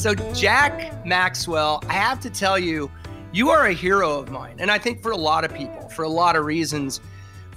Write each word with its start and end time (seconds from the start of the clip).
So, 0.00 0.14
Jack 0.32 1.04
Maxwell, 1.04 1.84
I 1.86 1.92
have 1.92 2.20
to 2.20 2.30
tell 2.30 2.58
you, 2.58 2.90
you 3.34 3.50
are 3.50 3.66
a 3.66 3.74
hero 3.74 4.18
of 4.18 4.30
mine. 4.30 4.56
And 4.58 4.70
I 4.70 4.78
think 4.78 5.02
for 5.02 5.12
a 5.12 5.16
lot 5.16 5.44
of 5.44 5.52
people, 5.52 5.90
for 5.90 6.04
a 6.04 6.08
lot 6.08 6.36
of 6.36 6.46
reasons. 6.46 7.02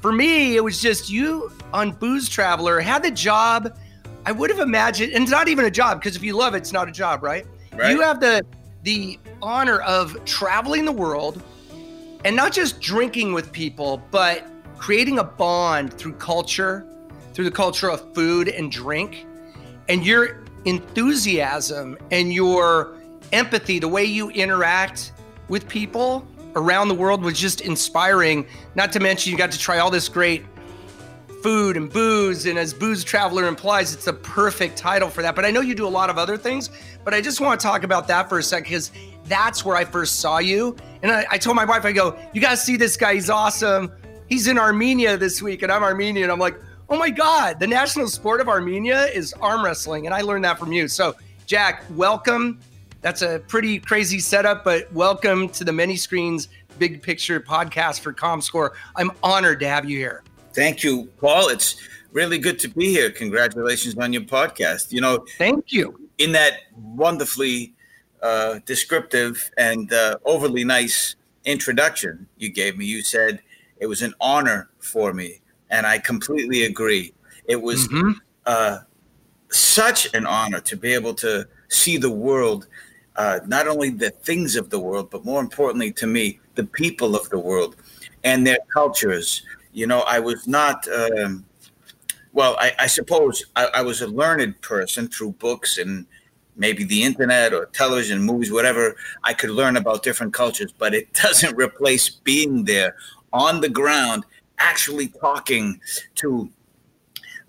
For 0.02 0.12
me, 0.12 0.58
it 0.58 0.60
was 0.62 0.82
just 0.82 1.10
you 1.10 1.54
on 1.72 1.94
Booze 1.94 2.28
Traveler 2.28 2.82
had 2.82 3.02
the 3.02 3.12
job 3.12 3.80
I 4.26 4.34
would 4.34 4.50
have 4.50 4.60
imagined, 4.60 5.14
and 5.14 5.24
it's 5.24 5.32
not 5.32 5.48
even 5.48 5.64
a 5.64 5.72
job 5.72 6.02
because 6.02 6.18
if 6.18 6.24
you 6.24 6.36
love 6.36 6.54
it, 6.54 6.58
it's 6.58 6.74
not 6.74 6.90
a 6.90 6.92
job, 6.92 7.24
right? 7.24 7.48
Right. 7.74 7.92
You 7.92 8.02
have 8.02 8.20
the 8.20 8.46
the 8.84 9.18
honor 9.42 9.80
of 9.80 10.18
traveling 10.26 10.84
the 10.84 10.92
world 10.92 11.42
and 12.26 12.36
not 12.36 12.52
just 12.52 12.82
drinking 12.82 13.32
with 13.32 13.54
people, 13.54 14.04
but 14.12 14.46
creating 14.78 15.18
a 15.18 15.24
bond 15.24 15.94
through 15.94 16.16
culture, 16.16 16.86
through 17.34 17.46
the 17.46 17.52
culture 17.52 17.90
of 17.90 18.14
food 18.14 18.50
and 18.50 18.70
drink, 18.70 19.26
and 19.88 20.06
your 20.06 20.43
enthusiasm 20.66 21.98
and 22.12 22.34
your 22.34 22.96
empathy, 23.32 23.80
the 23.80 23.88
way 23.88 24.06
you 24.06 24.30
interact 24.30 25.14
with 25.50 25.68
people 25.68 26.28
around 26.56 26.88
the 26.88 26.96
world 26.96 27.22
was 27.22 27.40
just 27.40 27.62
inspiring. 27.62 28.46
Not 28.76 28.92
to 28.94 29.00
mention, 29.00 29.32
you 29.32 29.38
got 29.38 29.52
to 29.52 29.60
try 29.60 29.80
all 29.80 29.92
this 29.92 30.08
great 30.08 30.46
food 31.42 31.76
and 31.76 31.92
booze. 31.92 32.46
And 32.46 32.58
as 32.58 32.74
Booze 32.74 33.04
Traveler 33.04 33.48
implies, 33.48 33.94
it's 33.94 34.06
the 34.06 34.14
perfect 34.14 34.78
title 34.78 35.10
for 35.10 35.22
that. 35.22 35.36
But 35.36 35.46
I 35.46 35.52
know 35.52 35.60
you 35.60 35.76
do 35.76 35.86
a 35.86 35.90
lot 35.90 36.10
of 36.10 36.18
other 36.18 36.38
things, 36.38 36.70
but 37.04 37.14
I 37.14 37.20
just 37.20 37.42
want 37.42 37.60
to 37.60 37.68
talk 37.68 37.84
about 37.84 38.08
that 38.08 38.30
for 38.30 38.40
a 38.40 38.44
second 38.44 38.64
because 38.64 38.92
that's 39.26 39.66
where 39.66 39.76
I 39.76 39.84
first 39.84 40.20
saw 40.20 40.38
you. 40.40 40.76
And 41.02 41.12
I, 41.12 41.26
I 41.32 41.38
told 41.38 41.58
my 41.58 41.66
wife, 41.66 41.84
I 41.86 41.92
go, 41.92 42.18
You 42.34 42.42
guys 42.42 42.64
see 42.64 42.78
this 42.78 42.96
guy? 42.96 43.16
He's 43.16 43.30
awesome. 43.30 43.92
He's 44.28 44.48
in 44.48 44.58
Armenia 44.58 45.18
this 45.18 45.42
week, 45.42 45.64
and 45.64 45.72
I'm 45.72 45.84
Armenian. 45.84 46.32
I'm 46.32 46.40
like, 46.40 46.58
Oh 46.94 46.98
my 47.00 47.10
God, 47.10 47.60
the 47.60 47.66
national 47.66 48.08
sport 48.08 48.40
of 48.40 48.48
Armenia 48.48 49.06
is 49.06 49.34
arm 49.42 49.66
wrestling. 49.66 50.06
And 50.06 50.14
I 50.14 50.22
learned 50.22 50.46
that 50.46 50.60
from 50.60 50.72
you. 50.72 50.88
So, 50.88 51.16
Jack, 51.48 51.86
welcome. 51.96 52.60
That's 53.02 53.24
a 53.24 53.40
pretty 53.48 53.80
crazy 53.80 54.20
setup, 54.20 54.64
but 54.64 54.94
welcome 54.94 55.50
to 55.50 55.64
the 55.64 55.74
Many 55.74 55.96
Screens 55.96 56.50
Big 56.78 57.02
Picture 57.02 57.40
podcast 57.40 58.02
for 58.02 58.14
ComScore. 58.14 58.74
I'm 58.96 59.12
honored 59.24 59.60
to 59.62 59.68
have 59.68 59.90
you 59.90 59.98
here. 59.98 60.24
Thank 60.54 60.84
you, 60.84 61.06
Paul. 61.20 61.50
It's 61.50 61.78
really 62.12 62.38
good 62.38 62.60
to 62.60 62.68
be 62.68 62.92
here. 62.92 63.10
Congratulations 63.10 63.98
on 63.98 64.14
your 64.14 64.22
podcast. 64.22 64.92
You 64.92 65.02
know, 65.02 65.26
thank 65.40 65.72
you. 65.72 66.00
In 66.20 66.32
that 66.34 66.60
wonderfully 66.76 67.74
uh, 68.22 68.60
descriptive 68.68 69.50
and 69.58 69.92
uh, 69.92 70.18
overly 70.26 70.64
nice 70.64 71.16
introduction 71.44 72.28
you 72.38 72.50
gave 72.50 72.78
me, 72.78 72.86
you 72.86 73.02
said 73.02 73.42
it 73.78 73.88
was 73.88 74.04
an 74.04 74.14
honor 74.22 74.70
for 74.78 75.12
me. 75.12 75.40
And 75.74 75.86
I 75.86 75.98
completely 75.98 76.64
agree. 76.64 77.14
It 77.46 77.62
was 77.62 77.88
mm-hmm. 77.88 78.12
uh, 78.46 78.80
such 79.50 80.14
an 80.14 80.26
honor 80.26 80.62
to 80.62 80.78
be 80.78 80.94
able 80.94 81.14
to 81.16 81.48
see 81.68 81.98
the 81.98 82.10
world, 82.10 82.68
uh, 83.16 83.40
not 83.46 83.68
only 83.68 83.90
the 83.90 84.12
things 84.12 84.56
of 84.56 84.70
the 84.70 84.80
world, 84.80 85.10
but 85.10 85.26
more 85.26 85.42
importantly 85.42 85.92
to 85.94 86.08
me, 86.08 86.40
the 86.56 86.64
people 86.64 87.16
of 87.16 87.30
the 87.30 87.40
world 87.40 87.76
and 88.24 88.46
their 88.48 88.60
cultures 88.74 89.44
you 89.74 89.88
know, 89.88 90.02
I 90.02 90.20
was 90.20 90.48
not. 90.48 90.88
Um, 90.88 91.46
well, 92.32 92.56
I, 92.60 92.72
I 92.80 92.88
suppose 92.88 93.44
I, 93.56 93.66
I, 93.76 93.82
was 93.82 94.02
a 94.02 94.08
learned 94.08 94.60
person 94.62 95.08
through 95.08 95.34
books 95.34 95.78
and 95.78 96.08
maybe 96.56 96.84
the 96.84 97.04
internet 97.04 97.54
or 97.54 97.68
television, 97.68 98.22
movies, 98.22 98.52
whatever. 98.52 98.96
I 99.24 99.34
could 99.34 99.52
learn 99.52 99.78
about 99.78 100.02
different 100.02 100.34
cultures, 100.34 100.74
but 100.76 100.96
it 100.96 101.14
doesn't 101.22 101.56
replace 101.56 102.10
being 102.10 102.66
there 102.66 102.96
on 103.34 103.62
the 103.62 103.70
ground, 103.70 104.26
actually 104.64 105.10
talking 105.10 105.80
to 106.16 106.50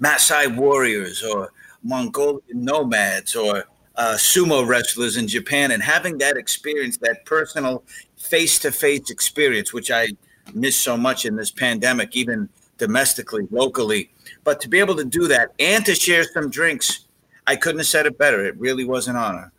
Maasai 0.02 0.54
warriors 0.56 1.22
or 1.22 1.52
Mongolian 1.82 2.64
nomads 2.64 3.36
or 3.36 3.64
uh, 3.96 4.14
sumo 4.14 4.66
wrestlers 4.66 5.16
in 5.16 5.28
Japan 5.28 5.70
and 5.70 5.82
having 5.82 6.18
that 6.18 6.36
experience, 6.36 6.96
that 6.98 7.24
personal 7.24 7.84
face 8.16 8.58
to 8.58 8.72
face 8.72 9.10
experience, 9.10 9.72
which 9.72 9.90
I 9.90 10.08
missed 10.52 10.80
so 10.80 10.96
much 10.96 11.24
in 11.24 11.36
this 11.36 11.50
pandemic, 11.50 12.16
even 12.16 12.48
domestically, 12.78 13.46
locally. 13.50 14.10
But 14.42 14.60
to 14.62 14.68
be 14.68 14.80
able 14.80 14.96
to 14.96 15.04
do 15.04 15.28
that 15.28 15.52
and 15.58 15.86
to 15.86 15.94
share 15.94 16.24
some 16.24 16.50
drinks, 16.50 17.06
I 17.46 17.54
couldn't 17.56 17.78
have 17.78 17.86
said 17.86 18.06
it 18.06 18.18
better. 18.18 18.44
It 18.44 18.58
really 18.58 18.84
was 18.84 19.06
an 19.06 19.16
honor. 19.16 19.52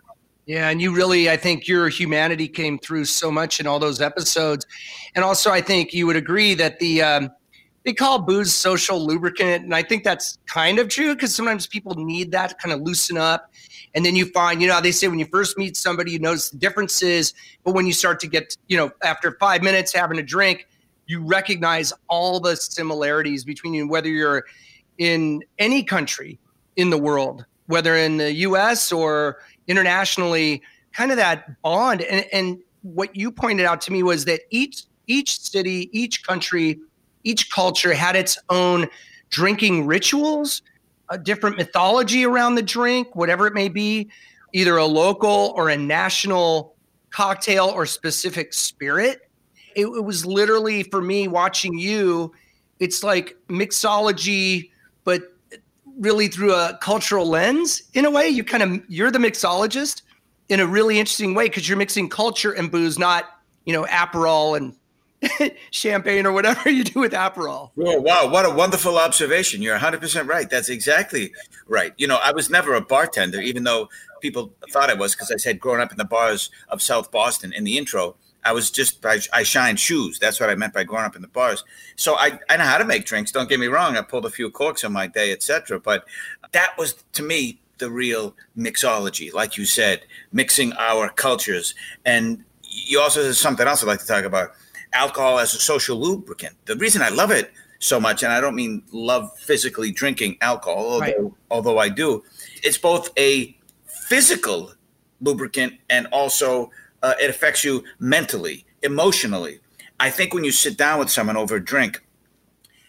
Yeah, 0.45 0.69
and 0.69 0.79
you 0.79 0.93
really, 0.93 1.29
I 1.29 1.37
think 1.37 1.67
your 1.67 1.89
humanity 1.89 2.47
came 2.47 2.77
through 2.77 3.05
so 3.05 3.31
much 3.31 3.59
in 3.59 3.65
all 3.65 3.79
those 3.79 3.99
episodes, 3.99 4.67
and 5.15 5.25
also 5.25 5.49
I 5.49 5.59
think 5.59 5.91
you 5.91 6.05
would 6.05 6.15
agree 6.15 6.53
that 6.53 6.77
the 6.77 7.01
um, 7.01 7.31
they 7.85 7.93
call 7.93 8.19
booze 8.19 8.53
social 8.53 8.99
lubricant, 8.99 9.63
and 9.63 9.73
I 9.73 9.83
think 9.83 10.03
that's 10.03 10.39
kind 10.47 10.79
of 10.79 10.89
true 10.89 11.13
because 11.13 11.33
sometimes 11.33 11.67
people 11.67 11.93
need 11.95 12.31
that 12.31 12.49
to 12.49 12.55
kind 12.55 12.73
of 12.73 12.81
loosen 12.81 13.15
up, 13.15 13.51
and 13.93 14.03
then 14.03 14.15
you 14.15 14.25
find, 14.25 14.61
you 14.61 14.67
know, 14.67 14.81
they 14.81 14.91
say 14.91 15.07
when 15.07 15.19
you 15.19 15.27
first 15.31 15.57
meet 15.57 15.77
somebody, 15.77 16.11
you 16.11 16.19
notice 16.19 16.49
the 16.49 16.57
differences, 16.57 17.33
but 17.63 17.73
when 17.73 17.85
you 17.85 17.93
start 17.93 18.19
to 18.21 18.27
get, 18.27 18.57
you 18.67 18.75
know, 18.75 18.91
after 19.03 19.37
five 19.39 19.61
minutes 19.61 19.93
having 19.93 20.17
a 20.17 20.23
drink, 20.23 20.67
you 21.07 21.23
recognize 21.23 21.93
all 22.09 22.39
the 22.39 22.55
similarities 22.55 23.45
between 23.45 23.75
you, 23.75 23.87
whether 23.87 24.09
you're 24.09 24.45
in 24.97 25.43
any 25.59 25.83
country 25.83 26.39
in 26.75 26.89
the 26.89 26.97
world, 26.97 27.45
whether 27.67 27.95
in 27.95 28.17
the 28.17 28.33
US 28.33 28.91
or 28.91 29.37
internationally, 29.67 30.61
kind 30.93 31.11
of 31.11 31.17
that 31.17 31.61
bond. 31.61 32.01
And, 32.01 32.25
and 32.33 32.57
what 32.81 33.15
you 33.15 33.31
pointed 33.31 33.65
out 33.65 33.81
to 33.81 33.91
me 33.91 34.03
was 34.03 34.25
that 34.25 34.41
each 34.49 34.83
each 35.07 35.39
city, 35.39 35.87
each 35.91 36.25
country, 36.25 36.79
each 37.25 37.51
culture 37.51 37.93
had 37.93 38.15
its 38.15 38.37
own 38.49 38.87
drinking 39.29 39.85
rituals, 39.85 40.61
a 41.09 41.17
different 41.17 41.57
mythology 41.57 42.25
around 42.25 42.55
the 42.55 42.63
drink, 42.63 43.15
whatever 43.15 43.47
it 43.47 43.53
may 43.53 43.67
be, 43.67 44.09
either 44.53 44.77
a 44.77 44.85
local 44.85 45.53
or 45.57 45.69
a 45.69 45.77
national 45.77 46.75
cocktail 47.09 47.65
or 47.65 47.85
specific 47.85 48.53
spirit 48.53 49.25
it, 49.75 49.85
it 49.85 50.03
was 50.03 50.25
literally 50.25 50.83
for 50.83 51.01
me 51.01 51.27
watching 51.27 51.77
you. 51.77 52.33
It's 52.79 53.03
like 53.03 53.37
mixology, 53.47 54.71
but 55.03 55.33
really 55.99 56.27
through 56.27 56.53
a 56.53 56.77
cultural 56.81 57.27
lens 57.27 57.83
in 57.93 58.05
a 58.05 58.11
way. 58.11 58.27
You 58.27 58.43
kind 58.43 58.63
of 58.63 58.81
you're 58.87 59.11
the 59.11 59.19
mixologist 59.19 60.01
in 60.49 60.59
a 60.59 60.65
really 60.65 60.99
interesting 60.99 61.35
way 61.35 61.47
because 61.47 61.67
you're 61.69 61.77
mixing 61.77 62.09
culture 62.09 62.51
and 62.51 62.71
booze, 62.71 62.97
not 62.97 63.25
you 63.65 63.73
know 63.73 63.83
Aperol 63.85 64.57
and 64.57 64.75
champagne 65.71 66.25
or 66.25 66.31
whatever 66.31 66.69
you 66.69 66.83
do 66.83 66.99
with 66.99 67.13
Aperol. 67.13 67.71
Oh, 67.77 68.01
wow. 68.01 68.29
What 68.29 68.45
a 68.45 68.49
wonderful 68.49 68.97
observation. 68.97 69.61
You're 69.61 69.77
100% 69.77 70.27
right. 70.27 70.49
That's 70.49 70.69
exactly 70.69 71.33
right. 71.67 71.93
You 71.97 72.07
know, 72.07 72.19
I 72.21 72.31
was 72.31 72.49
never 72.49 72.75
a 72.75 72.81
bartender, 72.81 73.41
even 73.41 73.63
though 73.63 73.89
people 74.21 74.53
thought 74.71 74.89
I 74.89 74.93
was 74.93 75.13
because 75.13 75.31
I 75.31 75.37
said 75.37 75.59
growing 75.59 75.81
up 75.81 75.91
in 75.91 75.97
the 75.97 76.05
bars 76.05 76.49
of 76.69 76.81
South 76.81 77.11
Boston 77.11 77.53
in 77.53 77.63
the 77.63 77.77
intro. 77.77 78.15
I 78.43 78.51
was 78.51 78.69
just 78.69 79.03
I, 79.03 79.19
I 79.33 79.43
shine 79.43 79.75
shoes. 79.75 80.19
That's 80.19 80.39
what 80.39 80.51
I 80.51 80.55
meant 80.55 80.73
by 80.73 80.83
growing 80.83 81.05
up 81.05 81.15
in 81.15 81.23
the 81.23 81.27
bars. 81.27 81.63
So 81.95 82.15
I, 82.15 82.39
I 82.47 82.57
know 82.57 82.63
how 82.63 82.77
to 82.77 82.85
make 82.85 83.05
drinks. 83.05 83.31
Don't 83.31 83.49
get 83.49 83.59
me 83.59 83.67
wrong. 83.67 83.97
I 83.97 84.01
pulled 84.03 84.25
a 84.25 84.29
few 84.29 84.51
corks 84.51 84.83
on 84.83 84.93
my 84.93 85.07
day, 85.07 85.31
etc. 85.31 85.79
But 85.79 86.05
that 86.51 86.77
was 86.77 86.93
to 87.13 87.23
me 87.23 87.59
the 87.79 87.89
real 87.89 88.35
mixology, 88.57 89.33
like 89.33 89.57
you 89.57 89.65
said, 89.65 90.05
mixing 90.31 90.73
our 90.73 91.09
cultures. 91.09 91.73
And 92.05 92.43
you 92.63 92.99
also 92.99 93.23
there's 93.23 93.39
something 93.39 93.67
else 93.67 93.83
I'd 93.83 93.87
like 93.87 93.99
to 94.01 94.07
talk 94.07 94.25
about: 94.25 94.51
alcohol 94.95 95.39
as 95.39 95.53
a 95.53 95.59
social 95.59 95.97
lubricant. 95.99 96.55
The 96.65 96.75
reason 96.75 97.01
I 97.01 97.09
love 97.09 97.31
it 97.31 97.51
so 97.79 97.99
much, 97.99 98.23
and 98.23 98.31
I 98.31 98.41
don't 98.41 98.55
mean 98.55 98.81
love 98.91 99.37
physically 99.37 99.91
drinking 99.91 100.37
alcohol, 100.41 100.85
although 100.85 100.99
right. 100.99 101.15
although 101.51 101.77
I 101.77 101.89
do, 101.89 102.23
it's 102.63 102.77
both 102.77 103.09
a 103.17 103.55
physical 103.85 104.71
lubricant 105.21 105.73
and 105.89 106.07
also 106.07 106.71
uh, 107.03 107.13
it 107.21 107.29
affects 107.29 107.63
you 107.63 107.83
mentally, 107.99 108.65
emotionally. 108.81 109.59
I 109.99 110.09
think 110.09 110.33
when 110.33 110.43
you 110.43 110.51
sit 110.51 110.77
down 110.77 110.99
with 110.99 111.09
someone 111.09 111.37
over 111.37 111.55
a 111.55 111.63
drink, 111.63 112.01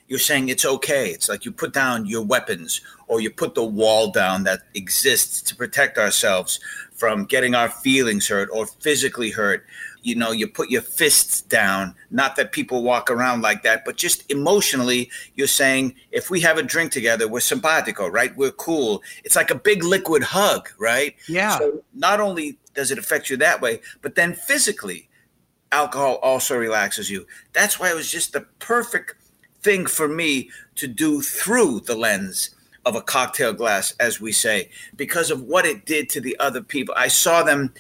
you're 0.09 0.19
saying 0.19 0.49
it's 0.49 0.65
okay. 0.65 1.11
It's 1.11 1.29
like 1.29 1.45
you 1.45 1.53
put 1.53 1.73
down 1.73 2.07
your 2.07 2.25
weapons 2.25 2.81
or 3.09 3.21
you 3.21 3.31
put 3.31 3.55
the 3.55 3.65
wall 3.65 4.11
down 4.11 4.45
that 4.45 4.61
exists 4.75 5.43
to 5.43 5.57
protect 5.57 5.99
ourselves 5.99 6.61
from 6.93 7.25
getting 7.25 7.55
our 7.55 7.69
feelings 7.69 8.29
hurt 8.29 8.49
or 8.53 8.67
physically 8.67 9.31
hurt. 9.31 9.67
You 10.07 10.15
know, 10.15 10.31
you 10.31 10.47
put 10.47 10.71
your 10.71 10.83
fists 10.83 11.41
down. 11.41 11.97
Not 12.13 12.37
that 12.37 12.53
people 12.53 12.85
walk 12.85 13.11
around 13.11 13.43
like 13.43 13.65
that, 13.65 13.85
but 13.85 13.97
just 13.97 14.31
emotionally, 14.31 15.11
you're 15.35 15.49
saying 15.49 15.97
if 16.13 16.31
we 16.31 16.41
have 16.43 16.59
a 16.59 16.63
drink 16.63 16.93
together, 16.93 17.27
we're 17.27 17.41
simpatico, 17.41 18.07
right? 18.07 18.35
We're 18.37 18.53
cool. 18.53 19.03
It's 19.25 19.35
like 19.35 19.51
a 19.51 19.57
big 19.57 19.83
liquid 19.83 20.23
hug, 20.23 20.69
right? 20.79 21.17
Yeah. 21.29 21.59
So 21.59 21.83
not 21.93 22.21
only 22.21 22.57
does 22.73 22.93
it 22.93 22.99
affect 22.99 23.31
you 23.31 23.37
that 23.39 23.61
way? 23.61 23.81
But 24.01 24.15
then 24.15 24.35
physically, 24.35 25.09
alcohol 25.73 26.21
also 26.23 26.57
relaxes 26.57 27.11
you. 27.11 27.27
That's 27.53 27.81
why 27.81 27.91
it 27.91 27.97
was 27.97 28.09
just 28.09 28.33
the 28.33 28.43
perfect 28.61 29.17
thing 29.63 29.87
for 29.87 30.07
me 30.07 30.51
to 30.77 30.87
do 30.87 31.21
through 31.21 31.81
the 31.81 31.97
lens 31.97 32.51
of 32.85 32.95
a 32.95 33.03
cocktail 33.03 33.53
glass, 33.53 33.93
as 33.99 34.21
we 34.21 34.31
say, 34.31 34.71
because 34.95 35.33
of 35.33 35.43
what 35.43 35.67
it 35.67 35.85
did 35.85 36.09
to 36.11 36.21
the 36.21 36.37
other 36.39 36.63
people. 36.63 36.95
I 36.97 37.09
saw 37.09 37.43
them 37.43 37.75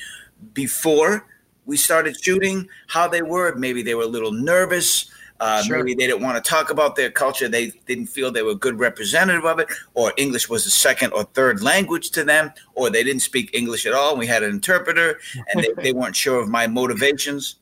before 0.52 1.24
we 1.66 1.76
started 1.76 2.16
shooting, 2.22 2.68
how 2.86 3.06
they 3.08 3.22
were. 3.22 3.54
Maybe 3.56 3.82
they 3.82 3.94
were 3.94 4.04
a 4.04 4.06
little 4.08 4.32
nervous, 4.32 5.10
Uh, 5.38 5.62
Sure. 5.62 5.76
Maybe 5.76 5.94
they 5.94 6.06
didn't 6.06 6.22
want 6.22 6.42
to 6.42 6.50
talk 6.50 6.70
about 6.70 6.96
their 6.96 7.10
culture. 7.10 7.46
They 7.46 7.70
didn't 7.86 8.06
feel 8.06 8.30
they 8.32 8.40
were 8.40 8.52
a 8.52 8.54
good 8.54 8.78
representative 8.78 9.44
of 9.44 9.58
it, 9.58 9.68
or 9.92 10.14
English 10.16 10.48
was 10.48 10.64
a 10.64 10.70
second 10.70 11.12
or 11.12 11.24
third 11.24 11.62
language 11.62 12.08
to 12.12 12.24
them, 12.24 12.52
or 12.74 12.88
they 12.88 13.04
didn't 13.04 13.20
speak 13.20 13.50
English 13.52 13.84
at 13.84 13.92
all. 13.92 14.16
We 14.16 14.26
had 14.26 14.42
an 14.42 14.48
interpreter, 14.50 15.18
and 15.52 15.62
they, 15.62 15.82
they 15.82 15.92
weren't 15.92 16.16
sure 16.16 16.40
of 16.40 16.48
my 16.48 16.66
motivations. 16.66 17.56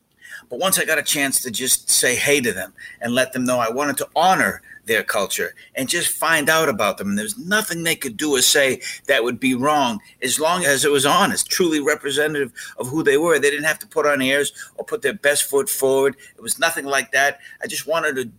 But 0.50 0.60
once 0.60 0.78
I 0.78 0.84
got 0.84 0.98
a 0.98 1.02
chance 1.02 1.42
to 1.42 1.50
just 1.50 1.90
say 1.90 2.14
hey 2.14 2.40
to 2.42 2.52
them 2.52 2.72
and 3.00 3.12
let 3.12 3.32
them 3.32 3.44
know 3.44 3.58
I 3.58 3.70
wanted 3.70 3.96
to 3.96 4.08
honor 4.14 4.62
their 4.86 5.02
culture 5.02 5.54
and 5.74 5.88
just 5.88 6.08
find 6.08 6.48
out 6.48 6.68
about 6.68 6.98
them, 6.98 7.10
and 7.10 7.18
there's 7.18 7.38
nothing 7.38 7.82
they 7.82 7.96
could 7.96 8.16
do 8.16 8.36
or 8.36 8.42
say 8.42 8.80
that 9.06 9.24
would 9.24 9.40
be 9.40 9.54
wrong 9.54 10.00
as 10.22 10.38
long 10.38 10.64
as 10.64 10.84
it 10.84 10.90
was 10.90 11.06
honest, 11.06 11.48
truly 11.48 11.80
representative 11.80 12.52
of 12.78 12.88
who 12.88 13.02
they 13.02 13.16
were. 13.16 13.38
They 13.38 13.50
didn't 13.50 13.64
have 13.64 13.78
to 13.80 13.86
put 13.86 14.06
on 14.06 14.22
airs 14.22 14.52
or 14.76 14.84
put 14.84 15.02
their 15.02 15.14
best 15.14 15.44
foot 15.44 15.68
forward. 15.68 16.16
It 16.36 16.42
was 16.42 16.58
nothing 16.58 16.84
like 16.84 17.12
that. 17.12 17.40
I 17.62 17.66
just 17.66 17.86
wanted 17.86 18.16
to 18.16 18.30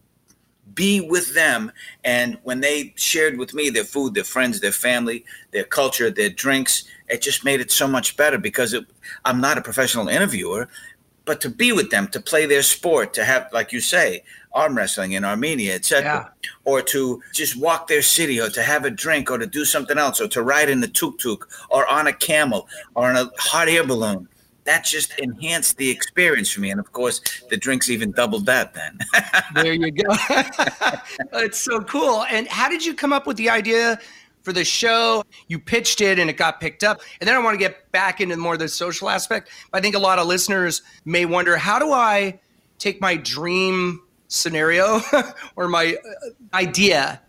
be 0.74 1.01
with 1.01 1.33
them. 1.33 1.71
And 2.03 2.38
when 2.44 2.62
they 2.62 2.94
shared 2.95 3.38
with 3.38 3.53
me 3.53 3.69
their 3.69 3.83
food, 3.83 4.13
their 4.13 4.24
friends, 4.24 4.59
their 4.59 4.71
family, 4.71 5.25
their 5.51 5.63
culture, 5.63 6.09
their 6.09 6.30
drinks, 6.30 6.86
it 7.07 7.21
just 7.21 7.45
made 7.45 7.62
it 7.62 7.71
so 7.71 7.88
much 7.88 8.18
better 8.18 8.38
because 8.38 8.74
it, 8.74 8.86
I'm 9.24 9.39
not 9.39 9.57
a 9.57 9.62
professional 9.62 10.07
interviewer, 10.07 10.68
but 11.24 11.42
to 11.42 11.50
be 11.50 11.71
with 11.71 11.89
them, 11.89 12.07
to 12.09 12.19
play 12.19 12.45
their 12.45 12.62
sport, 12.62 13.13
to 13.13 13.25
have, 13.25 13.50
like 13.51 13.71
you 13.71 13.80
say, 13.80 14.24
arm 14.56 14.75
wrestling 14.75 15.12
in 15.12 15.24
Armenia, 15.24 15.75
etc., 15.75 16.31
or 16.63 16.81
to 16.81 17.22
just 17.34 17.56
walk 17.57 17.88
their 17.88 18.02
city, 18.02 18.40
or 18.40 18.50
to 18.50 18.63
have 18.63 18.86
a 18.86 18.90
drink, 18.90 19.30
or 19.30 19.38
to 19.38 19.46
do 19.46 19.66
something 19.66 19.98
else, 19.98 20.19
or 20.19 20.28
to 20.30 20.42
ride 20.42 20.69
in 20.69 20.80
the 20.80 20.88
tuk 20.88 21.19
tuk, 21.19 21.48
or 21.69 21.88
on 21.88 22.07
a 22.07 22.13
camel, 22.13 22.68
or 22.96 23.10
on 23.10 23.18
a 23.18 23.30
hot 23.38 23.68
air 23.68 23.86
balloon. 23.86 24.28
That 24.63 24.84
just 24.84 25.19
enhanced 25.19 25.78
the 25.78 25.92
experience 25.92 26.52
for 26.52 26.62
me, 26.62 26.72
and 26.72 26.80
of 26.80 26.92
course, 26.92 27.22
the 27.50 27.57
drinks 27.57 27.90
even 27.90 28.12
doubled 28.12 28.48
that. 28.48 28.74
Then 28.74 28.98
there 29.54 29.74
you 29.74 29.92
go. 29.92 30.10
it's 31.34 31.60
so 31.60 31.81
cool. 31.81 32.24
And 32.31 32.48
how 32.48 32.68
did 32.68 32.84
you 32.84 32.96
come 32.96 33.13
up 33.13 33.28
with 33.28 33.38
the 33.38 33.50
idea 33.50 34.00
for 34.42 34.54
the 34.54 34.66
show? 34.66 35.24
You 35.48 35.60
pitched 35.60 36.02
it 36.02 36.18
and 36.18 36.31
it 36.31 36.38
got 36.38 36.60
picked 36.60 36.84
up. 36.84 37.02
And 37.19 37.28
then 37.28 37.36
I 37.36 37.40
want 37.40 37.54
to 37.54 37.60
get 37.60 37.92
back 37.92 38.22
into 38.22 38.38
more 38.38 38.54
of 38.54 38.60
the 38.60 38.68
social 38.68 39.07
aspect. 39.07 39.52
I 39.72 39.81
think 39.81 39.94
a 39.94 40.00
lot 40.00 40.18
of 40.18 40.25
listeners 40.25 40.81
may 41.06 41.25
wonder 41.25 41.57
how 41.57 41.78
do 41.78 41.92
I 41.92 42.40
take 42.80 43.00
my 43.00 43.18
dream 43.18 44.02
scenario 44.27 45.01
or 45.56 45.68
my 45.68 45.95
uh, 45.95 46.56
idea 46.56 47.22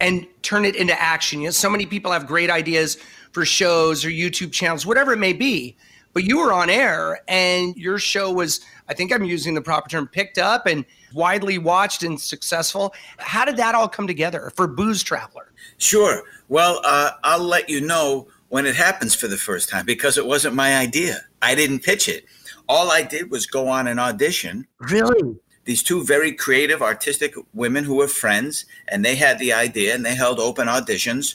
and 0.00 0.26
turn 0.42 0.64
it 0.64 0.76
into 0.76 1.00
action? 1.00 1.40
You 1.40 1.46
know, 1.46 1.52
so 1.52 1.70
many 1.70 1.86
people 1.86 2.12
have 2.12 2.26
great 2.26 2.50
ideas 2.50 2.98
for 3.32 3.44
shows 3.44 4.04
or 4.04 4.08
YouTube 4.08 4.52
channels, 4.52 4.86
whatever 4.86 5.12
it 5.12 5.18
may 5.18 5.32
be. 5.32 5.76
But 6.14 6.24
you 6.24 6.38
were 6.38 6.50
on 6.50 6.70
air 6.70 7.20
and 7.28 7.76
your 7.76 7.98
show 7.98 8.32
was, 8.32 8.62
I 8.88 8.94
think 8.94 9.12
I'm 9.12 9.24
using 9.24 9.52
the 9.52 9.60
proper 9.60 9.90
term, 9.90 10.08
picked 10.08 10.38
up 10.38 10.66
and 10.66 10.82
widely 11.12 11.58
watched 11.58 12.02
and 12.02 12.18
successful. 12.18 12.94
How 13.18 13.44
did 13.44 13.58
that 13.58 13.74
all 13.74 13.86
come 13.86 14.06
together 14.06 14.50
for 14.56 14.66
Booze 14.66 15.02
Traveler? 15.02 15.52
Sure. 15.76 16.22
Well, 16.48 16.80
uh, 16.84 17.10
I'll 17.22 17.44
let 17.44 17.68
you 17.68 17.82
know 17.82 18.28
when 18.48 18.64
it 18.64 18.74
happens 18.74 19.14
for 19.14 19.28
the 19.28 19.36
first 19.36 19.68
time 19.68 19.84
because 19.84 20.16
it 20.16 20.24
wasn't 20.26 20.54
my 20.54 20.76
idea. 20.78 21.20
I 21.42 21.54
didn't 21.54 21.80
pitch 21.80 22.08
it. 22.08 22.24
All 22.68 22.90
I 22.90 23.02
did 23.02 23.30
was 23.30 23.46
go 23.46 23.68
on 23.68 23.86
an 23.86 23.98
audition. 23.98 24.66
Really? 24.78 25.36
These 25.66 25.82
two 25.82 26.04
very 26.04 26.32
creative, 26.32 26.80
artistic 26.80 27.34
women 27.52 27.84
who 27.84 27.96
were 27.96 28.08
friends, 28.08 28.64
and 28.88 29.04
they 29.04 29.16
had 29.16 29.38
the 29.38 29.52
idea 29.52 29.94
and 29.94 30.04
they 30.04 30.14
held 30.14 30.40
open 30.40 30.68
auditions 30.68 31.34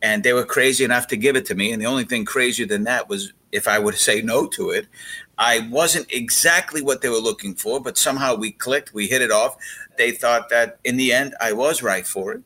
and 0.00 0.22
they 0.22 0.32
were 0.32 0.44
crazy 0.44 0.84
enough 0.84 1.06
to 1.08 1.16
give 1.16 1.34
it 1.34 1.46
to 1.46 1.54
me. 1.54 1.72
And 1.72 1.80
the 1.80 1.86
only 1.86 2.04
thing 2.04 2.24
crazier 2.24 2.66
than 2.66 2.84
that 2.84 3.08
was 3.08 3.32
if 3.52 3.66
I 3.66 3.78
would 3.78 3.94
say 3.94 4.20
no 4.20 4.46
to 4.48 4.70
it. 4.70 4.86
I 5.38 5.68
wasn't 5.70 6.12
exactly 6.12 6.82
what 6.82 7.00
they 7.00 7.08
were 7.08 7.16
looking 7.16 7.54
for, 7.54 7.80
but 7.80 7.96
somehow 7.96 8.34
we 8.34 8.52
clicked, 8.52 8.92
we 8.92 9.06
hit 9.06 9.22
it 9.22 9.30
off. 9.30 9.56
They 9.96 10.10
thought 10.10 10.50
that 10.50 10.78
in 10.84 10.96
the 10.96 11.12
end 11.12 11.34
I 11.40 11.52
was 11.52 11.82
right 11.82 12.06
for 12.06 12.32
it. 12.32 12.42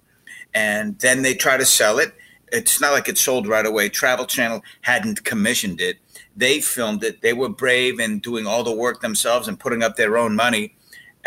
And 0.54 0.98
then 1.00 1.22
they 1.22 1.34
try 1.34 1.56
to 1.56 1.64
sell 1.64 1.98
it. 1.98 2.14
It's 2.52 2.80
not 2.80 2.92
like 2.92 3.08
it 3.08 3.18
sold 3.18 3.46
right 3.46 3.66
away. 3.66 3.88
Travel 3.88 4.26
Channel 4.26 4.62
hadn't 4.82 5.24
commissioned 5.24 5.80
it. 5.80 5.98
They 6.36 6.60
filmed 6.60 7.02
it. 7.04 7.20
They 7.20 7.32
were 7.32 7.48
brave 7.48 7.98
and 7.98 8.22
doing 8.22 8.46
all 8.46 8.62
the 8.62 8.72
work 8.72 9.00
themselves 9.00 9.48
and 9.48 9.58
putting 9.58 9.82
up 9.82 9.96
their 9.96 10.16
own 10.16 10.36
money. 10.36 10.74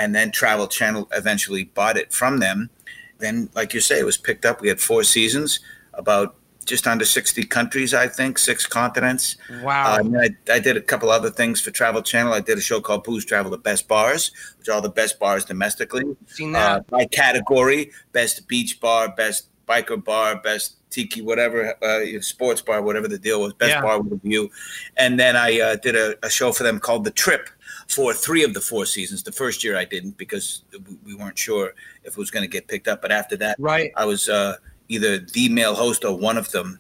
And 0.02 0.16
then 0.16 0.32
Travel 0.32 0.68
Channel 0.68 1.08
eventually 1.14 1.66
bought 1.66 1.96
it 1.96 2.12
from 2.12 2.40
them. 2.40 2.72
Then, 3.20 3.52
like 3.54 3.76
you 3.76 3.82
say, 3.82 4.00
it 4.00 4.04
was 4.04 4.18
picked 4.18 4.46
up. 4.46 4.60
We 4.60 4.68
had 4.68 4.82
four 4.82 5.04
seasons, 5.04 5.60
about 5.94 6.36
just 6.66 6.88
under 6.88 7.06
60 7.06 7.44
countries, 7.44 7.94
I 7.94 8.08
think, 8.08 8.40
six 8.40 8.66
continents. 8.66 9.38
Wow. 9.62 9.98
Um, 10.00 10.16
I, 10.16 10.30
I, 10.52 10.60
did 10.60 10.76
a 10.76 10.82
couple 10.82 11.12
other 11.12 11.30
things 11.30 11.62
for 11.62 11.70
Travel 11.70 12.02
Channel. 12.02 12.34
I 12.34 12.40
did 12.40 12.58
a 12.58 12.62
show 12.62 12.82
called 12.82 13.04
Booze 13.04 13.26
Travel, 13.26 13.52
the 13.52 13.60
best 13.60 13.88
bars, 13.88 14.32
which 14.58 14.70
are 14.70 14.74
all 14.74 14.82
the 14.82 14.90
best 14.90 15.20
bars 15.20 15.46
domestically. 15.46 16.04
Seen 16.26 16.52
that. 16.54 16.80
Uh, 16.80 16.82
by 16.90 17.06
category, 17.06 17.92
best 18.12 18.48
beach 18.48 18.80
bar, 18.80 19.14
best 19.16 19.50
biker 19.68 20.04
bar, 20.04 20.42
best 20.42 20.78
tiki, 20.90 21.22
whatever, 21.22 21.76
uh, 21.84 22.22
sports 22.22 22.62
bar, 22.62 22.82
whatever 22.82 23.08
the 23.08 23.20
deal 23.20 23.42
was, 23.42 23.54
best 23.54 23.72
Yeah. 23.72 23.82
bar 23.82 24.02
with 24.02 24.14
a 24.14 24.18
view. 24.18 24.50
And 24.98 25.20
then 25.20 25.36
I 25.36 25.60
uh, 25.60 25.76
did 25.76 25.96
a, 25.96 26.16
a 26.26 26.30
show 26.30 26.52
for 26.52 26.64
them 26.64 26.80
called 26.80 27.04
The 27.06 27.12
Trip 27.12 27.50
for 27.92 28.14
three 28.14 28.44
of 28.44 28.54
the 28.54 28.62
four 28.62 28.86
seasons. 28.86 29.24
The 29.24 29.32
first 29.32 29.64
year 29.64 29.76
I 29.78 29.86
didn't 29.86 30.18
because 30.18 30.64
we- 30.88 30.98
we 31.06 31.16
weren't 31.16 31.38
sure 31.38 31.74
if 32.04 32.14
it 32.14 32.18
was 32.18 32.32
going 32.32 32.44
to 32.44 32.48
get 32.50 32.68
picked 32.68 32.88
up. 32.88 33.02
But 33.02 33.12
after 33.12 33.36
that, 33.38 33.56
Right. 33.60 33.92
I 33.98 34.06
was 34.06 34.30
uh, 34.30 34.56
either 34.90 35.20
the 35.20 35.50
male 35.50 35.76
host 35.76 36.06
or 36.06 36.18
one 36.18 36.38
of 36.38 36.52
them 36.52 36.80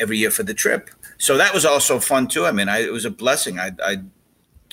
every 0.00 0.18
year 0.18 0.30
for 0.30 0.42
the 0.42 0.54
trip. 0.54 0.90
So 1.18 1.36
that 1.36 1.52
was 1.54 1.64
also 1.64 1.98
fun 1.98 2.28
too. 2.28 2.44
I 2.46 2.52
mean, 2.52 2.68
I, 2.68 2.78
it 2.82 2.92
was 2.92 3.04
a 3.04 3.10
blessing. 3.10 3.58
I, 3.58 3.72
I 3.84 3.96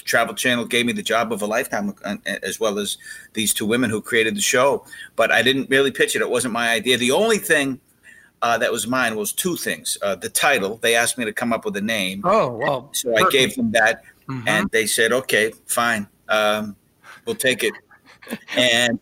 Travel 0.04 0.36
Channel 0.36 0.66
gave 0.66 0.86
me 0.86 0.94
the 0.94 1.02
job 1.02 1.32
of 1.34 1.42
a 1.42 1.48
lifetime, 1.48 1.96
uh, 2.04 2.18
as 2.44 2.60
well 2.60 2.78
as 2.78 2.98
these 3.34 3.54
two 3.54 3.66
women 3.66 3.90
who 3.90 4.02
created 4.02 4.36
the 4.36 4.42
show. 4.42 4.86
But 5.16 5.32
I 5.32 5.42
didn't 5.42 5.68
really 5.70 5.90
pitch 5.92 6.16
it. 6.16 6.22
It 6.22 6.30
wasn't 6.30 6.54
my 6.54 6.70
idea. 6.70 6.98
The 6.98 7.12
only 7.12 7.40
thing 7.40 7.80
uh, 8.44 8.58
that 8.60 8.72
was 8.72 8.86
mine 8.86 9.16
was 9.16 9.34
two 9.34 9.56
things. 9.56 9.98
Uh, 10.04 10.14
the 10.16 10.30
title. 10.30 10.78
They 10.78 10.94
asked 10.96 11.18
me 11.18 11.26
to 11.26 11.34
come 11.34 11.52
up 11.52 11.66
with 11.66 11.76
a 11.78 11.82
name. 11.82 12.22
Oh, 12.24 12.56
well. 12.56 12.90
So 12.94 13.16
I 13.18 13.28
gave 13.32 13.56
them 13.56 13.72
that, 13.72 14.04
Mhm. 14.28 14.44
and 14.48 14.70
they 14.72 14.88
said, 14.88 15.12
"Okay, 15.12 15.54
fine, 15.66 16.08
um, 16.30 16.76
we'll 17.26 17.36
take 17.36 17.64
it." 17.64 17.74
and 18.58 19.00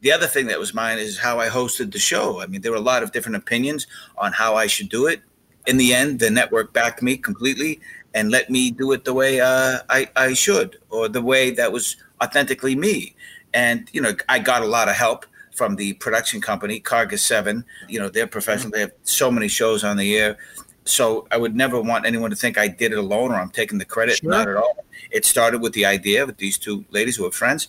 the 0.00 0.12
other 0.12 0.26
thing 0.26 0.46
that 0.46 0.58
was 0.58 0.72
mine 0.72 0.98
is 0.98 1.18
how 1.18 1.38
I 1.38 1.48
hosted 1.48 1.92
the 1.92 1.98
show. 1.98 2.40
I 2.40 2.46
mean, 2.46 2.62
there 2.62 2.72
were 2.72 2.78
a 2.78 2.88
lot 2.92 3.02
of 3.02 3.12
different 3.12 3.36
opinions 3.36 3.86
on 4.16 4.32
how 4.32 4.54
I 4.54 4.66
should 4.66 4.88
do 4.88 5.06
it. 5.06 5.20
In 5.66 5.76
the 5.76 5.94
end, 5.94 6.18
the 6.18 6.30
network 6.30 6.72
backed 6.72 7.02
me 7.02 7.16
completely 7.16 7.80
and 8.14 8.30
let 8.30 8.48
me 8.48 8.70
do 8.70 8.92
it 8.92 9.04
the 9.04 9.12
way 9.12 9.40
uh, 9.40 9.78
I, 9.90 10.08
I 10.16 10.34
should, 10.34 10.78
or 10.90 11.08
the 11.08 11.22
way 11.22 11.50
that 11.50 11.72
was 11.72 11.96
authentically 12.22 12.76
me. 12.76 13.14
And 13.52 13.88
you 13.92 14.00
know, 14.00 14.14
I 14.28 14.38
got 14.38 14.62
a 14.62 14.66
lot 14.66 14.88
of 14.88 14.94
help 14.94 15.26
from 15.52 15.76
the 15.76 15.92
production 15.94 16.40
company, 16.40 16.80
Karga 16.80 17.18
Seven. 17.18 17.64
You 17.88 18.00
know, 18.00 18.08
they're 18.08 18.26
professional. 18.26 18.70
They 18.72 18.80
have 18.80 18.92
so 19.02 19.30
many 19.30 19.48
shows 19.48 19.84
on 19.84 19.96
the 19.96 20.16
air. 20.16 20.38
So 20.84 21.26
I 21.30 21.36
would 21.38 21.56
never 21.56 21.80
want 21.80 22.04
anyone 22.06 22.30
to 22.30 22.36
think 22.36 22.58
I 22.58 22.68
did 22.68 22.92
it 22.92 22.98
alone 22.98 23.32
or 23.32 23.36
I'm 23.36 23.50
taking 23.50 23.78
the 23.78 23.84
credit. 23.84 24.18
Sure. 24.18 24.30
Not 24.30 24.48
at 24.48 24.56
all. 24.56 24.84
It 25.10 25.24
started 25.24 25.62
with 25.62 25.72
the 25.72 25.86
idea 25.86 26.26
with 26.26 26.36
these 26.36 26.58
two 26.58 26.84
ladies 26.90 27.16
who 27.16 27.24
were 27.24 27.30
friends. 27.30 27.68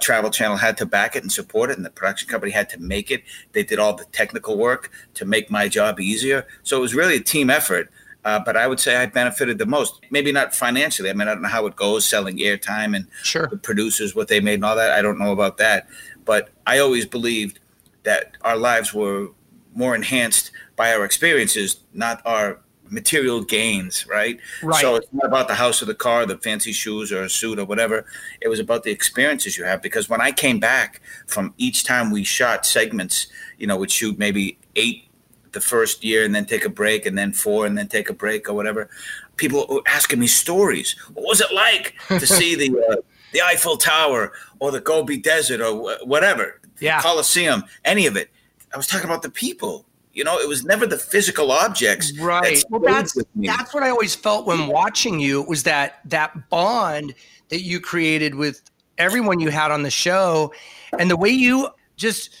Travel 0.00 0.30
Channel 0.30 0.58
had 0.58 0.76
to 0.78 0.86
back 0.86 1.16
it 1.16 1.22
and 1.22 1.32
support 1.32 1.70
it, 1.70 1.76
and 1.76 1.86
the 1.86 1.90
production 1.90 2.28
company 2.28 2.52
had 2.52 2.68
to 2.70 2.78
make 2.78 3.10
it. 3.10 3.22
They 3.52 3.62
did 3.62 3.78
all 3.78 3.94
the 3.94 4.04
technical 4.06 4.58
work 4.58 4.90
to 5.14 5.24
make 5.24 5.50
my 5.50 5.68
job 5.68 6.00
easier. 6.00 6.46
So 6.64 6.76
it 6.76 6.80
was 6.80 6.94
really 6.94 7.16
a 7.16 7.20
team 7.20 7.48
effort. 7.48 7.90
Uh, 8.24 8.40
but 8.44 8.56
I 8.56 8.66
would 8.66 8.80
say 8.80 8.96
I 8.96 9.06
benefited 9.06 9.56
the 9.58 9.66
most. 9.66 10.00
Maybe 10.10 10.32
not 10.32 10.52
financially. 10.54 11.08
I 11.08 11.12
mean, 11.12 11.28
I 11.28 11.32
don't 11.32 11.42
know 11.42 11.48
how 11.48 11.66
it 11.66 11.76
goes 11.76 12.04
selling 12.04 12.38
airtime 12.38 12.96
and 12.96 13.06
Sure. 13.22 13.46
the 13.46 13.56
producers 13.56 14.16
what 14.16 14.26
they 14.26 14.40
made 14.40 14.54
and 14.54 14.64
all 14.64 14.74
that. 14.74 14.90
I 14.90 15.00
don't 15.00 15.18
know 15.18 15.30
about 15.32 15.58
that, 15.58 15.88
but 16.24 16.50
I 16.66 16.78
always 16.80 17.06
believed 17.06 17.60
that 18.02 18.36
our 18.42 18.56
lives 18.56 18.92
were 18.92 19.28
more 19.76 19.94
enhanced 19.94 20.50
by 20.74 20.92
our 20.92 21.04
experiences, 21.04 21.80
not 21.92 22.20
our 22.24 22.58
material 22.88 23.42
gains, 23.42 24.06
right? 24.06 24.38
Right. 24.62 24.80
So 24.80 24.94
it's 24.96 25.08
not 25.12 25.26
about 25.26 25.48
the 25.48 25.54
house 25.54 25.82
or 25.82 25.86
the 25.86 25.94
car, 25.94 26.24
the 26.24 26.38
fancy 26.38 26.72
shoes 26.72 27.12
or 27.12 27.22
a 27.22 27.28
suit 27.30 27.58
or 27.58 27.64
whatever. 27.64 28.06
It 28.40 28.48
was 28.48 28.60
about 28.60 28.84
the 28.84 28.90
experiences 28.92 29.58
you 29.58 29.64
have. 29.64 29.82
Because 29.82 30.08
when 30.08 30.20
I 30.20 30.30
came 30.32 30.58
back 30.60 31.00
from 31.26 31.52
each 31.58 31.84
time 31.84 32.10
we 32.10 32.24
shot 32.24 32.64
segments, 32.64 33.26
you 33.58 33.66
know, 33.66 33.76
we'd 33.76 33.90
shoot 33.90 34.18
maybe 34.18 34.58
eight 34.76 35.08
the 35.52 35.60
first 35.60 36.04
year 36.04 36.24
and 36.24 36.34
then 36.34 36.44
take 36.44 36.64
a 36.64 36.68
break 36.68 37.06
and 37.06 37.16
then 37.18 37.32
four 37.32 37.66
and 37.66 37.76
then 37.76 37.88
take 37.88 38.08
a 38.08 38.12
break 38.12 38.48
or 38.48 38.54
whatever. 38.54 38.88
People 39.36 39.66
were 39.68 39.82
asking 39.86 40.20
me 40.20 40.26
stories. 40.26 40.94
What 41.14 41.26
was 41.26 41.40
it 41.40 41.52
like 41.52 41.94
to 42.08 42.26
see 42.38 42.54
the 42.54 42.70
uh, 42.90 42.96
the 43.32 43.42
Eiffel 43.42 43.76
Tower 43.76 44.32
or 44.60 44.70
the 44.70 44.80
Gobi 44.80 45.18
Desert 45.18 45.60
or 45.60 45.72
wh- 45.74 46.06
whatever, 46.06 46.60
Yeah. 46.78 47.00
Colosseum, 47.02 47.64
any 47.84 48.06
of 48.06 48.16
it? 48.16 48.30
I 48.76 48.78
was 48.78 48.88
talking 48.88 49.08
about 49.08 49.22
the 49.22 49.30
people. 49.30 49.86
You 50.12 50.22
know, 50.22 50.38
it 50.38 50.46
was 50.46 50.62
never 50.66 50.86
the 50.86 50.98
physical 50.98 51.50
objects. 51.50 52.12
that 52.12 52.22
Right. 52.22 52.62
Well, 52.68 52.82
that's 52.82 53.16
that's 53.36 53.72
what 53.72 53.82
I 53.82 53.88
always 53.88 54.14
felt 54.14 54.46
when 54.46 54.66
watching 54.66 55.18
you 55.18 55.44
was 55.44 55.62
that 55.62 56.00
that 56.04 56.50
bond 56.50 57.14
that 57.48 57.62
you 57.62 57.80
created 57.80 58.34
with 58.34 58.60
everyone 58.98 59.40
you 59.40 59.48
had 59.48 59.70
on 59.70 59.82
the 59.82 59.90
show, 59.90 60.52
and 60.98 61.10
the 61.10 61.16
way 61.16 61.30
you 61.30 61.70
just 61.96 62.36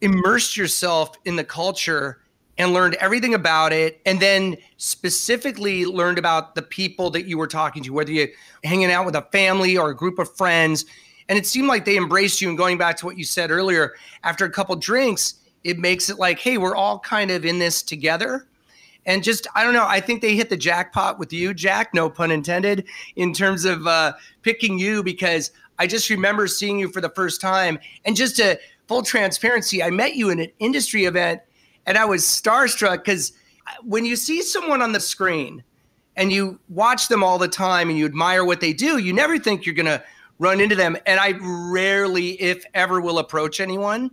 immersed 0.00 0.56
yourself 0.56 1.14
in 1.26 1.36
the 1.36 1.44
culture 1.44 2.22
and 2.56 2.72
learned 2.72 2.94
everything 2.94 3.34
about 3.34 3.70
it, 3.70 4.00
and 4.06 4.18
then 4.18 4.56
specifically 4.78 5.84
learned 5.84 6.16
about 6.16 6.54
the 6.54 6.62
people 6.62 7.10
that 7.10 7.26
you 7.26 7.36
were 7.36 7.46
talking 7.46 7.82
to, 7.82 7.92
whether 7.92 8.12
you're 8.12 8.28
hanging 8.64 8.90
out 8.90 9.04
with 9.04 9.14
a 9.14 9.28
family 9.30 9.76
or 9.76 9.90
a 9.90 9.94
group 9.94 10.18
of 10.18 10.34
friends. 10.38 10.86
And 11.28 11.38
it 11.38 11.46
seemed 11.46 11.68
like 11.68 11.84
they 11.84 11.98
embraced 11.98 12.40
you. 12.40 12.48
And 12.48 12.56
going 12.56 12.78
back 12.78 12.96
to 12.96 13.04
what 13.04 13.18
you 13.18 13.24
said 13.24 13.50
earlier, 13.50 13.94
after 14.22 14.46
a 14.46 14.50
couple 14.50 14.74
drinks, 14.76 15.34
it 15.64 15.78
makes 15.78 16.08
it 16.10 16.18
like, 16.18 16.38
hey, 16.38 16.58
we're 16.58 16.76
all 16.76 16.98
kind 16.98 17.30
of 17.30 17.44
in 17.44 17.58
this 17.58 17.82
together. 17.82 18.46
And 19.04 19.22
just, 19.22 19.46
I 19.54 19.62
don't 19.62 19.72
know, 19.72 19.86
I 19.86 20.00
think 20.00 20.20
they 20.20 20.34
hit 20.34 20.50
the 20.50 20.56
jackpot 20.56 21.18
with 21.18 21.32
you, 21.32 21.54
Jack, 21.54 21.94
no 21.94 22.10
pun 22.10 22.32
intended, 22.32 22.86
in 23.14 23.32
terms 23.32 23.64
of 23.64 23.86
uh, 23.86 24.14
picking 24.42 24.78
you 24.78 25.02
because 25.02 25.52
I 25.78 25.86
just 25.86 26.10
remember 26.10 26.46
seeing 26.48 26.78
you 26.78 26.88
for 26.88 27.00
the 27.00 27.10
first 27.10 27.40
time. 27.40 27.78
And 28.04 28.16
just 28.16 28.36
to 28.36 28.58
full 28.88 29.02
transparency, 29.02 29.82
I 29.82 29.90
met 29.90 30.16
you 30.16 30.30
in 30.30 30.40
an 30.40 30.50
industry 30.58 31.04
event 31.04 31.40
and 31.86 31.96
I 31.96 32.04
was 32.04 32.22
starstruck 32.22 32.98
because 33.04 33.32
when 33.82 34.04
you 34.04 34.16
see 34.16 34.42
someone 34.42 34.82
on 34.82 34.92
the 34.92 35.00
screen 35.00 35.62
and 36.16 36.32
you 36.32 36.58
watch 36.68 37.08
them 37.08 37.22
all 37.22 37.38
the 37.38 37.48
time 37.48 37.88
and 37.88 37.98
you 37.98 38.06
admire 38.06 38.44
what 38.44 38.60
they 38.60 38.72
do, 38.72 38.98
you 38.98 39.12
never 39.12 39.38
think 39.38 39.66
you're 39.66 39.74
going 39.74 39.86
to 39.86 40.02
run 40.38 40.60
into 40.60 40.74
them. 40.74 40.96
And 41.06 41.20
I 41.20 41.34
rarely, 41.40 42.40
if 42.40 42.64
ever, 42.74 43.00
will 43.00 43.18
approach 43.18 43.60
anyone. 43.60 44.10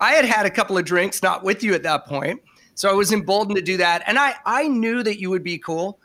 I 0.00 0.12
had 0.12 0.24
had 0.24 0.46
a 0.46 0.50
couple 0.50 0.78
of 0.78 0.84
drinks, 0.84 1.22
not 1.22 1.44
with 1.44 1.62
you 1.62 1.74
at 1.74 1.82
that 1.82 2.06
point. 2.06 2.40
So 2.74 2.88
I 2.88 2.94
was 2.94 3.12
emboldened 3.12 3.56
to 3.56 3.62
do 3.62 3.76
that. 3.76 4.02
And 4.06 4.18
I, 4.18 4.34
I 4.46 4.66
knew 4.66 5.02
that 5.02 5.20
you 5.20 5.28
would 5.30 5.44
be 5.44 5.58
cool. 5.58 5.98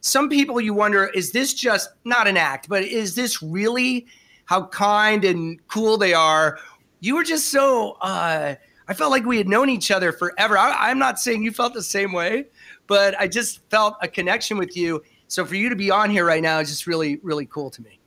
Some 0.00 0.28
people 0.28 0.60
you 0.60 0.72
wonder, 0.72 1.06
is 1.08 1.32
this 1.32 1.52
just 1.52 1.90
not 2.04 2.28
an 2.28 2.36
act, 2.36 2.68
but 2.68 2.84
is 2.84 3.14
this 3.14 3.42
really 3.42 4.06
how 4.44 4.66
kind 4.66 5.24
and 5.24 5.66
cool 5.68 5.98
they 5.98 6.14
are? 6.14 6.58
You 7.00 7.16
were 7.16 7.24
just 7.24 7.48
so, 7.48 7.92
uh, 8.00 8.54
I 8.88 8.94
felt 8.94 9.10
like 9.10 9.24
we 9.24 9.38
had 9.38 9.48
known 9.48 9.68
each 9.68 9.90
other 9.90 10.12
forever. 10.12 10.56
I, 10.56 10.90
I'm 10.90 10.98
not 10.98 11.18
saying 11.18 11.42
you 11.42 11.52
felt 11.52 11.74
the 11.74 11.82
same 11.82 12.12
way, 12.12 12.46
but 12.86 13.18
I 13.18 13.26
just 13.26 13.60
felt 13.68 13.96
a 14.00 14.08
connection 14.08 14.56
with 14.56 14.76
you. 14.76 15.02
So 15.28 15.44
for 15.44 15.54
you 15.54 15.68
to 15.68 15.76
be 15.76 15.90
on 15.90 16.10
here 16.10 16.24
right 16.24 16.42
now 16.42 16.60
is 16.60 16.70
just 16.70 16.86
really, 16.86 17.18
really 17.22 17.46
cool 17.46 17.70
to 17.70 17.82
me. 17.82 17.98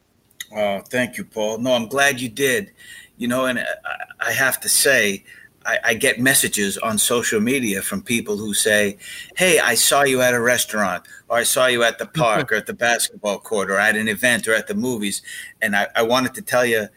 Oh, 0.56 0.82
thank 0.90 1.18
you, 1.18 1.26
Paul. 1.26 1.58
No, 1.58 1.74
I'm 1.74 1.88
glad 1.88 2.22
you 2.22 2.30
did. 2.30 2.72
You 3.18 3.28
know, 3.28 3.46
and 3.46 3.60
uh, 3.60 3.66
I, 4.20 4.32
have 4.32 4.60
to 4.62 4.70
say, 4.70 5.24
I, 5.66 5.80
I, 5.84 5.94
get 5.94 6.20
messages 6.20 6.78
on 6.80 6.98
social 6.98 7.40
media 7.40 7.82
from 7.82 8.02
people 8.02 8.38
who 8.38 8.54
say, 8.54 8.98
Hey, 9.36 9.60
I 9.60 9.76
saw 9.76 10.04
you 10.04 10.22
at 10.22 10.34
a 10.34 10.42
restaurant, 10.42 11.04
or 11.30 11.38
I 11.38 11.44
saw 11.44 11.68
you 11.68 11.84
at 11.84 12.00
the 12.00 12.06
park, 12.22 12.52
or 12.52 12.56
at 12.56 12.66
the 12.66 12.74
basketball 12.74 13.40
court, 13.40 13.70
or 13.70 13.78
at 13.78 13.96
an 13.96 14.08
event, 14.08 14.48
or 14.48 14.54
at 14.54 14.68
the 14.68 14.76
movies. 14.76 15.22
And 15.62 15.76
I, 15.76 15.88
I 15.96 16.04
wanted 16.04 16.34
to 16.36 16.42
tell 16.42 16.66
you, 16.66 16.88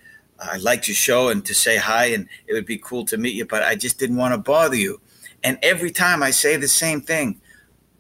I 0.41 0.57
liked 0.59 0.89
your 0.89 0.95
show 0.95 1.29
and 1.29 1.45
to 1.47 1.55
say 1.55 1.77
hi, 1.77 2.07
and 2.07 2.29
it 2.47 2.55
would 2.55 2.67
be 2.67 2.79
cool 2.79 3.05
to 3.07 3.17
meet 3.17 3.35
you, 3.35 3.45
but 3.45 3.63
I 3.63 3.75
just 3.75 3.99
didn't 3.99 4.17
want 4.17 4.35
to 4.35 4.39
bother 4.39 4.77
you. 4.77 5.01
And 5.43 5.59
every 5.63 5.91
time 5.91 6.23
I 6.23 6.31
say 6.31 6.57
the 6.57 6.69
same 6.69 7.01
thing, 7.01 7.41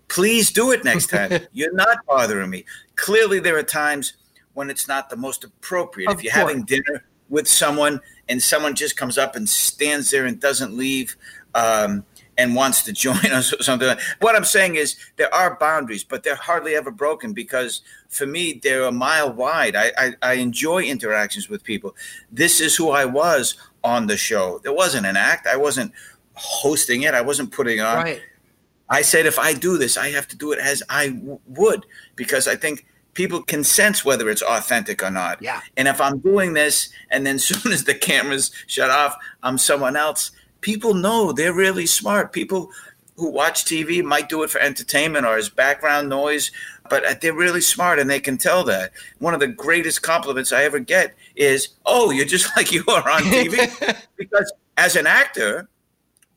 please 0.08 0.50
do 0.50 0.72
it 0.72 0.84
next 0.84 1.08
time. 1.08 1.46
You're 1.52 1.74
not 1.74 1.98
bothering 2.06 2.50
me. 2.50 2.64
Clearly, 2.96 3.40
there 3.40 3.56
are 3.56 3.62
times 3.62 4.14
when 4.54 4.70
it's 4.70 4.88
not 4.88 5.10
the 5.10 5.16
most 5.16 5.44
appropriate. 5.44 6.10
Of 6.10 6.18
if 6.18 6.24
you're 6.24 6.32
course. 6.32 6.48
having 6.48 6.64
dinner 6.64 7.04
with 7.28 7.48
someone 7.48 8.00
and 8.28 8.42
someone 8.42 8.74
just 8.74 8.96
comes 8.96 9.18
up 9.18 9.36
and 9.36 9.48
stands 9.48 10.10
there 10.10 10.26
and 10.26 10.40
doesn't 10.40 10.76
leave 10.76 11.16
um, 11.54 12.04
and 12.38 12.54
wants 12.54 12.82
to 12.82 12.92
join 13.06 13.32
us 13.32 13.52
or 13.52 13.62
something. 13.62 13.96
What 14.20 14.36
I'm 14.36 14.44
saying 14.44 14.76
is 14.76 14.96
there 15.16 15.32
are 15.34 15.56
boundaries, 15.58 16.04
but 16.04 16.22
they're 16.22 16.34
hardly 16.34 16.74
ever 16.74 16.90
broken 16.90 17.32
because 17.32 17.82
for 18.08 18.26
me, 18.26 18.60
they're 18.62 18.84
a 18.84 18.92
mile 18.92 19.32
wide. 19.32 19.76
I, 19.76 19.92
I, 19.96 20.14
I 20.22 20.32
enjoy 20.34 20.82
interactions 20.84 21.48
with 21.48 21.62
people. 21.62 21.94
This 22.30 22.60
is 22.60 22.76
who 22.76 22.90
I 22.90 23.04
was 23.04 23.54
on 23.84 24.06
the 24.06 24.16
show. 24.16 24.60
There 24.62 24.72
wasn't 24.72 25.06
an 25.06 25.16
act. 25.16 25.46
I 25.46 25.56
wasn't 25.56 25.92
hosting 26.34 27.02
it. 27.02 27.14
I 27.14 27.22
wasn't 27.22 27.52
putting 27.52 27.80
on. 27.80 28.04
Right. 28.04 28.22
I 28.88 29.02
said, 29.02 29.26
if 29.26 29.36
I 29.36 29.52
do 29.52 29.78
this, 29.78 29.96
I 29.96 30.10
have 30.10 30.28
to 30.28 30.36
do 30.36 30.52
it 30.52 30.60
as 30.60 30.80
I 30.88 31.08
w- 31.08 31.40
would 31.48 31.86
because 32.14 32.46
I 32.46 32.56
think– 32.56 32.86
people 33.16 33.42
can 33.42 33.64
sense 33.64 34.04
whether 34.04 34.28
it's 34.28 34.42
authentic 34.42 35.02
or 35.02 35.10
not. 35.10 35.42
Yeah. 35.42 35.60
And 35.76 35.88
if 35.88 36.00
I'm 36.00 36.18
doing 36.18 36.52
this 36.52 36.90
and 37.10 37.26
then 37.26 37.38
soon 37.40 37.72
as 37.72 37.84
the 37.84 37.94
cameras 37.94 38.52
shut 38.68 38.90
off, 38.90 39.16
I'm 39.42 39.58
someone 39.58 39.96
else, 39.96 40.30
people 40.60 40.94
know 40.94 41.32
they're 41.32 41.52
really 41.52 41.86
smart. 41.86 42.32
People 42.32 42.70
who 43.16 43.30
watch 43.30 43.64
TV 43.64 44.04
might 44.04 44.28
do 44.28 44.42
it 44.42 44.50
for 44.50 44.60
entertainment 44.60 45.26
or 45.26 45.36
as 45.36 45.48
background 45.48 46.08
noise, 46.08 46.52
but 46.90 47.04
uh, 47.04 47.14
they're 47.20 47.32
really 47.32 47.62
smart 47.62 47.98
and 47.98 48.10
they 48.10 48.20
can 48.20 48.36
tell 48.36 48.62
that. 48.64 48.92
One 49.18 49.32
of 49.32 49.40
the 49.40 49.48
greatest 49.48 50.02
compliments 50.02 50.52
I 50.52 50.64
ever 50.64 50.78
get 50.78 51.14
is, 51.34 51.68
"Oh, 51.86 52.10
you're 52.10 52.26
just 52.26 52.50
like 52.56 52.72
you 52.72 52.84
are 52.88 53.08
on 53.10 53.22
TV." 53.22 53.96
because 54.16 54.52
as 54.76 54.96
an 54.96 55.06
actor, 55.06 55.68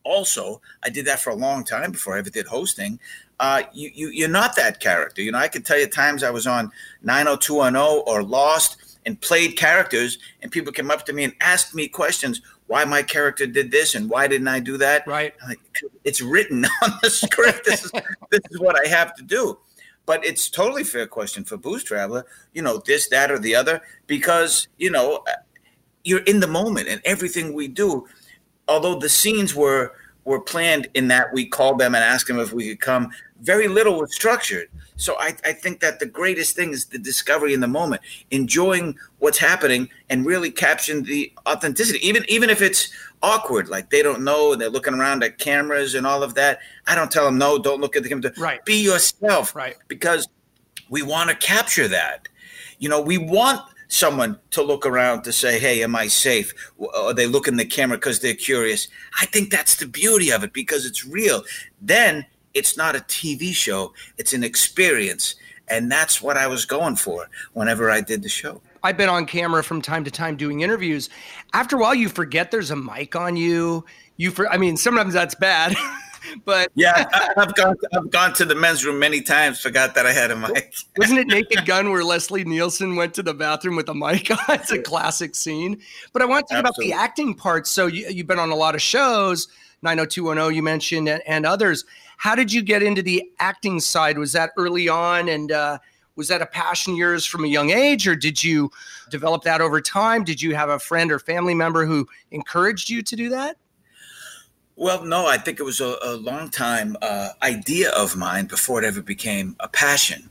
also, 0.04 0.62
I 0.82 0.88
did 0.88 1.04
that 1.04 1.20
for 1.20 1.30
a 1.30 1.34
long 1.34 1.64
time 1.64 1.92
before 1.92 2.14
I 2.14 2.18
ever 2.18 2.30
did 2.30 2.46
hosting 2.46 2.98
uh, 3.40 3.62
you, 3.72 3.90
you 3.94 4.08
you're 4.10 4.28
not 4.28 4.54
that 4.54 4.80
character. 4.80 5.22
You 5.22 5.32
know, 5.32 5.38
I 5.38 5.48
can 5.48 5.62
tell 5.62 5.78
you 5.78 5.86
times 5.86 6.22
I 6.22 6.30
was 6.30 6.46
on 6.46 6.70
90210 7.02 8.04
or 8.06 8.22
Lost 8.22 8.76
and 9.06 9.18
played 9.18 9.56
characters, 9.56 10.18
and 10.42 10.52
people 10.52 10.72
came 10.72 10.90
up 10.90 11.06
to 11.06 11.14
me 11.14 11.24
and 11.24 11.32
asked 11.40 11.74
me 11.74 11.88
questions 11.88 12.42
why 12.66 12.84
my 12.84 13.02
character 13.02 13.46
did 13.46 13.70
this 13.70 13.94
and 13.94 14.10
why 14.10 14.28
didn't 14.28 14.46
I 14.46 14.60
do 14.60 14.76
that. 14.76 15.06
Right. 15.06 15.32
Like, 15.48 15.58
it's 16.04 16.20
written 16.20 16.66
on 16.82 16.92
the 17.02 17.08
script. 17.08 17.64
this 17.64 17.86
is 17.86 17.90
this 18.30 18.42
is 18.50 18.60
what 18.60 18.78
I 18.78 18.86
have 18.88 19.14
to 19.16 19.22
do. 19.22 19.58
But 20.04 20.24
it's 20.24 20.50
totally 20.50 20.84
fair 20.84 21.06
question 21.06 21.42
for 21.42 21.56
Booze 21.56 21.82
Traveler. 21.82 22.26
You 22.52 22.60
know, 22.60 22.82
this, 22.84 23.08
that, 23.08 23.30
or 23.30 23.38
the 23.38 23.54
other, 23.54 23.80
because 24.06 24.68
you 24.76 24.90
know 24.90 25.24
you're 26.04 26.24
in 26.24 26.40
the 26.40 26.46
moment, 26.46 26.88
and 26.88 27.00
everything 27.06 27.54
we 27.54 27.68
do. 27.68 28.06
Although 28.68 28.98
the 28.98 29.08
scenes 29.08 29.54
were 29.54 29.94
were 30.24 30.40
planned 30.40 30.88
in 30.94 31.08
that 31.08 31.32
we 31.32 31.46
called 31.46 31.78
them 31.78 31.94
and 31.94 32.04
asked 32.04 32.26
them 32.26 32.38
if 32.38 32.52
we 32.52 32.68
could 32.68 32.80
come 32.80 33.10
very 33.40 33.68
little 33.68 33.98
was 33.98 34.14
structured. 34.14 34.68
So 34.96 35.16
I, 35.18 35.34
I 35.44 35.52
think 35.52 35.80
that 35.80 35.98
the 35.98 36.06
greatest 36.06 36.54
thing 36.54 36.72
is 36.72 36.86
the 36.86 36.98
discovery 36.98 37.54
in 37.54 37.60
the 37.60 37.68
moment, 37.68 38.02
enjoying 38.30 38.96
what's 39.18 39.38
happening 39.38 39.88
and 40.10 40.26
really 40.26 40.50
capturing 40.50 41.04
the 41.04 41.32
authenticity. 41.46 42.06
Even 42.06 42.24
even 42.28 42.50
if 42.50 42.60
it's 42.60 42.92
awkward, 43.22 43.68
like 43.68 43.90
they 43.90 44.02
don't 44.02 44.22
know 44.22 44.52
and 44.52 44.60
they're 44.60 44.68
looking 44.68 44.94
around 44.94 45.22
at 45.22 45.38
cameras 45.38 45.94
and 45.94 46.06
all 46.06 46.22
of 46.22 46.34
that. 46.34 46.60
I 46.86 46.94
don't 46.94 47.10
tell 47.10 47.24
them 47.24 47.38
no, 47.38 47.58
don't 47.58 47.80
look 47.80 47.96
at 47.96 48.02
the 48.02 48.08
camera. 48.08 48.32
Right. 48.36 48.64
Be 48.64 48.82
yourself. 48.82 49.54
Right. 49.54 49.76
Because 49.88 50.28
we 50.90 51.02
want 51.02 51.30
to 51.30 51.36
capture 51.36 51.88
that. 51.88 52.28
You 52.78 52.88
know, 52.88 53.00
we 53.00 53.18
want 53.18 53.62
someone 53.88 54.38
to 54.50 54.62
look 54.62 54.84
around 54.86 55.22
to 55.22 55.32
say, 55.32 55.58
"Hey, 55.58 55.82
am 55.82 55.96
I 55.96 56.08
safe?" 56.08 56.52
Or 56.78 57.14
they 57.14 57.26
look 57.26 57.48
in 57.48 57.56
the 57.56 57.64
camera 57.64 57.96
because 57.96 58.20
they're 58.20 58.34
curious. 58.34 58.88
I 59.20 59.26
think 59.26 59.50
that's 59.50 59.76
the 59.76 59.86
beauty 59.86 60.30
of 60.30 60.44
it 60.44 60.52
because 60.52 60.84
it's 60.84 61.06
real. 61.06 61.42
Then 61.80 62.26
it's 62.60 62.76
not 62.76 62.94
a 62.94 62.98
TV 62.98 63.54
show, 63.54 63.94
it's 64.18 64.34
an 64.34 64.44
experience. 64.44 65.34
And 65.66 65.90
that's 65.90 66.20
what 66.20 66.36
I 66.36 66.46
was 66.46 66.66
going 66.66 66.96
for 66.96 67.28
whenever 67.54 67.90
I 67.90 68.02
did 68.02 68.22
the 68.22 68.28
show. 68.28 68.60
I've 68.82 68.98
been 68.98 69.08
on 69.08 69.24
camera 69.24 69.64
from 69.64 69.80
time 69.80 70.04
to 70.04 70.10
time 70.10 70.36
doing 70.36 70.60
interviews. 70.60 71.08
After 71.54 71.76
a 71.76 71.78
while, 71.80 71.94
you 71.94 72.10
forget 72.10 72.50
there's 72.50 72.70
a 72.70 72.76
mic 72.76 73.16
on 73.16 73.36
you. 73.36 73.86
You 74.18 74.30
for, 74.30 74.46
I 74.50 74.58
mean, 74.58 74.76
sometimes 74.76 75.14
that's 75.14 75.34
bad. 75.34 75.74
but 76.44 76.70
yeah, 76.74 77.06
I've 77.36 77.54
gone 77.54 77.76
I've 77.94 78.10
gone 78.10 78.34
to 78.34 78.44
the 78.44 78.54
men's 78.54 78.84
room 78.84 78.98
many 78.98 79.22
times. 79.22 79.60
Forgot 79.60 79.94
that 79.94 80.04
I 80.04 80.12
had 80.12 80.30
a 80.30 80.36
mic. 80.36 80.74
Wasn't 80.98 81.18
it 81.18 81.28
Naked 81.28 81.64
Gun 81.64 81.90
where 81.90 82.04
Leslie 82.04 82.44
Nielsen 82.44 82.94
went 82.94 83.14
to 83.14 83.22
the 83.22 83.32
bathroom 83.32 83.76
with 83.76 83.88
a 83.88 83.94
mic 83.94 84.30
on? 84.30 84.38
It's 84.50 84.70
a 84.70 84.82
classic 84.82 85.34
scene. 85.34 85.80
But 86.12 86.20
I 86.20 86.26
want 86.26 86.48
to 86.48 86.56
talk 86.56 86.66
Absolutely. 86.66 86.92
about 86.92 86.98
the 86.98 87.02
acting 87.02 87.34
part. 87.34 87.66
So 87.66 87.86
you, 87.86 88.06
you've 88.08 88.26
been 88.26 88.38
on 88.38 88.50
a 88.50 88.56
lot 88.56 88.74
of 88.74 88.82
shows, 88.82 89.48
90210 89.82 90.54
you 90.54 90.62
mentioned, 90.62 91.08
and, 91.08 91.22
and 91.26 91.46
others. 91.46 91.86
How 92.20 92.34
did 92.34 92.52
you 92.52 92.60
get 92.60 92.82
into 92.82 93.00
the 93.00 93.30
acting 93.38 93.80
side? 93.80 94.18
Was 94.18 94.32
that 94.32 94.50
early 94.58 94.90
on, 94.90 95.30
and 95.30 95.50
uh, 95.50 95.78
was 96.16 96.28
that 96.28 96.42
a 96.42 96.46
passion 96.46 96.94
yours 96.94 97.24
from 97.24 97.44
a 97.44 97.48
young 97.48 97.70
age, 97.70 98.06
or 98.06 98.14
did 98.14 98.44
you 98.44 98.70
develop 99.08 99.42
that 99.44 99.62
over 99.62 99.80
time? 99.80 100.22
Did 100.22 100.42
you 100.42 100.54
have 100.54 100.68
a 100.68 100.78
friend 100.78 101.10
or 101.10 101.18
family 101.18 101.54
member 101.54 101.86
who 101.86 102.06
encouraged 102.30 102.90
you 102.90 103.00
to 103.00 103.16
do 103.16 103.30
that? 103.30 103.56
Well, 104.76 105.02
no, 105.02 105.28
I 105.28 105.38
think 105.38 105.60
it 105.60 105.62
was 105.62 105.80
a, 105.80 105.96
a 106.02 106.16
long 106.16 106.50
time 106.50 106.94
uh, 107.00 107.30
idea 107.42 107.88
of 107.92 108.14
mine 108.16 108.44
before 108.44 108.82
it 108.82 108.86
ever 108.86 109.00
became 109.00 109.56
a 109.60 109.68
passion. 109.68 110.28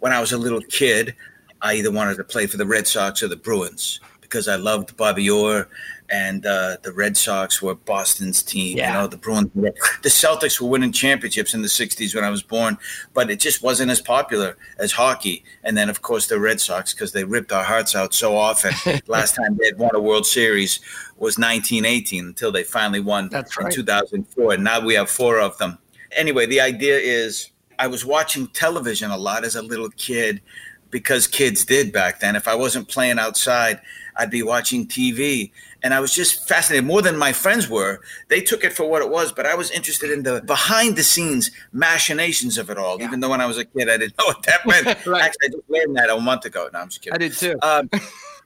When 0.00 0.12
I 0.12 0.20
was 0.20 0.32
a 0.32 0.38
little 0.38 0.60
kid, 0.60 1.14
I 1.62 1.76
either 1.76 1.90
wanted 1.90 2.18
to 2.18 2.24
play 2.24 2.48
for 2.48 2.58
the 2.58 2.66
Red 2.66 2.86
Sox 2.86 3.22
or 3.22 3.28
the 3.28 3.36
Bruins 3.36 3.98
because 4.20 4.46
I 4.46 4.56
loved 4.56 4.94
Bobby 4.98 5.30
Orr 5.30 5.68
and 6.10 6.44
uh, 6.44 6.76
the 6.82 6.92
Red 6.92 7.16
Sox 7.16 7.62
were 7.62 7.74
Boston's 7.74 8.42
team. 8.42 8.78
Yeah. 8.78 8.88
You 8.88 8.94
know, 8.94 9.06
the 9.06 9.16
Bruins, 9.16 9.50
the 9.54 10.08
Celtics 10.08 10.60
were 10.60 10.68
winning 10.68 10.92
championships 10.92 11.54
in 11.54 11.62
the 11.62 11.68
'60s 11.68 12.14
when 12.14 12.24
I 12.24 12.30
was 12.30 12.42
born, 12.42 12.78
but 13.14 13.30
it 13.30 13.40
just 13.40 13.62
wasn't 13.62 13.90
as 13.90 14.00
popular 14.00 14.56
as 14.78 14.92
hockey. 14.92 15.44
And 15.62 15.76
then, 15.76 15.88
of 15.88 16.02
course, 16.02 16.26
the 16.26 16.40
Red 16.40 16.60
Sox 16.60 16.92
because 16.92 17.12
they 17.12 17.24
ripped 17.24 17.52
our 17.52 17.64
hearts 17.64 17.94
out 17.94 18.12
so 18.12 18.36
often. 18.36 18.72
Last 19.06 19.36
time 19.36 19.56
they 19.56 19.66
had 19.66 19.78
won 19.78 19.94
a 19.94 20.00
World 20.00 20.26
Series 20.26 20.80
was 21.16 21.38
1918 21.38 22.26
until 22.26 22.50
they 22.50 22.64
finally 22.64 23.00
won 23.00 23.28
That's 23.28 23.56
right. 23.56 23.66
in 23.66 23.72
2004. 23.72 24.54
And 24.54 24.64
now 24.64 24.80
we 24.80 24.94
have 24.94 25.10
four 25.10 25.38
of 25.38 25.56
them. 25.58 25.78
Anyway, 26.16 26.46
the 26.46 26.60
idea 26.60 26.98
is 26.98 27.50
I 27.78 27.86
was 27.86 28.04
watching 28.04 28.48
television 28.48 29.10
a 29.10 29.16
lot 29.16 29.44
as 29.44 29.54
a 29.54 29.62
little 29.62 29.90
kid 29.90 30.40
because 30.90 31.26
kids 31.26 31.64
did 31.64 31.92
back 31.92 32.20
then. 32.20 32.36
If 32.36 32.48
I 32.48 32.54
wasn't 32.54 32.88
playing 32.88 33.18
outside, 33.18 33.80
I'd 34.16 34.30
be 34.30 34.42
watching 34.42 34.86
TV 34.86 35.52
and 35.82 35.94
I 35.94 36.00
was 36.00 36.14
just 36.14 36.48
fascinated 36.48 36.86
more 36.86 37.02
than 37.02 37.16
my 37.16 37.32
friends 37.32 37.68
were. 37.68 38.00
They 38.28 38.40
took 38.40 38.64
it 38.64 38.72
for 38.72 38.88
what 38.88 39.02
it 39.02 39.10
was, 39.10 39.32
but 39.32 39.46
I 39.46 39.54
was 39.54 39.70
interested 39.70 40.10
in 40.10 40.22
the 40.22 40.42
behind 40.42 40.96
the 40.96 41.02
scenes 41.02 41.50
machinations 41.72 42.58
of 42.58 42.70
it 42.70 42.78
all. 42.78 42.98
Yeah. 42.98 43.06
Even 43.06 43.20
though 43.20 43.30
when 43.30 43.40
I 43.40 43.46
was 43.46 43.58
a 43.58 43.64
kid, 43.64 43.88
I 43.88 43.96
didn't 43.96 44.18
know 44.18 44.26
what 44.26 44.42
that 44.44 44.66
meant. 44.66 44.86
right. 45.06 45.24
Actually, 45.24 45.46
I 45.46 45.48
just 45.48 45.70
learned 45.70 45.96
that 45.96 46.10
a 46.10 46.20
month 46.20 46.44
ago. 46.44 46.68
No, 46.72 46.80
I'm 46.80 46.88
just 46.88 47.02
kidding. 47.02 47.14
I 47.14 47.18
did 47.18 47.32
too. 47.32 47.58
Um, 47.62 47.90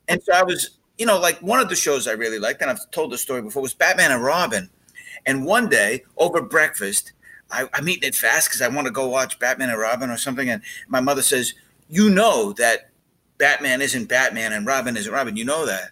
and 0.08 0.22
so 0.22 0.32
I 0.32 0.42
was 0.42 0.78
you 0.98 1.06
know, 1.06 1.18
like 1.18 1.38
one 1.40 1.60
of 1.60 1.68
the 1.68 1.76
shows 1.76 2.06
I 2.06 2.12
really 2.12 2.38
liked, 2.38 2.62
and 2.62 2.70
I've 2.70 2.90
told 2.90 3.10
the 3.10 3.18
story 3.18 3.42
before, 3.42 3.62
was 3.62 3.74
Batman 3.74 4.12
and 4.12 4.22
Robin. 4.22 4.70
And 5.26 5.44
one 5.44 5.68
day 5.68 6.04
over 6.16 6.40
breakfast, 6.42 7.12
I, 7.50 7.68
am 7.74 7.88
eating 7.88 8.08
it 8.08 8.14
fast 8.14 8.48
because 8.48 8.62
I 8.62 8.68
want 8.68 8.86
to 8.86 8.92
go 8.92 9.08
watch 9.08 9.38
Batman 9.38 9.70
and 9.70 9.78
Robin 9.78 10.10
or 10.10 10.16
something. 10.16 10.48
And 10.48 10.62
my 10.88 11.00
mother 11.00 11.22
says, 11.22 11.54
You 11.88 12.10
know 12.10 12.52
that 12.54 12.90
Batman 13.38 13.82
isn't 13.82 14.08
Batman 14.08 14.52
and 14.52 14.66
Robin 14.66 14.96
isn't 14.96 15.12
Robin. 15.12 15.36
You 15.36 15.44
know 15.44 15.66
that. 15.66 15.90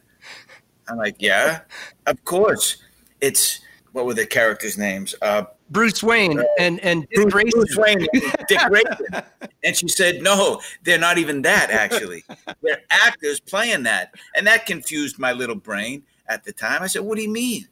I'm 0.92 0.98
like, 0.98 1.16
Yeah, 1.18 1.60
of 2.06 2.22
course. 2.24 2.76
It's 3.20 3.60
what 3.92 4.06
were 4.06 4.14
the 4.14 4.26
characters' 4.26 4.78
names? 4.78 5.14
Uh, 5.22 5.44
Bruce 5.70 6.02
Wayne 6.02 6.38
uh, 6.38 6.44
and 6.58 6.80
and 6.80 7.08
Dick 7.10 7.28
Bruce, 7.28 7.32
Grayson. 7.32 7.50
Bruce 7.60 7.76
Wayne, 7.76 8.06
Dick 8.48 8.60
Grayson. 8.68 9.22
and 9.64 9.76
she 9.76 9.88
said, 9.88 10.22
"No, 10.22 10.60
they're 10.82 10.98
not 10.98 11.18
even 11.18 11.42
that. 11.42 11.70
Actually, 11.70 12.24
they're 12.62 12.82
actors 12.90 13.40
playing 13.40 13.84
that." 13.84 14.14
And 14.34 14.46
that 14.46 14.66
confused 14.66 15.18
my 15.18 15.32
little 15.32 15.54
brain 15.56 16.02
at 16.26 16.44
the 16.44 16.52
time. 16.52 16.82
I 16.82 16.86
said, 16.86 17.02
"What 17.02 17.16
do 17.16 17.22
you 17.22 17.30
mean?" 17.32 17.68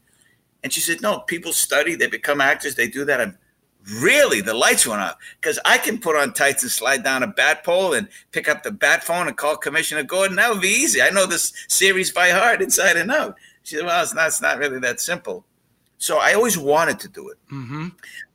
And 0.62 0.72
she 0.72 0.80
said, 0.80 1.02
"No, 1.02 1.20
people 1.20 1.52
study. 1.52 1.94
They 1.94 2.06
become 2.06 2.40
actors. 2.40 2.74
They 2.74 2.88
do 2.88 3.04
that." 3.06 3.20
I'm 3.20 3.38
really 3.90 4.40
the 4.40 4.54
lights 4.54 4.86
went 4.86 5.00
off 5.00 5.16
because 5.40 5.58
I 5.64 5.78
can 5.78 5.98
put 5.98 6.16
on 6.16 6.32
tights 6.32 6.62
and 6.62 6.72
slide 6.72 7.04
down 7.04 7.22
a 7.22 7.26
bat 7.26 7.64
pole 7.64 7.94
and 7.94 8.08
pick 8.32 8.48
up 8.48 8.62
the 8.62 8.70
bat 8.70 9.04
phone 9.04 9.28
and 9.28 9.36
call 9.36 9.56
Commissioner 9.56 10.02
Gordon. 10.02 10.36
That 10.36 10.50
would 10.50 10.62
be 10.62 10.68
easy. 10.68 11.02
I 11.02 11.10
know 11.10 11.26
this 11.26 11.52
series 11.68 12.12
by 12.12 12.30
heart, 12.30 12.62
inside 12.62 12.96
and 12.96 13.10
out. 13.10 13.36
She 13.62 13.76
said, 13.76 13.84
"Well, 13.84 14.02
it's 14.02 14.14
not. 14.14 14.28
It's 14.28 14.42
not 14.42 14.58
really 14.58 14.78
that 14.80 15.00
simple." 15.00 15.44
So 15.98 16.18
I 16.18 16.32
always 16.32 16.56
wanted 16.56 16.98
to 17.00 17.08
do 17.08 17.28
it. 17.28 17.38
Mm-hmm. 17.52 17.88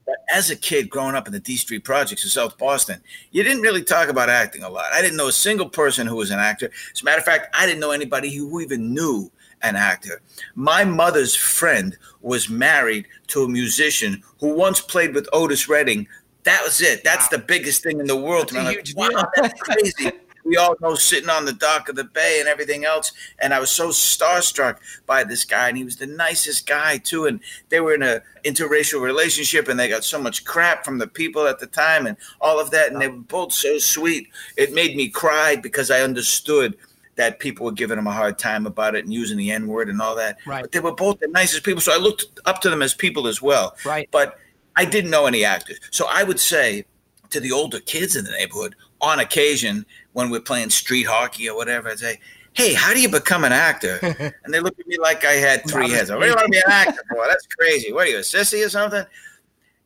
But 0.06 0.18
as 0.32 0.52
a 0.52 0.56
kid 0.56 0.90
growing 0.90 1.16
up 1.16 1.26
in 1.26 1.34
the 1.34 1.40
D 1.40 1.58
Street 1.58 1.84
projects 1.84 2.24
in 2.24 2.30
South 2.30 2.58
Boston, 2.60 3.02
you 3.32 3.44
didn't 3.44 3.64
really 3.64 3.84
talk 3.84 4.08
about 4.08 4.30
acting 4.30 4.62
a 4.62 4.70
lot. 4.70 4.86
I 4.94 5.02
didn't 5.02 5.18
know 5.18 5.30
a 5.30 5.34
single 5.34 5.68
person 5.68 6.06
who 6.06 6.16
was 6.16 6.30
an 6.30 6.40
actor. 6.40 6.70
As 6.94 7.02
a 7.02 7.06
matter 7.06 7.18
of 7.18 7.26
fact, 7.26 7.56
I 7.56 7.66
didn't 7.66 7.80
know 7.80 7.92
anybody 7.92 8.34
who 8.36 8.60
even 8.62 8.94
knew 8.94 9.32
an 9.66 9.76
actor. 9.76 10.22
My 10.56 10.84
mother's 10.84 11.36
friend 11.36 11.98
was 12.22 12.50
married 12.50 13.06
to 13.28 13.44
a 13.44 13.50
musician 13.50 14.24
who 14.40 14.54
once 14.56 14.82
played 14.82 15.14
with 15.14 15.28
Otis 15.34 15.68
Redding. 15.68 16.08
That 16.44 16.62
was 16.64 16.82
it. 16.82 17.04
That's 17.04 17.32
wow. 17.32 17.38
the 17.38 17.44
biggest 17.44 17.84
thing 17.84 18.00
in 18.00 18.08
the 18.08 18.16
world. 18.16 18.50
That's 18.50 18.94
like, 18.96 19.14
wow, 19.14 19.28
that's 19.36 19.62
crazy 19.62 20.12
we 20.46 20.58
all 20.58 20.76
know 20.80 20.96
sitting 20.96 21.30
on 21.30 21.44
the 21.44 21.54
dock 21.54 21.90
of 21.90 21.96
the 21.96 22.04
bay 22.04 22.38
and 22.40 22.48
everything 22.48 22.86
else. 22.86 23.12
And 23.40 23.54
I 23.54 23.60
was 23.60 23.72
so 23.72 23.90
starstruck 23.90 24.78
by 25.06 25.24
this 25.24 25.44
guy, 25.44 25.68
and 25.68 25.78
he 25.78 25.84
was 25.84 25.98
the 25.98 26.06
nicest 26.06 26.68
guy 26.68 27.00
too. 27.00 27.26
And 27.26 27.40
they 27.70 27.80
were 27.80 27.96
in 27.96 28.04
a 28.04 28.22
interracial 28.46 29.02
relationship, 29.02 29.68
and 29.68 29.80
they 29.80 29.90
got 29.90 30.04
so 30.04 30.22
much 30.22 30.46
crap 30.46 30.86
from 30.86 31.00
the 31.00 31.08
people 31.08 31.48
at 31.48 31.60
the 31.60 31.68
time, 31.68 32.06
and 32.06 32.16
all 32.40 32.60
of 32.60 32.72
that. 32.72 32.92
And 32.92 33.02
they 33.02 33.08
were 33.08 33.18
both 33.18 33.52
so 33.52 33.80
sweet. 33.80 34.30
It 34.56 34.74
made 34.74 34.96
me 34.96 35.10
cry 35.10 35.56
because 35.56 35.90
I 35.90 36.02
understood 36.02 36.78
that 37.16 37.40
people 37.40 37.66
were 37.66 37.72
giving 37.72 37.98
him 37.98 38.08
a 38.08 38.12
hard 38.12 38.38
time 38.38 38.66
about 38.66 38.96
it 38.96 39.06
and 39.06 39.14
using 39.14 39.38
the 39.38 39.52
N 39.52 39.68
word 39.68 39.90
and 39.90 40.02
all 40.02 40.16
that. 40.16 40.38
Right. 40.46 40.62
But 40.62 40.72
they 40.72 40.80
were 40.80 40.94
both 40.94 41.20
the 41.20 41.28
nicest 41.30 41.64
people, 41.64 41.82
so 41.82 41.94
I 41.94 41.98
looked 41.98 42.26
up 42.46 42.62
to 42.62 42.70
them 42.70 42.82
as 42.82 42.94
people 42.94 43.28
as 43.28 43.42
well. 43.42 43.76
Right. 43.86 44.10
But 44.12 44.38
I 44.76 44.86
didn't 44.86 45.12
know 45.12 45.26
any 45.26 45.46
actors, 45.46 45.80
so 45.92 46.08
I 46.10 46.24
would 46.24 46.40
say 46.40 46.86
to 47.30 47.40
the 47.40 47.52
older 47.52 47.80
kids 47.80 48.16
in 48.16 48.26
the 48.26 48.32
neighborhood, 48.32 48.76
on 49.02 49.20
occasion, 49.20 49.86
when 50.14 50.30
we're 50.30 50.42
playing 50.42 50.70
street 50.70 51.04
hockey 51.04 51.50
or 51.50 51.56
whatever, 51.56 51.90
I'd 51.90 52.00
say, 52.00 52.20
Hey, 52.54 52.74
how 52.74 52.94
do 52.94 53.02
you 53.02 53.10
become 53.10 53.44
an 53.44 53.52
actor? 53.52 54.00
and 54.44 54.54
they 54.54 54.62
look 54.62 54.80
at 54.80 54.88
me 54.88 54.98
like 54.98 55.26
I 55.26 55.34
had 55.34 55.70
three 55.70 55.90
heads. 55.90 56.10
I 56.10 56.16
really 56.16 56.30
want 56.30 56.46
to 56.46 56.50
be 56.50 56.58
an 56.58 56.72
actor 56.72 57.04
for? 57.10 57.26
That's 57.28 57.46
crazy. 57.48 57.92
What 57.92 58.08
are 58.08 58.12
you, 58.12 58.18
a 58.18 58.22
sissy 58.22 58.66
or 58.66 58.70
something? 58.70 59.06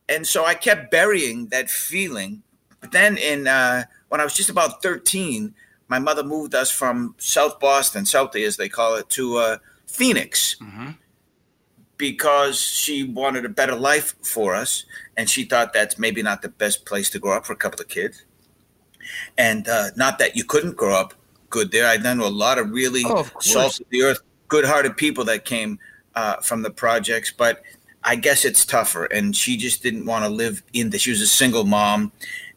And 0.08 0.24
so 0.24 0.44
I 0.44 0.54
kept 0.54 0.90
burying 0.90 1.48
that 1.48 1.68
feeling. 1.68 2.42
But 2.80 2.92
then 2.92 3.16
in 3.16 3.48
uh, 3.48 3.84
when 4.08 4.20
I 4.20 4.24
was 4.24 4.34
just 4.34 4.50
about 4.50 4.82
13, 4.82 5.52
my 5.90 5.98
mother 5.98 6.22
moved 6.22 6.54
us 6.54 6.70
from 6.70 7.14
South 7.18 7.60
Boston, 7.60 8.04
Southie 8.04 8.46
as 8.46 8.56
they 8.56 8.68
call 8.68 8.94
it, 8.94 9.10
to 9.10 9.36
uh, 9.36 9.58
Phoenix. 9.86 10.56
Mm-hmm 10.56 10.90
because 11.96 12.58
she 12.58 13.04
wanted 13.04 13.44
a 13.44 13.48
better 13.50 13.74
life 13.74 14.14
for 14.22 14.54
us 14.54 14.86
and 15.18 15.28
she 15.28 15.44
thought 15.44 15.74
that's 15.74 15.98
maybe 15.98 16.22
not 16.22 16.40
the 16.40 16.48
best 16.48 16.86
place 16.86 17.10
to 17.10 17.18
grow 17.18 17.36
up 17.36 17.44
for 17.44 17.52
a 17.52 17.56
couple 17.56 17.78
of 17.78 17.88
kids 17.88 18.24
and 19.36 19.68
uh, 19.68 19.90
not 19.96 20.18
that 20.18 20.34
you 20.34 20.42
couldn't 20.42 20.76
grow 20.76 20.94
up 20.98 21.14
good 21.50 21.72
there. 21.72 21.86
I 21.86 21.96
know 21.96 22.26
a 22.26 22.28
lot 22.28 22.58
of 22.58 22.70
really 22.70 23.02
oh, 23.04 23.20
of 23.20 23.32
salt 23.40 23.80
of 23.80 23.86
the 23.90 24.02
earth, 24.02 24.20
good-hearted 24.48 24.96
people 24.96 25.24
that 25.24 25.44
came 25.44 25.78
uh, 26.14 26.36
from 26.36 26.62
the 26.62 26.70
projects, 26.70 27.30
but 27.30 27.62
I 28.02 28.16
guess 28.16 28.44
it's 28.44 28.64
tougher. 28.64 29.04
And 29.04 29.36
she 29.36 29.56
just 29.56 29.82
didn't 29.82 30.06
want 30.06 30.24
to 30.24 30.30
live 30.30 30.62
in 30.72 30.90
the. 30.90 30.98
She 30.98 31.10
was 31.10 31.20
a 31.20 31.26
single 31.26 31.64
mom, 31.64 32.12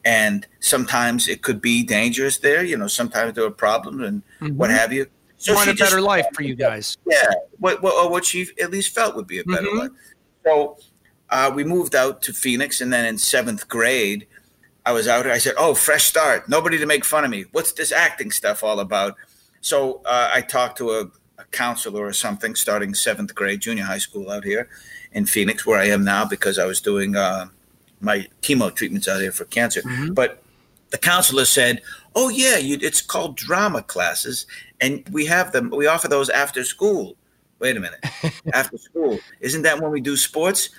and 0.05 0.47
sometimes 0.59 1.27
it 1.27 1.41
could 1.41 1.61
be 1.61 1.83
dangerous 1.83 2.37
there. 2.37 2.63
You 2.63 2.77
know, 2.77 2.87
sometimes 2.87 3.33
there 3.33 3.43
were 3.43 3.51
problems 3.51 4.01
and 4.03 4.21
mm-hmm. 4.41 4.57
what 4.57 4.69
have 4.69 4.91
you. 4.91 5.07
So 5.37 5.53
want 5.53 5.69
a 5.69 5.73
better 5.73 6.01
life 6.01 6.25
for 6.33 6.43
you 6.43 6.55
guys. 6.55 6.97
Yeah, 7.05 7.29
what, 7.59 7.81
what, 7.83 8.09
what 8.11 8.25
she 8.25 8.47
at 8.61 8.71
least 8.71 8.95
felt 8.95 9.15
would 9.15 9.27
be 9.27 9.39
a 9.39 9.43
better 9.43 9.63
mm-hmm. 9.63 9.77
life. 9.79 9.91
So 10.45 10.77
uh, 11.29 11.51
we 11.53 11.63
moved 11.63 11.95
out 11.95 12.21
to 12.23 12.33
Phoenix, 12.33 12.79
and 12.79 12.93
then 12.93 13.05
in 13.05 13.17
seventh 13.17 13.67
grade, 13.67 14.27
I 14.85 14.91
was 14.91 15.07
out. 15.07 15.27
I 15.27 15.39
said, 15.39 15.55
"Oh, 15.57 15.73
fresh 15.73 16.03
start. 16.05 16.47
Nobody 16.47 16.77
to 16.77 16.85
make 16.85 17.03
fun 17.03 17.25
of 17.25 17.31
me. 17.31 17.45
What's 17.51 17.73
this 17.73 17.91
acting 17.91 18.31
stuff 18.31 18.63
all 18.63 18.79
about?" 18.79 19.15
So 19.61 20.01
uh, 20.05 20.29
I 20.33 20.41
talked 20.41 20.77
to 20.77 20.91
a, 20.91 21.01
a, 21.37 21.45
counselor 21.51 22.05
or 22.05 22.13
something, 22.13 22.53
starting 22.53 22.93
seventh 22.93 23.33
grade, 23.33 23.61
junior 23.61 23.85
high 23.85 23.97
school 23.97 24.29
out 24.29 24.43
here 24.43 24.69
in 25.13 25.25
Phoenix, 25.25 25.65
where 25.65 25.79
I 25.79 25.87
am 25.87 26.03
now, 26.03 26.25
because 26.25 26.59
I 26.59 26.65
was 26.65 26.81
doing 26.81 27.15
uh, 27.15 27.47
my 28.03 28.27
chemo 28.41 28.73
treatments 28.73 29.07
out 29.07 29.21
here 29.21 29.31
for 29.31 29.45
cancer. 29.45 29.81
Mm-hmm. 29.81 30.13
But 30.13 30.43
the 30.91 30.97
counselor 30.97 31.45
said, 31.45 31.81
"Oh 32.15 32.29
yeah, 32.29 32.57
you, 32.57 32.77
it's 32.81 33.01
called 33.01 33.35
drama 33.35 33.81
classes, 33.81 34.45
and 34.79 35.03
we 35.11 35.25
have 35.25 35.51
them. 35.51 35.71
We 35.71 35.87
offer 35.87 36.07
those 36.07 36.29
after 36.29 36.63
school." 36.63 37.15
Wait 37.59 37.77
a 37.77 37.79
minute, 37.79 38.03
after 38.53 38.77
school 38.77 39.19
isn't 39.39 39.61
that 39.61 39.79
when 39.79 39.91
we 39.91 40.01
do 40.01 40.17
sports? 40.17 40.69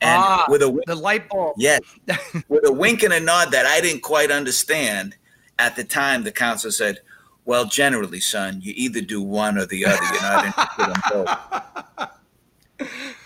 And 0.00 0.20
ah, 0.20 0.46
with 0.48 0.62
a 0.62 0.82
the 0.86 0.96
light 0.96 1.28
bulb. 1.28 1.54
Yes. 1.56 1.80
with 2.48 2.66
a 2.66 2.72
wink 2.72 3.02
and 3.02 3.12
a 3.12 3.20
nod 3.20 3.52
that 3.52 3.66
I 3.66 3.80
didn't 3.80 4.02
quite 4.02 4.30
understand 4.30 5.16
at 5.58 5.76
the 5.76 5.84
time, 5.84 6.24
the 6.24 6.32
counselor 6.32 6.72
said, 6.72 6.98
Well, 7.44 7.66
generally, 7.66 8.20
son, 8.20 8.60
you 8.60 8.72
either 8.76 9.00
do 9.00 9.22
one 9.22 9.56
or 9.56 9.66
the 9.66 9.86
other. 9.86 10.02
You're 10.12 10.22
not 10.22 10.46
interested 10.46 10.88
in 10.88 10.94
both. 12.80 12.90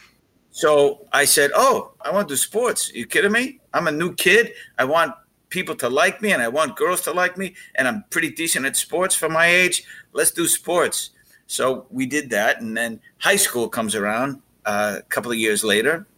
So 0.58 1.06
I 1.12 1.24
said, 1.24 1.52
Oh, 1.54 1.92
I 2.00 2.10
want 2.10 2.28
to 2.28 2.32
do 2.32 2.36
sports. 2.36 2.90
Are 2.90 2.96
you 2.96 3.06
kidding 3.06 3.30
me? 3.30 3.60
I'm 3.72 3.86
a 3.86 3.92
new 3.92 4.12
kid. 4.12 4.54
I 4.76 4.84
want 4.86 5.14
people 5.50 5.76
to 5.76 5.88
like 5.88 6.20
me 6.20 6.32
and 6.32 6.42
I 6.42 6.48
want 6.48 6.74
girls 6.74 7.00
to 7.02 7.12
like 7.12 7.38
me. 7.38 7.54
And 7.76 7.86
I'm 7.86 8.04
pretty 8.10 8.30
decent 8.30 8.66
at 8.66 8.76
sports 8.76 9.14
for 9.14 9.28
my 9.28 9.46
age. 9.46 9.84
Let's 10.12 10.32
do 10.32 10.48
sports. 10.48 11.10
So 11.46 11.86
we 11.90 12.06
did 12.06 12.30
that. 12.30 12.60
And 12.60 12.76
then 12.76 13.00
high 13.18 13.36
school 13.36 13.68
comes 13.68 13.94
around 13.94 14.42
uh, 14.66 14.96
a 14.98 15.02
couple 15.02 15.30
of 15.30 15.38
years 15.38 15.62
later 15.62 16.08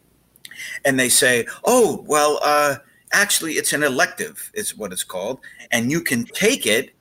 and 0.87 0.99
they 0.99 1.11
say, 1.11 1.47
"Oh, 1.65 2.03
well, 2.09 2.41
uh, 2.43 2.77
actually, 3.13 3.55
it's 3.55 3.75
an 3.75 3.83
elective, 3.83 4.51
is 4.55 4.77
what 4.77 4.93
it's 4.93 5.05
called, 5.05 5.41
and 5.71 5.91
you 5.91 6.01
can 6.01 6.25
take 6.25 6.67
it, 6.67 6.95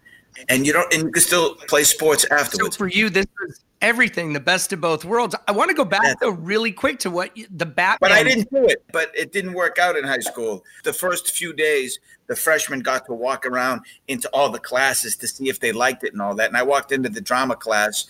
and 0.50 0.66
you 0.66 0.74
don't, 0.74 0.94
and 0.94 1.04
you 1.04 1.12
can 1.12 1.22
still 1.22 1.56
play 1.56 1.84
sports 1.84 2.26
afterwards." 2.32 2.76
So 2.76 2.80
for 2.80 2.88
you, 2.88 3.10
this 3.10 3.26
is 3.48 3.62
everything, 3.82 4.34
the 4.34 4.40
best 4.40 4.74
of 4.74 4.82
both 4.82 5.06
worlds. 5.06 5.36
I 5.48 5.52
want 5.52 5.70
to 5.70 5.76
go 5.76 5.86
back 5.86 6.20
though 6.20 6.32
really 6.32 6.72
quick 6.72 7.00
to 7.00 7.10
what 7.10 7.32
the 7.56 7.66
Batman. 7.66 7.98
But 8.02 8.12
I 8.12 8.24
didn't 8.24 8.50
do 8.52 8.66
it. 8.66 8.84
But 8.92 9.12
it 9.16 9.32
didn't 9.32 9.54
work 9.54 9.80
out 9.80 9.96
in 9.98 10.04
high 10.04 10.20
school. 10.20 10.64
The 10.84 10.94
first 10.94 11.32
few 11.32 11.54
days, 11.54 12.00
the 12.28 12.36
freshmen 12.36 12.82
got 12.82 13.06
to 13.08 13.14
walk 13.14 13.46
around 13.46 13.82
into 14.08 14.30
all 14.34 14.50
the 14.50 14.60
classes 14.60 15.16
to 15.18 15.28
see 15.28 15.50
if 15.50 15.60
they 15.60 15.72
liked 15.72 16.04
it 16.04 16.14
and 16.14 16.22
all 16.22 16.36
that. 16.36 16.48
And 16.48 16.58
I 16.58 16.64
walked 16.64 16.92
into 16.92 17.10
the 17.10 17.22
drama 17.22 17.56
class, 17.56 18.06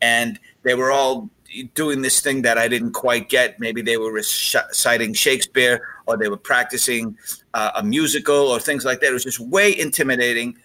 and 0.00 0.38
they 0.62 0.74
were 0.74 0.90
all 0.90 1.30
doing 1.74 2.02
this 2.02 2.20
thing 2.20 2.42
that 2.42 2.58
I 2.58 2.68
didn't 2.68 2.92
quite 2.92 3.28
get. 3.28 3.58
Maybe 3.58 3.82
they 3.82 3.96
were 3.96 4.12
reciting 4.12 5.14
Shakespeare 5.14 5.86
or 6.06 6.16
they 6.16 6.28
were 6.28 6.36
practicing 6.36 7.16
uh, 7.54 7.72
a 7.74 7.82
musical 7.82 8.36
or 8.36 8.60
things 8.60 8.84
like 8.84 9.00
that. 9.00 9.08
It 9.08 9.12
was 9.12 9.24
just 9.24 9.40
way 9.40 9.76
intimidating. 9.76 10.56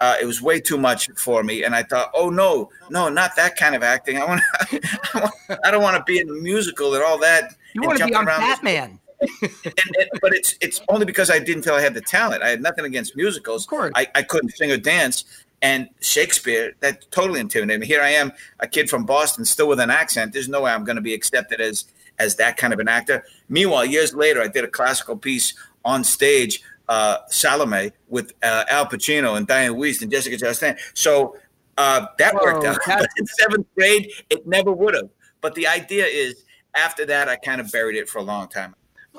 Uh, 0.00 0.16
it 0.20 0.24
was 0.24 0.40
way 0.40 0.60
too 0.60 0.78
much 0.78 1.10
for 1.16 1.42
me, 1.42 1.62
and 1.62 1.74
I 1.74 1.82
thought, 1.82 2.10
"Oh 2.14 2.30
no, 2.30 2.70
no, 2.88 3.08
not 3.08 3.36
that 3.36 3.56
kind 3.56 3.74
of 3.74 3.82
acting. 3.82 4.16
I 4.18 4.24
want, 4.24 4.40
to—I 4.70 5.70
don't 5.70 5.82
want 5.82 5.96
to 5.96 6.02
be 6.04 6.20
in 6.20 6.28
a 6.28 6.32
musical 6.32 6.94
and 6.94 7.02
all 7.02 7.18
that." 7.18 7.54
You 7.74 7.82
want 7.82 7.98
to 7.98 8.06
be 8.06 8.14
on 8.14 8.24
Batman. 8.24 8.98
and, 9.20 9.52
and, 9.64 10.08
but 10.22 10.32
it's 10.32 10.54
it's 10.62 10.80
only 10.88 11.04
because 11.04 11.30
I 11.30 11.38
didn't 11.38 11.62
feel 11.62 11.74
I 11.74 11.82
had 11.82 11.92
the 11.92 12.00
talent. 12.00 12.42
I 12.42 12.48
had 12.48 12.62
nothing 12.62 12.86
against 12.86 13.14
musicals. 13.14 13.64
Of 13.64 13.68
course, 13.68 13.92
I, 13.94 14.06
I 14.14 14.22
couldn't 14.22 14.50
sing 14.56 14.72
or 14.72 14.78
dance, 14.78 15.24
and 15.60 15.90
Shakespeare, 16.00 16.72
that 16.80 17.10
totally 17.10 17.40
intimidated 17.40 17.80
me. 17.80 17.86
Here 17.86 18.00
I 18.00 18.10
am, 18.10 18.32
a 18.60 18.66
kid 18.66 18.88
from 18.88 19.04
Boston, 19.04 19.44
still 19.44 19.68
with 19.68 19.80
an 19.80 19.90
accent. 19.90 20.32
There's 20.32 20.48
no 20.48 20.62
way 20.62 20.72
I'm 20.72 20.84
going 20.84 20.96
to 20.96 21.02
be 21.02 21.12
accepted 21.12 21.60
as 21.60 21.84
as 22.18 22.36
that 22.36 22.56
kind 22.56 22.72
of 22.72 22.80
an 22.80 22.88
actor. 22.88 23.24
Meanwhile, 23.48 23.86
years 23.86 24.14
later, 24.14 24.40
I 24.42 24.48
did 24.48 24.64
a 24.64 24.68
classical 24.68 25.16
piece 25.16 25.54
on 25.84 26.04
stage, 26.04 26.62
uh, 26.90 27.18
Salome, 27.28 27.92
with 28.08 28.34
uh, 28.42 28.64
Al 28.68 28.84
Pacino 28.84 29.36
and 29.36 29.46
Dianne 29.48 29.76
Wiest 29.76 30.02
and 30.02 30.10
Jessica 30.10 30.36
Chastain. 30.36 30.76
So 30.92 31.36
uh, 31.78 32.06
that 32.18 32.34
Whoa, 32.34 32.42
worked 32.42 32.66
out. 32.66 32.78
But 32.84 33.06
in 33.16 33.26
seventh 33.26 33.66
grade, 33.76 34.10
it 34.28 34.46
never 34.46 34.72
would 34.72 34.94
have. 34.94 35.08
But 35.40 35.54
the 35.54 35.68
idea 35.68 36.04
is, 36.04 36.44
after 36.74 37.06
that, 37.06 37.28
I 37.28 37.36
kind 37.36 37.60
of 37.60 37.70
buried 37.70 37.96
it 37.96 38.08
for 38.08 38.18
a 38.18 38.22
long 38.22 38.48
time. 38.48 38.74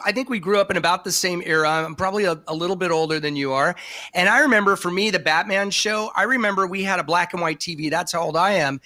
I 0.05 0.11
think 0.11 0.29
we 0.29 0.39
grew 0.39 0.59
up 0.59 0.71
in 0.71 0.77
about 0.77 1.03
the 1.03 1.11
same 1.11 1.41
era. 1.45 1.69
I'm 1.69 1.95
probably 1.95 2.23
a, 2.23 2.41
a, 2.47 2.55
little 2.55 2.77
bit 2.77 2.91
older 2.91 3.19
than 3.19 3.35
you 3.35 3.51
are. 3.51 3.75
And 4.13 4.29
I 4.29 4.39
remember 4.39 4.77
for 4.77 4.89
me, 4.89 5.09
the 5.09 5.19
Batman 5.19 5.69
show, 5.69 6.11
I 6.15 6.23
remember 6.23 6.65
we 6.65 6.81
had 6.81 6.99
a 6.99 7.03
black 7.03 7.33
and 7.33 7.41
white 7.41 7.59
TV. 7.59 7.89
That's 7.89 8.13
how 8.13 8.21
old 8.21 8.37
I 8.37 8.53
am. 8.53 8.79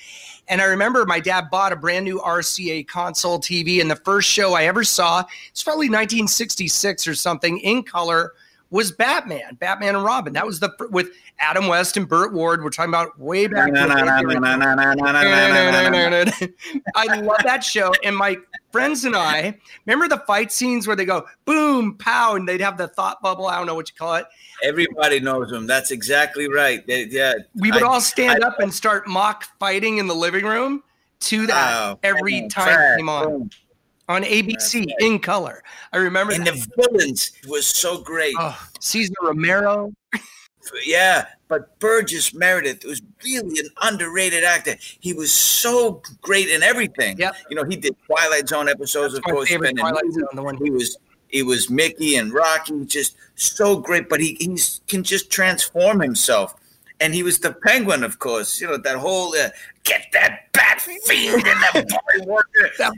And 0.48 0.62
I 0.62 0.66
remember 0.66 1.06
my 1.06 1.20
dad 1.20 1.50
bought 1.52 1.72
a 1.72 1.76
brand 1.76 2.06
new 2.06 2.20
RCA 2.20 2.88
console 2.88 3.40
TV. 3.40 3.82
And 3.82 3.90
the 3.90 3.96
first 3.98 4.28
show 4.28 4.56
I 4.56 4.64
ever 4.64 4.84
saw, 4.84 5.24
it's 5.50 5.62
probably 5.62 5.90
1966 5.90 7.08
or 7.08 7.14
something 7.14 7.60
in 7.60 7.84
color 7.84 8.34
was 8.76 8.92
Batman, 8.92 9.56
Batman 9.56 9.96
and 9.96 10.04
Robin. 10.04 10.34
That 10.34 10.46
was 10.46 10.60
the 10.60 10.70
with 10.92 11.12
Adam 11.40 11.68
West 11.68 11.96
and 11.96 12.10
Burt 12.10 12.34
Ward. 12.34 12.62
We're 12.62 12.70
talking 12.72 12.92
about 12.92 13.18
way 13.18 13.48
back. 13.48 13.72
I 16.94 17.06
love 17.22 17.42
that 17.44 17.64
show. 17.64 17.94
And 18.04 18.18
my 18.18 18.38
friends 18.74 19.06
and 19.06 19.16
I 19.16 19.58
remember 19.86 20.10
the 20.10 20.22
fight 20.28 20.52
scenes 20.52 20.88
where 20.88 20.98
they 20.98 21.06
go 21.06 21.26
boom, 21.46 21.98
pow, 21.98 22.36
and 22.36 22.46
they'd 22.48 22.60
have 22.60 22.78
the 22.78 22.90
thought 22.90 23.22
bubble. 23.22 23.48
I 23.48 23.58
don't 23.58 23.66
know 23.66 23.76
what 23.76 23.90
you 23.90 23.96
call 23.98 24.16
it. 24.16 24.26
Everybody 24.62 25.22
knows 25.22 25.50
them. 25.50 25.68
That's 25.68 25.92
exactly 25.92 26.50
right. 26.50 26.86
They, 26.86 27.06
yeah, 27.06 27.36
we 27.56 27.72
would 27.72 27.82
I, 27.82 27.88
all 27.88 28.02
stand 28.02 28.44
I, 28.44 28.48
up 28.50 28.60
and 28.60 28.74
start 28.74 29.08
mock 29.08 29.46
fighting 29.58 30.00
in 30.00 30.08
the 30.08 30.16
living 30.16 30.44
room 30.44 30.84
to 31.22 31.48
that 31.48 31.74
oh, 31.82 32.00
every 32.04 32.50
time 32.50 32.78
it 32.78 32.98
came 32.98 33.08
on. 33.08 33.26
Boom 33.26 33.50
on 34.08 34.24
ABC 34.24 34.80
right. 34.80 34.96
in 35.00 35.20
color. 35.20 35.64
I 35.94 35.98
remember. 35.98 36.34
And 36.34 36.46
that. 36.46 36.56
the 36.56 36.88
villains 36.90 37.32
was 37.48 37.66
so 37.66 38.02
great. 38.02 38.36
Oh, 38.38 38.58
Cesar 38.80 39.14
Romero. 39.22 39.94
yeah, 40.86 41.26
but 41.48 41.78
Burgess 41.80 42.34
Meredith 42.34 42.86
was 42.86 43.02
really 43.24 43.60
an 43.60 43.70
underrated 43.82 44.44
actor. 44.44 44.76
He 45.00 45.14
was 45.14 45.32
so 45.32 46.02
great 46.22 46.50
in 46.50 46.64
everything. 46.64 47.18
Yeah, 47.18 47.32
you 47.50 47.56
know, 47.56 47.64
he 47.64 47.76
did 47.76 47.96
Twilight 48.06 48.48
Zone 48.50 48.70
episodes, 48.70 49.14
That's 49.14 49.26
of 49.26 49.34
course. 49.34 49.50
Favorite 49.50 49.78
Twilight 49.78 50.12
Zone, 50.12 50.28
the 50.34 50.44
one 50.44 50.58
he 50.58 50.70
was. 50.70 50.98
He 51.28 51.44
was 51.44 51.70
Mickey 51.70 52.16
and 52.16 52.32
Rocky, 52.32 52.86
just 52.86 53.18
so 53.34 53.78
great. 53.78 54.08
But 54.08 54.22
he, 54.22 54.38
he 54.40 54.58
can 54.88 55.04
just 55.04 55.30
transform 55.30 56.00
himself 56.00 56.54
and 57.00 57.14
he 57.14 57.24
was 57.24 57.40
the 57.40 57.54
penguin, 57.54 58.04
of 58.04 58.20
course. 58.20 58.60
You 58.62 58.68
know 58.68 58.78
that 58.78 58.98
whole 58.98 59.36
uh, 59.36 59.50
get 59.84 60.08
that 60.14 60.52
bat 60.54 60.82
fiend 60.82 61.36
and 61.36 61.44
that 61.44 61.74
boy 62.18 62.26
boy. 62.26 62.42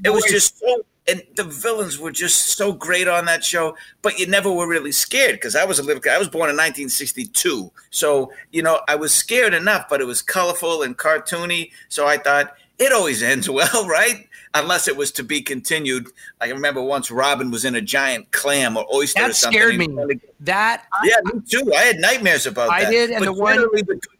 It 0.03 0.09
was 0.09 0.23
just 0.25 0.59
so 0.59 0.85
and 1.07 1.23
the 1.35 1.43
villains 1.43 1.97
were 1.97 2.11
just 2.11 2.57
so 2.57 2.73
great 2.73 3.07
on 3.07 3.25
that 3.25 3.43
show 3.43 3.75
but 4.01 4.19
you 4.19 4.27
never 4.27 4.51
were 4.51 4.67
really 4.67 4.91
scared 4.91 5.33
because 5.33 5.55
i 5.55 5.65
was 5.65 5.79
a 5.79 5.83
little 5.83 6.01
i 6.11 6.17
was 6.17 6.27
born 6.27 6.49
in 6.49 6.55
1962 6.55 7.71
so 7.89 8.31
you 8.51 8.61
know 8.61 8.81
i 8.87 8.95
was 8.95 9.13
scared 9.13 9.53
enough 9.53 9.87
but 9.89 10.01
it 10.01 10.05
was 10.05 10.21
colorful 10.21 10.83
and 10.83 10.97
cartoony 10.97 11.71
so 11.89 12.05
i 12.07 12.17
thought 12.17 12.55
it 12.79 12.91
always 12.91 13.23
ends 13.23 13.49
well 13.49 13.87
right? 13.87 14.27
Unless 14.53 14.87
it 14.87 14.97
was 14.97 15.11
to 15.11 15.23
be 15.23 15.41
continued. 15.41 16.07
I 16.41 16.49
remember 16.49 16.81
once 16.81 17.11
robin 17.11 17.51
was 17.51 17.65
in 17.65 17.75
a 17.75 17.81
giant 17.81 18.31
clam 18.31 18.77
or 18.77 18.85
oyster 18.93 19.21
that 19.21 19.31
or 19.31 19.33
something 19.33 19.59
scared 19.59 19.77
me. 19.77 20.19
that 20.39 20.85
yeah 21.03 21.15
me 21.25 21.41
too. 21.47 21.71
I 21.75 21.81
had 21.81 21.99
nightmares 21.99 22.45
about 22.47 22.69
I 22.69 22.81
that. 22.81 22.87
i 22.87 22.91
did 22.91 23.09
and 23.11 23.19
but 23.19 23.25
the 23.25 23.33
one 23.33 23.59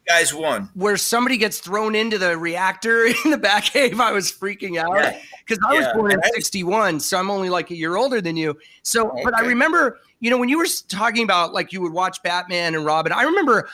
guys 0.07 0.33
won 0.33 0.69
where 0.73 0.97
somebody 0.97 1.37
gets 1.37 1.59
thrown 1.59 1.95
into 1.95 2.17
the 2.17 2.37
reactor 2.37 3.05
in 3.25 3.31
the 3.31 3.37
back 3.37 3.65
cave 3.65 3.99
i 3.99 4.11
was 4.11 4.31
freaking 4.31 4.77
out 4.77 4.95
yeah 4.95 5.19
because 5.47 5.63
I 5.65 5.77
was 5.77 5.87
born 5.93 6.11
in 6.11 6.21
'61, 6.33 6.99
so 6.99 7.17
I'm 7.17 7.29
only 7.29 7.49
like 7.49 7.71
a 7.71 7.75
year 7.75 7.95
older 7.95 8.21
than 8.21 8.35
you. 8.35 8.57
So, 8.83 9.11
okay. 9.11 9.21
but 9.23 9.37
I 9.37 9.41
remember, 9.41 9.99
you 10.19 10.29
know, 10.29 10.37
when 10.37 10.49
you 10.49 10.57
were 10.57 10.67
talking 10.87 11.23
about 11.23 11.53
like 11.53 11.71
you 11.71 11.81
would 11.81 11.93
watch 11.93 12.21
Batman 12.23 12.75
and 12.75 12.85
Robin, 12.85 13.11
I 13.11 13.23
remember 13.23 13.69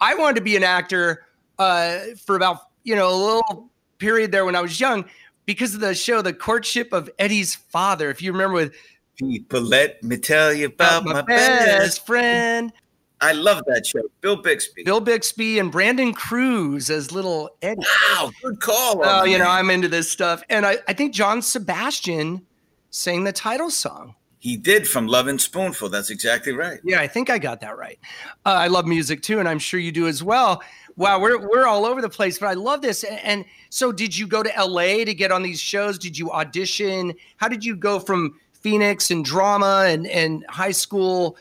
I 0.00 0.14
wanted 0.14 0.36
to 0.36 0.40
be 0.40 0.56
an 0.56 0.64
actor 0.64 1.26
uh, 1.58 1.98
for 2.24 2.36
about 2.36 2.68
you 2.84 2.96
know 2.96 3.10
a 3.10 3.14
little 3.14 3.70
period 3.98 4.32
there 4.32 4.44
when 4.44 4.56
I 4.56 4.60
was 4.60 4.80
young 4.80 5.04
because 5.44 5.74
of 5.74 5.80
the 5.80 5.94
show, 5.94 6.22
The 6.22 6.32
Courtship 6.32 6.92
of 6.92 7.10
Eddie's 7.18 7.54
Father. 7.54 8.10
If 8.10 8.22
you 8.22 8.32
remember 8.32 8.54
with 8.54 8.74
people, 9.16 9.60
let 9.60 10.02
me 10.02 10.16
tell 10.16 10.52
you 10.52 10.66
about, 10.66 11.04
my, 11.04 11.14
my 11.14 11.22
best, 11.22 11.66
best 11.66 12.06
friend. 12.06 12.72
I 13.20 13.32
love 13.32 13.64
that 13.66 13.86
show. 13.86 14.02
Bill 14.20 14.36
Bixby. 14.36 14.84
Bill 14.84 15.00
Bixby 15.00 15.58
and 15.58 15.72
Brandon 15.72 16.12
Cruz 16.12 16.88
as 16.88 17.10
little 17.10 17.50
Eddie. 17.62 17.82
Wow, 18.12 18.30
good 18.42 18.60
call. 18.60 19.00
Oh, 19.02 19.24
you 19.24 19.38
know, 19.38 19.48
I'm 19.48 19.70
into 19.70 19.88
this 19.88 20.10
stuff. 20.10 20.42
And 20.48 20.64
I, 20.64 20.78
I 20.86 20.92
think 20.92 21.12
John 21.14 21.42
Sebastian 21.42 22.46
sang 22.90 23.24
the 23.24 23.32
title 23.32 23.70
song. 23.70 24.14
He 24.40 24.56
did 24.56 24.86
from 24.86 25.08
Lovin' 25.08 25.38
Spoonful. 25.38 25.88
That's 25.88 26.10
exactly 26.10 26.52
right. 26.52 26.78
Yeah, 26.84 27.00
I 27.00 27.08
think 27.08 27.28
I 27.28 27.38
got 27.38 27.60
that 27.60 27.76
right. 27.76 27.98
Uh, 28.46 28.50
I 28.50 28.68
love 28.68 28.86
music 28.86 29.20
too, 29.20 29.40
and 29.40 29.48
I'm 29.48 29.58
sure 29.58 29.80
you 29.80 29.90
do 29.90 30.06
as 30.06 30.22
well. 30.22 30.62
Wow, 30.96 31.20
we're 31.20 31.38
we're 31.38 31.66
all 31.66 31.84
over 31.84 32.00
the 32.00 32.08
place, 32.08 32.38
but 32.38 32.46
I 32.46 32.54
love 32.54 32.80
this. 32.80 33.02
And 33.04 33.44
so, 33.70 33.90
did 33.90 34.16
you 34.16 34.28
go 34.28 34.44
to 34.44 34.52
LA 34.56 35.04
to 35.04 35.12
get 35.12 35.32
on 35.32 35.42
these 35.42 35.60
shows? 35.60 35.98
Did 35.98 36.16
you 36.16 36.30
audition? 36.30 37.14
How 37.36 37.48
did 37.48 37.64
you 37.64 37.74
go 37.74 37.98
from 37.98 38.38
Phoenix 38.52 39.10
and 39.10 39.24
drama 39.24 39.86
and 39.88 40.06
and 40.06 40.44
high 40.48 40.72
school 40.72 41.36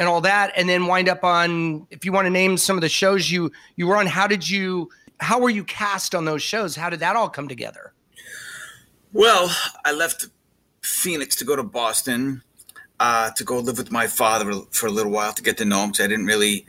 and 0.00 0.08
all 0.08 0.22
that 0.22 0.50
and 0.56 0.66
then 0.68 0.86
wind 0.86 1.08
up 1.08 1.22
on 1.22 1.86
if 1.90 2.04
you 2.06 2.10
want 2.10 2.24
to 2.24 2.30
name 2.30 2.56
some 2.56 2.76
of 2.76 2.80
the 2.80 2.88
shows 2.88 3.30
you 3.30 3.52
you 3.76 3.86
were 3.86 3.98
on 3.98 4.06
how 4.06 4.26
did 4.26 4.48
you 4.48 4.88
how 5.20 5.38
were 5.38 5.50
you 5.50 5.62
cast 5.64 6.14
on 6.14 6.24
those 6.24 6.42
shows? 6.42 6.74
How 6.74 6.88
did 6.88 7.00
that 7.00 7.14
all 7.14 7.28
come 7.28 7.46
together? 7.46 7.92
Well 9.12 9.54
i 9.84 9.92
left 9.92 10.26
phoenix 10.82 11.36
to 11.36 11.44
go 11.44 11.54
to 11.54 11.62
boston 11.62 12.42
uh, 12.98 13.30
to 13.30 13.44
go 13.44 13.58
live 13.58 13.78
with 13.78 13.90
my 13.90 14.06
father 14.06 14.52
for 14.72 14.86
a 14.86 14.90
little 14.90 15.12
while 15.12 15.32
to 15.32 15.42
get 15.42 15.56
to 15.58 15.64
know 15.64 15.84
him 15.84 15.90
because 15.90 16.04
i 16.04 16.08
didn't 16.08 16.26
really 16.26 16.66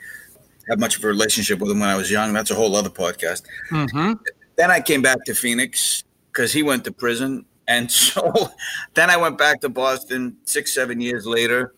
have 0.69 0.79
much 0.79 0.97
of 0.97 1.03
a 1.03 1.07
relationship 1.07 1.59
with 1.59 1.71
him 1.71 1.79
when 1.79 1.89
i 1.89 1.95
was 1.95 2.11
young. 2.11 2.33
That's 2.33 2.51
a 2.51 2.55
whole 2.55 2.75
other 2.75 2.89
podcast. 2.89 3.43
Mm-hmm. 3.69 4.13
then 4.57 4.69
i 4.69 4.81
came 4.81 5.01
back 5.01 5.23
to 5.25 5.33
phoenix 5.33 6.03
because 6.31 6.51
he 6.51 6.63
went 6.63 6.83
to 6.83 6.91
prison 6.91 7.45
and 7.69 7.89
so 8.05 8.51
then 8.93 9.09
i 9.09 9.15
went 9.15 9.37
back 9.37 9.61
to 9.61 9.69
boston 9.69 10.35
six 10.43 10.73
seven 10.73 10.99
years 10.99 11.25
later 11.25 11.73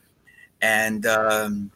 and 0.63 1.05
um, 1.05 1.69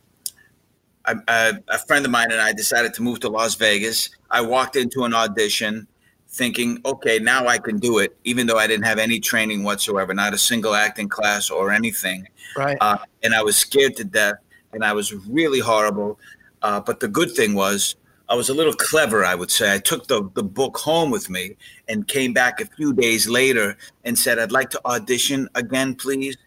I, 1.05 1.15
I, 1.27 1.53
a 1.67 1.77
friend 1.77 2.05
of 2.05 2.11
mine 2.11 2.31
and 2.31 2.41
I 2.41 2.53
decided 2.53 2.93
to 2.95 3.03
move 3.03 3.19
to 3.19 3.29
Las 3.29 3.53
Vegas. 3.55 4.09
I 4.31 4.41
walked 4.41 4.75
into 4.77 5.03
an 5.03 5.13
audition 5.13 5.87
thinking, 6.29 6.81
okay, 6.85 7.19
now 7.19 7.47
I 7.47 7.57
can 7.57 7.77
do 7.77 7.99
it, 7.99 8.17
even 8.23 8.47
though 8.47 8.57
I 8.57 8.65
didn't 8.65 8.85
have 8.85 8.97
any 8.97 9.19
training 9.19 9.63
whatsoever, 9.63 10.13
not 10.13 10.33
a 10.33 10.37
single 10.37 10.73
acting 10.73 11.09
class 11.09 11.49
or 11.49 11.71
anything. 11.71 12.27
Right. 12.55 12.77
Uh, 12.81 12.97
and 13.23 13.35
I 13.35 13.43
was 13.43 13.57
scared 13.57 13.95
to 13.97 14.03
death, 14.03 14.35
and 14.71 14.83
I 14.83 14.93
was 14.93 15.13
really 15.13 15.59
horrible. 15.59 16.19
Uh, 16.61 16.79
but 16.79 16.99
the 16.99 17.07
good 17.07 17.31
thing 17.31 17.55
was, 17.55 17.95
I 18.29 18.35
was 18.35 18.49
a 18.49 18.53
little 18.53 18.73
clever, 18.73 19.23
I 19.23 19.35
would 19.35 19.51
say. 19.51 19.73
I 19.73 19.79
took 19.79 20.07
the, 20.07 20.29
the 20.33 20.43
book 20.43 20.77
home 20.77 21.11
with 21.11 21.29
me 21.29 21.55
and 21.87 22.07
came 22.07 22.33
back 22.33 22.59
a 22.59 22.65
few 22.65 22.93
days 22.93 23.29
later 23.29 23.77
and 24.03 24.17
said, 24.17 24.37
I'd 24.39 24.51
like 24.51 24.69
to 24.71 24.81
audition 24.85 25.47
again, 25.55 25.95
please. 25.95 26.37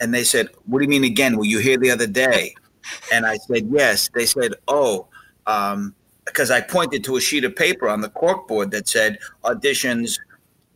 And 0.00 0.12
they 0.12 0.24
said, 0.24 0.48
What 0.66 0.78
do 0.78 0.84
you 0.84 0.90
mean 0.90 1.04
again? 1.04 1.36
Were 1.36 1.44
you 1.44 1.58
here 1.58 1.78
the 1.78 1.90
other 1.90 2.06
day? 2.06 2.54
And 3.12 3.26
I 3.26 3.36
said, 3.36 3.68
Yes. 3.70 4.10
They 4.14 4.26
said, 4.26 4.54
Oh, 4.68 5.08
um, 5.46 5.94
because 6.24 6.50
I 6.50 6.60
pointed 6.60 7.04
to 7.04 7.16
a 7.16 7.20
sheet 7.20 7.44
of 7.44 7.54
paper 7.54 7.88
on 7.88 8.00
the 8.00 8.08
corkboard 8.08 8.70
that 8.70 8.88
said 8.88 9.18
auditions, 9.44 10.18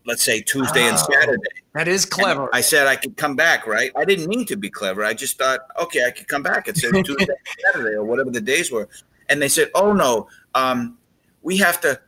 let's 0.05 0.23
say 0.23 0.41
Tuesday 0.41 0.85
oh, 0.85 0.89
and 0.89 0.99
Saturday. 0.99 1.43
That 1.75 1.89
is 1.89 2.05
clever. 2.05 2.47
And 2.47 2.51
I 2.53 2.61
said 2.61 2.87
I 2.87 2.97
could 2.97 3.17
come 3.17 3.37
back, 3.37 3.67
right? 3.67 3.93
I 3.97 4.05
didn't 4.05 4.27
mean 4.27 4.45
to 4.47 4.57
be 4.57 4.69
clever. 4.69 5.05
I 5.05 5.15
just 5.15 5.39
thought, 5.39 5.61
okay, 5.81 6.05
I 6.05 6.11
could 6.11 6.29
come 6.29 6.43
back. 6.43 6.69
It 6.69 6.77
said 6.77 6.93
Tuesday 6.93 7.27
and 7.29 7.39
Saturday 7.73 7.97
or 7.97 8.05
whatever 8.05 8.31
the 8.31 8.41
days 8.41 8.71
were. 8.71 8.89
And 9.29 9.41
they 9.41 9.49
said, 9.49 9.71
oh 9.75 9.93
no, 9.93 10.29
um, 10.55 10.99
we 11.43 11.57
have 11.59 11.81
to 11.83 12.01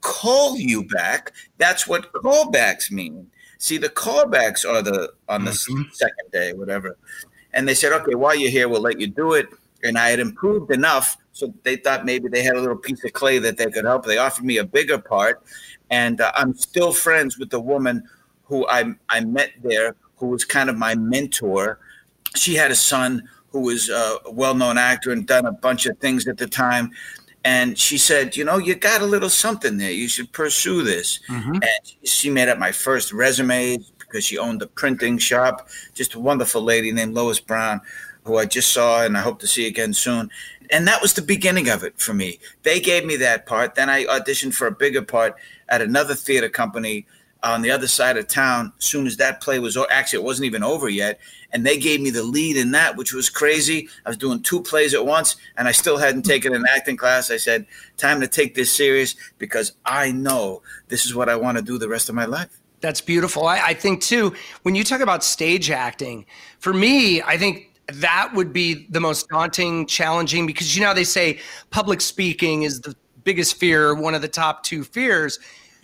call 0.00 0.56
you 0.56 0.84
back. 0.84 1.32
That's 1.58 1.86
what 1.86 2.12
callbacks 2.12 2.90
mean. 2.90 3.30
See, 3.64 3.78
the 3.78 3.88
callbacks 3.88 4.68
are 4.68 4.82
the 4.82 5.14
on 5.26 5.46
the 5.46 5.52
mm-hmm. 5.52 5.90
second 5.90 6.30
day, 6.30 6.52
whatever. 6.52 6.98
And 7.54 7.66
they 7.66 7.72
said, 7.72 7.94
okay, 7.94 8.14
while 8.14 8.34
you're 8.34 8.50
here, 8.50 8.68
we'll 8.68 8.82
let 8.82 9.00
you 9.00 9.06
do 9.06 9.32
it. 9.32 9.48
And 9.82 9.96
I 9.96 10.10
had 10.10 10.20
improved 10.20 10.70
enough, 10.70 11.16
so 11.32 11.54
they 11.62 11.76
thought 11.76 12.04
maybe 12.04 12.28
they 12.28 12.42
had 12.42 12.56
a 12.56 12.60
little 12.60 12.76
piece 12.76 13.02
of 13.06 13.14
clay 13.14 13.38
that 13.38 13.56
they 13.56 13.70
could 13.70 13.86
help. 13.86 14.04
They 14.04 14.18
offered 14.18 14.44
me 14.44 14.58
a 14.58 14.64
bigger 14.64 14.98
part, 14.98 15.42
and 15.88 16.20
uh, 16.20 16.30
I'm 16.34 16.52
still 16.52 16.92
friends 16.92 17.38
with 17.38 17.48
the 17.48 17.58
woman 17.58 18.06
who 18.42 18.68
I 18.68 18.92
I 19.08 19.20
met 19.24 19.52
there, 19.62 19.96
who 20.16 20.26
was 20.26 20.44
kind 20.44 20.68
of 20.68 20.76
my 20.76 20.94
mentor. 20.94 21.78
She 22.36 22.56
had 22.56 22.70
a 22.70 22.76
son 22.76 23.26
who 23.48 23.60
was 23.60 23.88
a 23.88 24.18
well-known 24.30 24.76
actor 24.76 25.10
and 25.10 25.26
done 25.26 25.46
a 25.46 25.52
bunch 25.52 25.86
of 25.86 25.96
things 26.00 26.28
at 26.28 26.36
the 26.36 26.46
time 26.46 26.90
and 27.44 27.78
she 27.78 27.98
said, 27.98 28.36
"You 28.36 28.44
know, 28.44 28.58
you 28.58 28.74
got 28.74 29.02
a 29.02 29.06
little 29.06 29.28
something 29.28 29.76
there. 29.76 29.90
You 29.90 30.08
should 30.08 30.32
pursue 30.32 30.82
this." 30.82 31.20
Mm-hmm. 31.28 31.54
And 31.54 31.94
she 32.04 32.30
made 32.30 32.48
up 32.48 32.58
my 32.58 32.72
first 32.72 33.12
resume 33.12 33.78
because 33.98 34.24
she 34.24 34.38
owned 34.38 34.62
a 34.62 34.66
printing 34.66 35.18
shop. 35.18 35.68
Just 35.94 36.14
a 36.14 36.20
wonderful 36.20 36.62
lady 36.62 36.90
named 36.92 37.14
Lois 37.14 37.40
Brown, 37.40 37.80
who 38.24 38.38
I 38.38 38.46
just 38.46 38.72
saw 38.72 39.04
and 39.04 39.16
I 39.16 39.20
hope 39.20 39.40
to 39.40 39.46
see 39.46 39.66
again 39.66 39.92
soon. 39.92 40.30
And 40.70 40.88
that 40.88 41.02
was 41.02 41.12
the 41.12 41.22
beginning 41.22 41.68
of 41.68 41.84
it 41.84 41.98
for 42.00 42.14
me. 42.14 42.38
They 42.62 42.80
gave 42.80 43.04
me 43.04 43.16
that 43.16 43.44
part. 43.44 43.74
Then 43.74 43.90
I 43.90 44.04
auditioned 44.04 44.54
for 44.54 44.66
a 44.66 44.72
bigger 44.72 45.02
part 45.02 45.36
at 45.68 45.82
another 45.82 46.14
theater 46.14 46.48
company 46.48 47.06
on 47.44 47.62
the 47.62 47.70
other 47.70 47.86
side 47.86 48.16
of 48.16 48.26
town. 48.26 48.72
As 48.78 48.84
soon 48.84 49.06
as 49.06 49.18
that 49.18 49.40
play 49.40 49.58
was 49.58 49.76
actually, 49.90 50.20
it 50.20 50.24
wasn't 50.24 50.46
even 50.46 50.64
over 50.64 50.88
yet, 50.88 51.20
and 51.52 51.64
they 51.64 51.78
gave 51.78 52.00
me 52.00 52.10
the 52.10 52.22
lead 52.22 52.56
in 52.56 52.72
that, 52.72 52.96
which 52.96 53.12
was 53.12 53.28
crazy. 53.30 53.88
I 54.04 54.10
was 54.10 54.16
doing 54.16 54.42
two 54.42 54.62
plays 54.62 54.94
at 54.94 55.04
once, 55.04 55.36
and 55.56 55.68
I 55.68 55.72
still 55.72 55.98
hadn't 55.98 56.22
taken 56.22 56.54
an 56.54 56.64
acting 56.68 56.96
class. 56.96 57.30
I 57.30 57.36
said, 57.36 57.66
"Time 57.96 58.20
to 58.20 58.26
take 58.26 58.54
this 58.54 58.72
serious 58.72 59.14
because 59.38 59.72
I 59.84 60.10
know 60.10 60.62
this 60.88 61.06
is 61.06 61.14
what 61.14 61.28
I 61.28 61.36
want 61.36 61.58
to 61.58 61.62
do 61.62 61.78
the 61.78 61.88
rest 61.88 62.08
of 62.08 62.14
my 62.14 62.24
life." 62.24 62.60
That's 62.80 63.00
beautiful. 63.00 63.46
I, 63.46 63.60
I 63.60 63.74
think 63.74 64.02
too, 64.02 64.34
when 64.62 64.74
you 64.74 64.84
talk 64.84 65.00
about 65.00 65.22
stage 65.22 65.70
acting, 65.70 66.26
for 66.58 66.72
me, 66.72 67.22
I 67.22 67.38
think 67.38 67.70
that 67.88 68.32
would 68.34 68.52
be 68.52 68.86
the 68.88 69.00
most 69.00 69.28
daunting, 69.28 69.86
challenging 69.86 70.46
because 70.46 70.74
you 70.76 70.82
know 70.82 70.94
they 70.94 71.04
say 71.04 71.40
public 71.70 72.00
speaking 72.00 72.62
is 72.62 72.80
the 72.80 72.94
biggest 73.22 73.56
fear, 73.56 73.94
one 73.94 74.14
of 74.14 74.22
the 74.22 74.28
top 74.28 74.62
two 74.62 74.84
fears. 74.84 75.38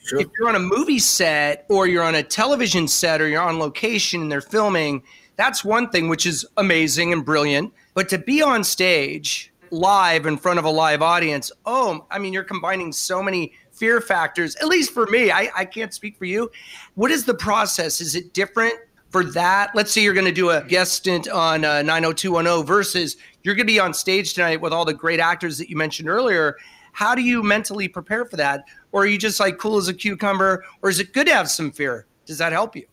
Sure. 0.04 0.20
If 0.20 0.28
you're 0.38 0.48
on 0.48 0.56
a 0.56 0.60
movie 0.60 0.98
set 0.98 1.66
or 1.68 1.86
you're 1.86 2.02
on 2.02 2.14
a 2.14 2.22
television 2.22 2.88
set 2.88 3.20
or 3.20 3.28
you're 3.28 3.42
on 3.42 3.58
location 3.58 4.22
and 4.22 4.32
they're 4.32 4.40
filming, 4.40 5.02
that's 5.36 5.64
one 5.64 5.88
thing 5.88 6.08
which 6.08 6.26
is 6.26 6.46
amazing 6.56 7.12
and 7.12 7.24
brilliant. 7.24 7.72
But 7.94 8.08
to 8.10 8.18
be 8.18 8.42
on 8.42 8.64
stage 8.64 9.52
live 9.70 10.26
in 10.26 10.36
front 10.36 10.58
of 10.58 10.64
a 10.64 10.70
live 10.70 11.02
audience, 11.02 11.52
oh, 11.66 12.06
I 12.10 12.18
mean, 12.18 12.32
you're 12.32 12.44
combining 12.44 12.92
so 12.92 13.22
many 13.22 13.52
fear 13.72 14.00
factors, 14.00 14.54
at 14.56 14.68
least 14.68 14.92
for 14.92 15.06
me. 15.06 15.30
I, 15.30 15.50
I 15.56 15.64
can't 15.64 15.94
speak 15.94 16.18
for 16.18 16.26
you. 16.26 16.50
What 16.94 17.10
is 17.10 17.24
the 17.24 17.34
process? 17.34 18.00
Is 18.00 18.14
it 18.14 18.34
different 18.34 18.74
for 19.08 19.24
that? 19.24 19.70
Let's 19.74 19.90
say 19.90 20.02
you're 20.02 20.14
going 20.14 20.26
to 20.26 20.32
do 20.32 20.50
a 20.50 20.62
guest 20.62 20.92
stint 20.92 21.28
on 21.28 21.64
uh, 21.64 21.82
90210 21.82 22.66
versus 22.66 23.16
you're 23.42 23.54
going 23.54 23.66
to 23.66 23.72
be 23.72 23.80
on 23.80 23.94
stage 23.94 24.34
tonight 24.34 24.60
with 24.60 24.72
all 24.72 24.84
the 24.84 24.92
great 24.92 25.20
actors 25.20 25.56
that 25.56 25.70
you 25.70 25.76
mentioned 25.76 26.08
earlier. 26.08 26.56
How 27.00 27.14
do 27.14 27.22
you 27.22 27.42
mentally 27.42 27.88
prepare 27.88 28.26
for 28.26 28.36
that? 28.36 28.66
Or 28.92 29.04
are 29.04 29.06
you 29.06 29.16
just 29.16 29.40
like 29.40 29.56
cool 29.56 29.78
as 29.78 29.88
a 29.88 29.94
cucumber? 29.94 30.66
Or 30.82 30.90
is 30.90 31.00
it 31.00 31.14
good 31.14 31.28
to 31.28 31.34
have 31.34 31.48
some 31.48 31.72
fear? 31.72 32.04
Does 32.26 32.36
that 32.36 32.52
help 32.52 32.76
you? 32.76 32.84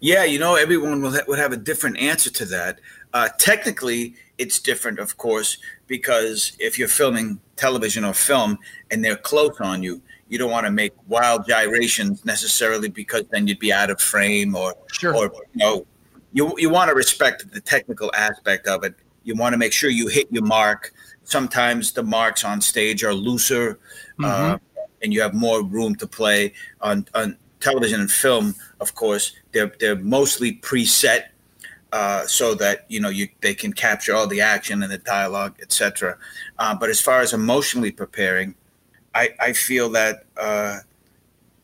Yeah, 0.00 0.24
you 0.24 0.40
know, 0.40 0.56
everyone 0.56 1.00
will 1.00 1.12
ha- 1.12 1.22
would 1.28 1.38
have 1.38 1.52
a 1.52 1.56
different 1.56 1.96
answer 1.96 2.28
to 2.28 2.44
that. 2.46 2.80
Uh, 3.14 3.28
technically, 3.38 4.16
it's 4.36 4.58
different, 4.58 4.98
of 4.98 5.16
course, 5.16 5.58
because 5.86 6.56
if 6.58 6.76
you're 6.76 6.88
filming 6.88 7.38
television 7.54 8.04
or 8.04 8.14
film 8.14 8.58
and 8.90 9.04
they're 9.04 9.16
close 9.16 9.60
on 9.60 9.80
you, 9.80 10.02
you 10.28 10.38
don't 10.38 10.50
want 10.50 10.66
to 10.66 10.72
make 10.72 10.92
wild 11.06 11.46
gyrations 11.46 12.24
necessarily 12.24 12.88
because 12.88 13.22
then 13.30 13.46
you'd 13.46 13.60
be 13.60 13.72
out 13.72 13.90
of 13.90 14.00
frame 14.00 14.56
or 14.56 14.74
sure. 14.90 15.14
or 15.14 15.30
you 15.54 15.64
know 15.64 15.86
you 16.32 16.52
you 16.58 16.68
want 16.68 16.88
to 16.88 16.96
respect 16.96 17.48
the 17.52 17.60
technical 17.60 18.10
aspect 18.12 18.66
of 18.66 18.82
it. 18.82 18.96
You 19.22 19.36
want 19.36 19.52
to 19.52 19.56
make 19.56 19.72
sure 19.72 19.88
you 19.88 20.08
hit 20.08 20.26
your 20.32 20.44
mark. 20.44 20.92
Sometimes 21.26 21.92
the 21.92 22.02
marks 22.02 22.44
on 22.44 22.60
stage 22.60 23.04
are 23.04 23.12
looser, 23.12 23.78
mm-hmm. 24.18 24.24
uh, 24.24 24.58
and 25.02 25.12
you 25.12 25.20
have 25.20 25.34
more 25.34 25.62
room 25.62 25.94
to 25.96 26.06
play 26.06 26.54
on 26.80 27.06
on 27.14 27.36
television 27.60 28.00
and 28.00 28.10
film. 28.10 28.54
Of 28.80 28.94
course, 28.94 29.32
they're 29.52 29.72
they're 29.78 29.96
mostly 29.96 30.54
preset. 30.54 31.24
Uh, 31.92 32.26
so 32.26 32.54
that 32.54 32.84
you 32.88 33.00
know 33.00 33.08
you 33.08 33.28
they 33.40 33.54
can 33.54 33.72
capture 33.72 34.14
all 34.14 34.26
the 34.26 34.40
action 34.40 34.82
and 34.82 34.92
the 34.92 34.98
dialogue, 34.98 35.54
etc. 35.62 36.18
Uh, 36.58 36.74
but 36.74 36.90
as 36.90 37.00
far 37.00 37.20
as 37.20 37.32
emotionally 37.32 37.92
preparing, 37.92 38.54
I, 39.14 39.30
I 39.40 39.52
feel 39.52 39.88
that 39.90 40.24
uh, 40.36 40.78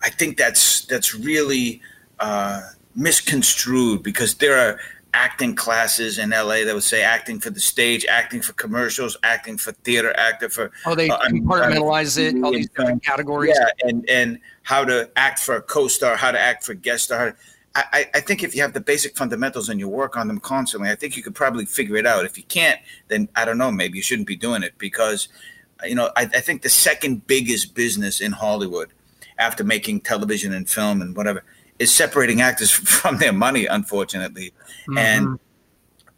I 0.00 0.10
think 0.10 0.38
that's 0.38 0.86
that's 0.86 1.14
really 1.14 1.82
uh, 2.18 2.62
misconstrued 2.94 4.02
because 4.02 4.36
there 4.36 4.58
are 4.58 4.80
acting 5.14 5.54
classes 5.54 6.18
in 6.18 6.30
LA 6.30 6.64
that 6.64 6.72
would 6.74 6.82
say 6.82 7.02
acting 7.02 7.38
for 7.38 7.50
the 7.50 7.60
stage, 7.60 8.06
acting 8.06 8.40
for 8.40 8.52
commercials, 8.54 9.16
acting 9.22 9.58
for 9.58 9.72
theater, 9.72 10.14
acting 10.16 10.48
for 10.48 10.72
oh 10.86 10.94
they 10.94 11.10
uh, 11.10 11.18
compartmentalize 11.20 12.18
it 12.18 12.42
all 12.42 12.52
these 12.52 12.68
different 12.70 13.02
categories. 13.04 13.56
Yeah, 13.58 13.88
and 13.88 14.08
and 14.08 14.38
how 14.62 14.84
to 14.84 15.10
act 15.16 15.38
for 15.40 15.56
a 15.56 15.62
co-star, 15.62 16.16
how 16.16 16.30
to 16.30 16.40
act 16.40 16.64
for 16.64 16.74
guest 16.74 17.04
star. 17.04 17.36
I, 17.74 18.10
I 18.12 18.20
think 18.20 18.42
if 18.42 18.54
you 18.54 18.60
have 18.60 18.74
the 18.74 18.82
basic 18.82 19.16
fundamentals 19.16 19.70
and 19.70 19.80
you 19.80 19.88
work 19.88 20.14
on 20.14 20.28
them 20.28 20.38
constantly, 20.40 20.90
I 20.90 20.94
think 20.94 21.16
you 21.16 21.22
could 21.22 21.34
probably 21.34 21.64
figure 21.64 21.96
it 21.96 22.04
out. 22.04 22.26
If 22.26 22.36
you 22.36 22.44
can't, 22.44 22.78
then 23.08 23.30
I 23.34 23.46
don't 23.46 23.56
know, 23.56 23.72
maybe 23.72 23.96
you 23.96 24.02
shouldn't 24.02 24.28
be 24.28 24.36
doing 24.36 24.62
it 24.62 24.76
because 24.76 25.28
you 25.86 25.94
know, 25.94 26.10
I, 26.14 26.22
I, 26.22 26.40
think 26.40 26.62
the 26.62 26.68
second 26.68 27.26
biggest 27.26 27.74
business 27.74 28.20
in 28.20 28.32
Hollywood 28.32 28.92
after 29.38 29.64
making 29.64 30.02
television 30.02 30.52
and 30.52 30.68
film 30.68 31.00
and 31.00 31.16
whatever 31.16 31.44
is 31.82 31.92
separating 31.92 32.40
actors 32.40 32.70
from 33.00 33.18
their 33.18 33.32
money, 33.32 33.66
unfortunately. 33.66 34.52
Mm-hmm. 34.86 34.98
And 34.98 35.38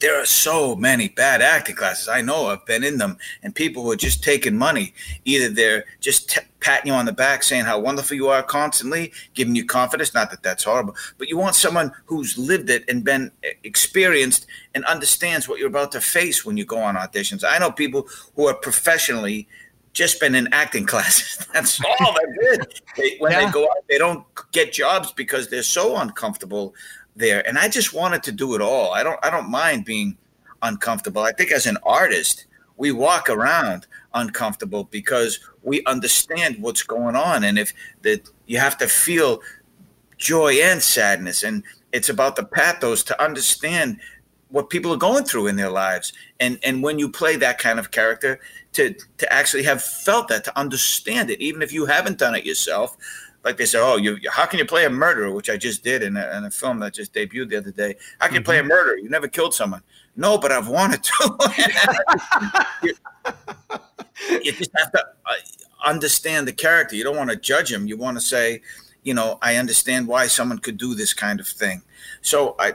there 0.00 0.20
are 0.20 0.26
so 0.26 0.76
many 0.76 1.08
bad 1.08 1.40
acting 1.40 1.76
classes. 1.76 2.08
I 2.08 2.20
know 2.20 2.48
I've 2.48 2.66
been 2.66 2.84
in 2.84 2.98
them, 2.98 3.16
and 3.42 3.54
people 3.54 3.82
who 3.82 3.92
are 3.92 3.96
just 3.96 4.22
taking 4.22 4.56
money. 4.56 4.92
Either 5.24 5.48
they're 5.48 5.84
just 6.00 6.28
t- 6.28 6.42
patting 6.60 6.88
you 6.88 6.92
on 6.92 7.06
the 7.06 7.12
back, 7.12 7.42
saying 7.42 7.64
how 7.64 7.78
wonderful 7.78 8.14
you 8.14 8.28
are 8.28 8.42
constantly, 8.42 9.12
giving 9.32 9.54
you 9.54 9.64
confidence. 9.64 10.12
Not 10.12 10.30
that 10.30 10.42
that's 10.42 10.64
horrible, 10.64 10.94
but 11.16 11.28
you 11.28 11.38
want 11.38 11.54
someone 11.54 11.90
who's 12.04 12.36
lived 12.36 12.68
it 12.68 12.84
and 12.86 13.02
been 13.02 13.30
experienced 13.62 14.46
and 14.74 14.84
understands 14.84 15.48
what 15.48 15.58
you're 15.58 15.68
about 15.68 15.92
to 15.92 16.02
face 16.02 16.44
when 16.44 16.58
you 16.58 16.66
go 16.66 16.78
on 16.78 16.96
auditions. 16.96 17.42
I 17.42 17.58
know 17.58 17.70
people 17.70 18.06
who 18.36 18.46
are 18.46 18.54
professionally 18.54 19.48
just 19.94 20.20
been 20.20 20.34
in 20.34 20.52
acting 20.52 20.84
classes. 20.92 21.46
That's 21.52 21.80
oh, 21.82 22.04
all 22.04 22.14
they 22.14 22.56
did. 22.56 22.82
They, 22.96 23.16
when 23.18 23.32
yeah. 23.32 23.46
they 23.46 23.52
go 23.52 23.64
out, 23.64 23.84
they 23.88 23.98
don't 23.98 24.24
get 24.52 24.72
jobs 24.72 25.12
because 25.12 25.48
they're 25.48 25.62
so 25.62 25.96
uncomfortable 25.96 26.74
there. 27.16 27.46
And 27.48 27.56
I 27.58 27.68
just 27.68 27.94
wanted 27.94 28.22
to 28.24 28.32
do 28.32 28.54
it 28.54 28.60
all. 28.60 28.92
I 28.92 29.02
don't 29.02 29.18
I 29.24 29.30
don't 29.30 29.50
mind 29.50 29.86
being 29.86 30.18
uncomfortable. 30.62 31.22
I 31.22 31.32
think 31.32 31.52
as 31.52 31.66
an 31.66 31.78
artist, 31.84 32.46
we 32.76 32.92
walk 32.92 33.30
around 33.30 33.86
uncomfortable 34.12 34.84
because 34.84 35.40
we 35.62 35.82
understand 35.86 36.60
what's 36.60 36.82
going 36.82 37.16
on. 37.16 37.44
And 37.44 37.58
if 37.58 37.72
that 38.02 38.28
you 38.46 38.58
have 38.58 38.76
to 38.78 38.88
feel 38.88 39.40
joy 40.18 40.54
and 40.54 40.82
sadness. 40.82 41.42
And 41.42 41.62
it's 41.92 42.08
about 42.08 42.36
the 42.36 42.44
pathos 42.44 43.02
to 43.04 43.22
understand 43.22 44.00
what 44.48 44.70
people 44.70 44.92
are 44.92 44.98
going 44.98 45.24
through 45.24 45.48
in 45.48 45.56
their 45.56 45.70
lives. 45.70 46.12
And 46.40 46.58
and 46.62 46.82
when 46.82 46.98
you 46.98 47.08
play 47.08 47.36
that 47.36 47.58
kind 47.58 47.78
of 47.78 47.90
character, 47.90 48.40
to 48.74 48.94
to 49.18 49.32
actually 49.32 49.64
have 49.64 49.82
felt 49.82 50.28
that, 50.28 50.44
to 50.44 50.58
understand 50.58 51.30
it, 51.30 51.40
even 51.40 51.62
if 51.62 51.72
you 51.72 51.86
haven't 51.86 52.18
done 52.18 52.34
it 52.34 52.44
yourself, 52.44 52.96
like 53.44 53.56
they 53.56 53.66
say, 53.66 53.78
oh, 53.78 53.96
you 53.96 54.18
how 54.30 54.46
can 54.46 54.58
you 54.58 54.64
play 54.64 54.84
a 54.84 54.90
murderer, 54.90 55.30
which 55.30 55.50
I 55.50 55.56
just 55.56 55.84
did 55.84 56.02
in 56.02 56.16
a, 56.16 56.36
in 56.36 56.44
a 56.44 56.50
film 56.50 56.80
that 56.80 56.94
just 56.94 57.12
debuted 57.12 57.50
the 57.50 57.58
other 57.58 57.70
day. 57.70 57.96
How 58.18 58.26
can 58.26 58.34
mm-hmm. 58.34 58.40
you 58.40 58.44
play 58.44 58.58
a 58.58 58.60
mm-hmm. 58.60 58.68
murderer? 58.68 58.96
You 58.96 59.08
never 59.10 59.28
killed 59.28 59.54
someone. 59.54 59.82
No, 60.16 60.38
but 60.38 60.52
I've 60.52 60.68
wanted 60.68 61.02
to. 61.02 61.38
you, 62.82 62.94
you, 64.42 64.52
just 64.52 64.70
have 64.76 64.92
to 64.92 65.00
uh, 65.26 65.34
understand 65.84 66.46
the 66.46 66.52
character. 66.52 66.96
You 66.96 67.04
don't 67.04 67.16
want 67.16 67.30
to 67.30 67.36
judge 67.36 67.72
him. 67.72 67.86
You 67.86 67.96
want 67.96 68.16
to 68.16 68.20
say, 68.20 68.62
you 69.02 69.12
know, 69.12 69.38
I 69.42 69.56
understand 69.56 70.06
why 70.06 70.28
someone 70.28 70.58
could 70.58 70.78
do 70.78 70.94
this 70.94 71.12
kind 71.12 71.40
of 71.40 71.48
thing. 71.48 71.82
So 72.22 72.54
I, 72.58 72.74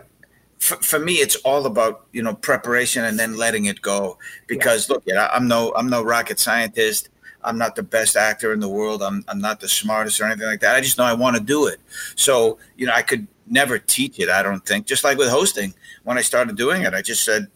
for, 0.60 0.76
for 0.78 1.00
me, 1.00 1.16
it's 1.16 1.36
all 1.38 1.66
about 1.66 2.06
you 2.12 2.22
know 2.22 2.36
preparation 2.36 3.04
and 3.06 3.18
then 3.18 3.36
letting 3.38 3.66
it 3.66 3.82
go. 3.82 4.18
Because 4.48 4.90
yeah. 4.90 4.94
look, 4.94 5.32
I'm 5.34 5.48
no 5.48 5.74
I'm 5.76 5.90
no 5.90 6.04
rocket 6.04 6.40
scientist. 6.40 7.10
I'm 7.44 7.58
not 7.58 7.76
the 7.76 7.84
best 7.84 8.16
actor 8.16 8.52
in 8.52 8.60
the 8.60 8.68
world. 8.68 9.02
I'm, 9.02 9.24
I'm 9.30 9.40
not 9.40 9.62
the 9.62 9.70
smartest 9.70 10.20
or 10.20 10.26
anything 10.26 10.46
like 10.46 10.60
that. 10.60 10.76
I 10.76 10.82
just 10.82 10.98
know 10.98 11.06
I 11.06 11.14
want 11.14 11.38
to 11.38 11.42
do 11.42 11.68
it. 11.68 11.80
So, 12.16 12.58
you 12.76 12.86
know, 12.86 12.94
I 12.94 13.02
could 13.02 13.28
never 13.48 13.80
teach 13.80 14.20
it, 14.20 14.30
I 14.30 14.44
don't 14.44 14.66
think. 14.66 14.86
Just 14.86 15.06
like 15.06 15.18
with 15.18 15.30
hosting, 15.30 15.74
when 16.04 16.18
I 16.18 16.22
started 16.22 16.58
doing 16.58 16.84
it, 16.84 16.94
I 16.94 17.02
just 17.02 17.24
said, 17.24 17.48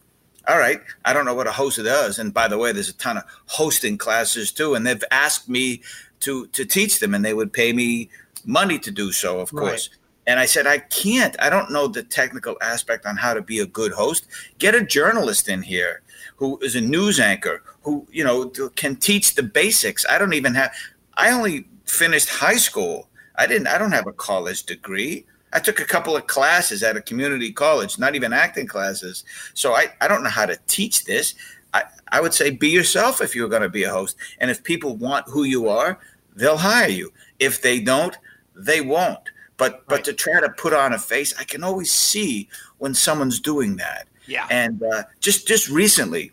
all 0.48 0.58
right, 0.58 0.82
I 1.06 1.13
don't 1.13 1.26
know 1.26 1.34
what 1.34 1.48
a 1.48 1.52
host 1.52 1.84
does. 1.84 2.20
And 2.20 2.34
by 2.34 2.48
the 2.48 2.58
way, 2.58 2.72
there's 2.72 2.89
a 2.89 2.94
ton 2.94 3.18
of 3.18 3.24
hosting 3.46 3.98
classes 3.98 4.52
too. 4.52 4.74
And 4.76 4.86
they've 4.86 5.04
asked 5.12 5.50
me 5.50 5.82
to 6.22 6.48
to 6.48 6.66
teach 6.66 7.00
them 7.00 7.13
and 7.13 7.24
they 7.24 7.34
would 7.34 7.52
pay 7.52 7.74
me 7.74 8.10
money 8.46 8.80
to 8.80 8.92
do 8.92 9.12
so, 9.12 9.39
of 9.39 9.52
course. 9.52 9.89
And 10.25 10.39
I 10.39 10.45
said, 10.45 10.67
I 10.67 10.79
can't. 10.79 11.36
I 11.39 11.49
don't 11.49 11.71
know 11.71 11.88
the 11.88 12.03
technical 12.03 12.55
aspect 12.62 13.05
on 13.05 13.17
how 13.17 13.33
to 13.33 13.41
be 13.41 13.59
a 13.59 13.65
good 13.65 13.91
host. 13.91 14.27
Get 14.57 14.75
a 14.75 14.86
journalist 14.86 15.49
in 15.49 15.62
here 15.62 16.01
who 16.38 16.57
is 16.59 16.75
a 16.75 16.81
news 16.81 17.19
anchor 17.19 17.62
who 17.83 18.07
you 18.12 18.23
know 18.23 18.49
can 18.75 18.95
teach 18.95 19.36
the 19.36 19.43
basics. 19.43 20.05
I 20.09 20.17
don't 20.17 20.33
even 20.33 20.55
have. 20.55 20.73
I 21.15 21.31
only 21.31 21.65
finished 21.86 22.29
high 22.29 22.55
school. 22.55 23.09
I 23.36 23.47
didn't. 23.47 23.67
I 23.67 23.77
don't 23.77 23.91
have 23.91 24.07
a 24.07 24.13
college 24.13 24.63
degree. 24.63 25.25
I 25.51 25.59
took 25.59 25.79
a 25.79 25.86
couple 25.86 26.15
of 26.15 26.25
classes 26.25 26.81
at 26.81 26.97
a 26.97 27.01
community 27.01 27.51
college, 27.51 27.99
not 27.99 28.15
even 28.15 28.33
acting 28.33 28.65
classes. 28.65 29.23
So 29.53 29.73
I, 29.73 29.89
I 30.01 30.07
don't 30.07 30.23
know 30.23 30.29
how 30.29 30.47
to 30.47 30.57
teach 30.65 31.05
this. 31.05 31.36
I, 31.75 31.83
I 32.12 32.21
would 32.21 32.33
say 32.33 32.49
be 32.49 32.69
yourself 32.69 33.21
if 33.21 33.36
you're 33.36 33.49
going 33.49 33.62
to 33.62 33.69
be 33.69 33.83
a 33.83 33.91
host. 33.91 34.17
And 34.39 34.49
if 34.49 34.63
people 34.63 34.95
want 34.95 35.29
who 35.29 35.43
you 35.43 35.69
are, 35.69 35.99
they'll 36.36 36.57
hire 36.57 36.89
you. 36.89 37.13
If 37.38 37.62
they 37.62 37.79
don't, 37.79 38.17
they 38.55 38.81
won't. 38.81 39.29
But 39.63 39.71
right. 39.71 39.82
but 39.88 40.04
to 40.04 40.13
try 40.13 40.41
to 40.41 40.49
put 40.49 40.73
on 40.73 40.91
a 40.91 40.99
face, 40.99 41.34
I 41.39 41.45
can 41.45 41.63
always 41.63 41.89
see 41.89 42.49
when 42.80 42.93
someone's 42.93 43.39
doing 43.39 43.78
that. 43.78 44.10
Yeah. 44.28 44.45
And 44.49 44.84
uh, 44.84 45.04
just 45.21 45.47
just 45.47 45.69
recently, 45.69 46.32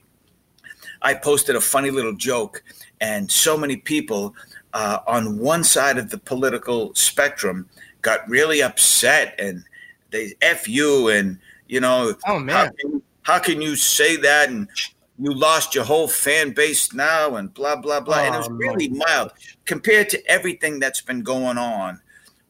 I 1.00 1.14
posted 1.14 1.54
a 1.54 1.60
funny 1.60 1.92
little 1.92 2.14
joke, 2.14 2.64
and 3.00 3.30
so 3.30 3.56
many 3.56 3.76
people 3.76 4.34
uh, 4.74 4.98
on 5.06 5.38
one 5.38 5.62
side 5.62 5.96
of 5.96 6.10
the 6.10 6.18
political 6.18 6.92
spectrum 6.96 7.68
got 8.02 8.28
really 8.28 8.62
upset 8.64 9.38
and 9.38 9.62
they 10.10 10.34
f 10.40 10.66
you 10.66 11.08
and 11.08 11.38
you 11.68 11.78
know 11.78 12.14
oh 12.26 12.38
man 12.38 12.56
how 12.56 12.70
can, 12.72 13.02
how 13.22 13.38
can 13.38 13.62
you 13.62 13.76
say 13.76 14.16
that 14.16 14.48
and 14.48 14.66
you 15.18 15.34
lost 15.34 15.74
your 15.74 15.84
whole 15.84 16.08
fan 16.08 16.50
base 16.50 16.94
now 16.94 17.36
and 17.36 17.52
blah 17.52 17.76
blah 17.76 18.00
blah 18.00 18.16
oh, 18.16 18.24
and 18.24 18.34
it 18.34 18.38
was 18.38 18.48
oh, 18.48 18.54
really 18.54 18.88
mild 18.88 19.32
compared 19.66 20.08
to 20.08 20.26
everything 20.26 20.80
that's 20.80 21.02
been 21.02 21.22
going 21.22 21.58
on 21.58 22.00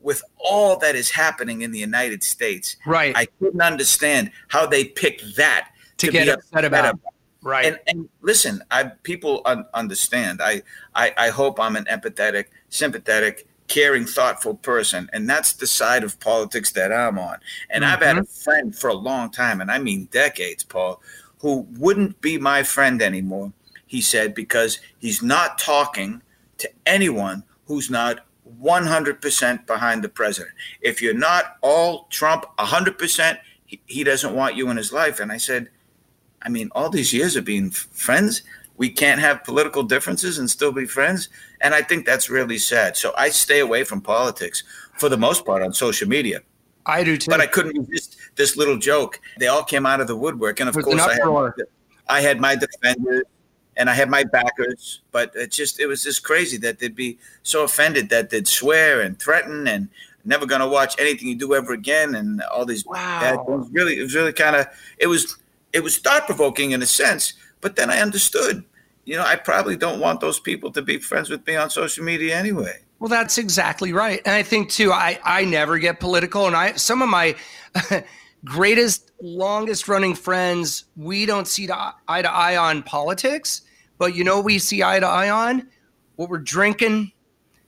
with 0.01 0.23
all 0.39 0.77
that 0.79 0.95
is 0.95 1.11
happening 1.11 1.63
in 1.63 1.73
the 1.73 1.79
United 1.79 2.23
States. 2.23 2.77
Right. 2.87 3.17
I 3.17 3.27
couldn't 3.39 3.61
understand 3.61 4.31
how 4.49 4.67
they 4.67 4.85
picked 4.85 5.37
that 5.37 5.71
to, 5.99 6.07
to 6.07 6.13
get 6.13 6.29
upset, 6.29 6.65
about. 6.65 6.95
about. 6.95 7.01
Right. 7.43 7.67
And, 7.67 7.79
and 7.87 8.09
listen, 8.21 8.63
I 8.71 8.85
people 9.03 9.43
un- 9.45 9.67
understand. 9.73 10.41
I, 10.43 10.63
I 10.95 11.15
I 11.17 11.29
hope 11.31 11.59
I'm 11.59 11.77
an 11.77 11.87
empathetic, 11.87 12.47
sympathetic, 12.69 13.47
caring, 13.67 14.05
thoughtful 14.05 14.57
person. 14.57 15.09
And 15.13 15.31
that's 15.31 15.55
the 15.55 15.67
side 15.67 16.05
of 16.05 16.21
politics 16.21 16.73
that 16.73 16.93
I'm 16.93 17.19
on. 17.19 17.39
And 17.71 17.83
mm-hmm. 17.83 17.95
I've 17.95 18.03
had 18.03 18.19
a 18.19 18.21
mm-hmm. 18.21 18.43
friend 18.43 18.77
for 18.77 18.89
a 18.91 18.95
long 18.95 19.31
time, 19.31 19.61
and 19.63 19.71
I 19.71 19.79
mean 19.79 20.09
decades, 20.11 20.65
Paul, 20.65 21.01
who 21.39 21.67
wouldn't 21.79 22.21
be 22.21 22.37
my 22.37 22.63
friend 22.63 23.01
anymore, 23.01 23.53
he 23.87 24.03
said, 24.03 24.35
because 24.35 24.79
he's 24.99 25.23
not 25.23 25.59
talking 25.59 26.21
to 26.59 26.71
anyone 26.85 27.45
who's 27.67 27.89
not 27.91 28.27
100% 28.63 29.67
behind 29.67 30.05
the 30.05 30.09
president. 30.09 30.55
If 30.81 31.01
you're 31.01 31.15
not 31.15 31.57
all 31.63 32.07
Trump 32.11 32.45
100%, 32.59 33.39
he, 33.67 33.81
he 33.87 34.05
doesn't 34.05 34.35
want 34.35 34.57
you 34.57 34.71
in 34.71 34.77
his 34.77 34.93
life. 34.93 35.21
And 35.21 35.33
I 35.33 35.37
said, 35.37 35.71
I 36.43 36.49
mean, 36.49 36.71
all 36.73 36.91
these 36.91 37.13
years 37.13 37.37
of 37.37 37.45
being 37.45 37.71
friends, 37.71 38.43
we 38.77 38.89
can't 38.89 39.21
have 39.21 39.45
political 39.45 39.83
differences 39.83 40.39
and 40.39 40.51
still 40.51 40.73
be 40.73 40.87
friends. 40.87 41.29
And 41.61 41.75
I 41.75 41.83
think 41.83 42.07
that's 42.07 42.31
really 42.31 42.59
sad. 42.59 42.97
So 42.97 43.13
I 43.17 43.29
stay 43.29 43.61
away 43.61 43.85
from 43.85 44.01
politics 44.01 44.63
for 44.99 45.09
the 45.09 45.19
most 45.19 45.45
part 45.45 45.63
on 45.63 45.73
social 45.73 46.09
media. 46.09 46.41
I 46.87 47.05
do 47.05 47.17
too. 47.17 47.31
But 47.31 47.41
I 47.41 47.47
couldn't 47.47 47.79
resist 47.79 48.17
this 48.37 48.57
little 48.57 48.79
joke. 48.79 49.21
They 49.39 49.49
all 49.49 49.65
came 49.65 49.85
out 49.85 50.01
of 50.01 50.07
the 50.07 50.17
woodwork. 50.17 50.61
And 50.61 50.69
of 50.69 50.75
course, 50.75 51.01
I 51.01 51.15
had, 51.15 51.53
I 52.09 52.21
had 52.23 52.41
my 52.41 52.57
defenders 52.57 53.25
and 53.81 53.89
I 53.89 53.95
had 53.95 54.11
my 54.11 54.25
backers, 54.25 55.01
but 55.11 55.35
it 55.35 55.51
just 55.51 55.81
it 55.81 55.87
was 55.87 56.03
just 56.03 56.23
crazy 56.23 56.59
that 56.59 56.81
they'd 56.81 56.95
be 56.95 57.19
so 57.43 57.65
offended 57.65 58.11
that 58.11 58.29
they'd 58.29 58.47
swear 58.47 59.01
and 59.01 59.19
threaten 59.19 59.67
and 59.67 59.89
never 60.23 60.45
going 60.45 60.61
to 60.61 60.69
watch 60.69 60.95
anything 60.99 61.29
you 61.29 61.35
do 61.35 61.55
ever 61.55 61.73
again 61.73 62.15
and 62.15 62.43
all 62.43 62.67
these 62.67 62.85
wow. 62.85 62.95
bad 62.95 63.47
things. 63.47 63.71
Really, 63.73 63.99
it 63.99 64.03
was 64.03 64.15
really 64.15 64.35
kind 64.35 64.55
of 64.55 64.67
it 64.99 65.07
was 65.07 65.39
it 65.73 65.83
was 65.83 65.97
thought 65.97 66.27
provoking 66.27 66.73
in 66.73 66.83
a 66.83 66.87
sense, 66.87 67.33
but 67.63 67.77
then 67.77 67.89
I 67.89 68.01
understood. 68.01 68.63
You 69.07 69.17
know, 69.17 69.25
I 69.25 69.37
probably 69.37 69.79
don't 69.79 69.99
want 69.99 70.21
those 70.21 70.39
people 70.39 70.71
to 70.73 70.83
be 70.83 70.99
friends 70.99 71.31
with 71.31 71.47
me 71.47 71.57
on 71.57 71.71
social 71.71 72.05
media 72.05 72.37
anyway. 72.37 72.81
Well, 72.99 73.09
that's 73.09 73.39
exactly 73.39 73.95
right, 73.95 74.21
and 74.27 74.35
I 74.35 74.43
think 74.43 74.69
too. 74.69 74.93
I 74.93 75.19
I 75.25 75.47
never 75.47 75.79
get 75.79 76.01
political, 76.01 76.47
and 76.47 76.55
I 76.55 76.75
some 76.75 77.01
of 77.01 77.09
my. 77.09 77.35
greatest, 78.45 79.11
longest 79.21 79.87
running 79.89 80.15
friends, 80.15 80.85
we 80.97 81.27
don't 81.27 81.47
see 81.47 81.69
eye 81.71 82.23
to 82.23 82.31
eye 82.31 82.57
on 82.57 82.83
politics. 82.83 83.63
But 84.01 84.15
you 84.15 84.25
know, 84.25 84.41
we 84.41 84.59
see 84.59 84.83
eye 84.83 84.99
to 84.99 85.07
eye 85.07 85.29
on 85.29 85.69
what 86.17 86.31
we're 86.31 86.39
drinking, 86.39 87.13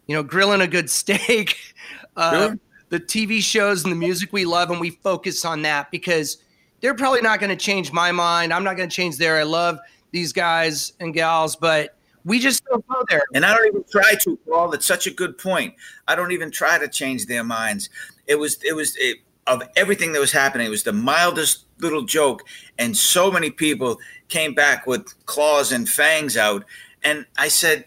you 0.06 0.16
know, 0.16 0.22
grilling 0.22 0.62
a 0.62 0.66
good 0.66 0.88
steak, 0.88 1.58
uh, 2.16 2.54
the 2.88 2.98
TV 2.98 3.42
shows 3.42 3.84
and 3.84 3.92
the 3.92 3.96
music 3.96 4.32
we 4.32 4.46
love, 4.46 4.70
and 4.70 4.80
we 4.80 4.90
focus 4.90 5.44
on 5.44 5.60
that 5.62 5.90
because 5.90 6.38
they're 6.80 6.94
probably 6.94 7.20
not 7.20 7.38
going 7.38 7.50
to 7.50 7.56
change 7.56 7.92
my 7.92 8.12
mind. 8.12 8.50
I'm 8.50 8.64
not 8.64 8.78
going 8.78 8.88
to 8.88 8.96
change 8.96 9.18
their. 9.18 9.36
I 9.36 9.42
love 9.42 9.78
these 10.10 10.32
guys 10.32 10.94
and 11.00 11.12
gals, 11.12 11.54
but 11.54 11.98
we 12.24 12.38
just 12.38 12.64
don't 12.64 12.86
go 12.88 13.04
there. 13.10 13.24
And 13.34 13.44
I 13.44 13.54
don't 13.54 13.66
even 13.66 13.84
try 13.92 14.14
to, 14.22 14.38
Paul. 14.48 14.70
That's 14.70 14.86
such 14.86 15.06
a 15.06 15.10
good 15.10 15.36
point. 15.36 15.74
I 16.08 16.14
don't 16.14 16.32
even 16.32 16.50
try 16.50 16.78
to 16.78 16.88
change 16.88 17.26
their 17.26 17.44
minds. 17.44 17.90
It 18.26 18.36
was, 18.36 18.58
it 18.64 18.74
was, 18.74 18.96
it, 18.96 19.18
of 19.46 19.62
everything 19.76 20.12
that 20.12 20.20
was 20.20 20.32
happening, 20.32 20.66
it 20.66 20.70
was 20.70 20.82
the 20.82 20.94
mildest 20.94 21.66
little 21.78 22.04
joke, 22.04 22.44
and 22.78 22.96
so 22.96 23.30
many 23.30 23.50
people 23.50 23.98
came 24.32 24.54
back 24.54 24.86
with 24.86 25.14
claws 25.26 25.72
and 25.72 25.86
fangs 25.86 26.38
out. 26.38 26.64
And 27.04 27.26
I 27.36 27.48
said, 27.48 27.84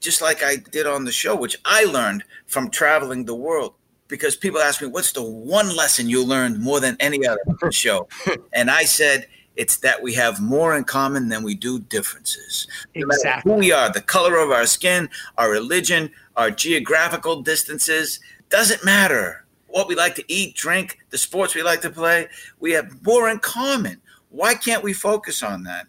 just 0.00 0.22
like 0.22 0.42
I 0.42 0.56
did 0.56 0.86
on 0.86 1.04
the 1.04 1.12
show, 1.12 1.36
which 1.36 1.58
I 1.66 1.84
learned 1.84 2.24
from 2.46 2.70
traveling 2.70 3.26
the 3.26 3.34
world, 3.34 3.74
because 4.08 4.34
people 4.34 4.60
ask 4.60 4.80
me, 4.80 4.88
what's 4.88 5.12
the 5.12 5.22
one 5.22 5.76
lesson 5.76 6.08
you 6.08 6.24
learned 6.24 6.58
more 6.58 6.80
than 6.80 6.96
any 7.00 7.26
other 7.26 7.42
show? 7.70 8.08
and 8.54 8.70
I 8.70 8.84
said, 8.84 9.26
it's 9.56 9.76
that 9.78 10.02
we 10.02 10.14
have 10.14 10.40
more 10.40 10.74
in 10.74 10.84
common 10.84 11.28
than 11.28 11.42
we 11.42 11.54
do 11.54 11.78
differences. 11.78 12.66
No 12.94 13.06
exactly. 13.06 13.52
who 13.52 13.58
we 13.58 13.70
are, 13.70 13.92
the 13.92 14.00
color 14.00 14.38
of 14.38 14.50
our 14.50 14.66
skin, 14.66 15.10
our 15.36 15.50
religion, 15.50 16.10
our 16.36 16.50
geographical 16.50 17.42
distances, 17.42 18.20
doesn't 18.48 18.84
matter. 18.84 19.44
What 19.66 19.88
we 19.88 19.96
like 19.96 20.14
to 20.14 20.24
eat, 20.32 20.56
drink, 20.56 20.98
the 21.10 21.18
sports 21.18 21.54
we 21.54 21.62
like 21.62 21.82
to 21.82 21.90
play, 21.90 22.28
we 22.58 22.72
have 22.72 23.04
more 23.04 23.28
in 23.28 23.38
common. 23.38 24.00
Why 24.34 24.54
can't 24.54 24.82
we 24.82 24.92
focus 24.92 25.44
on 25.44 25.62
that? 25.62 25.86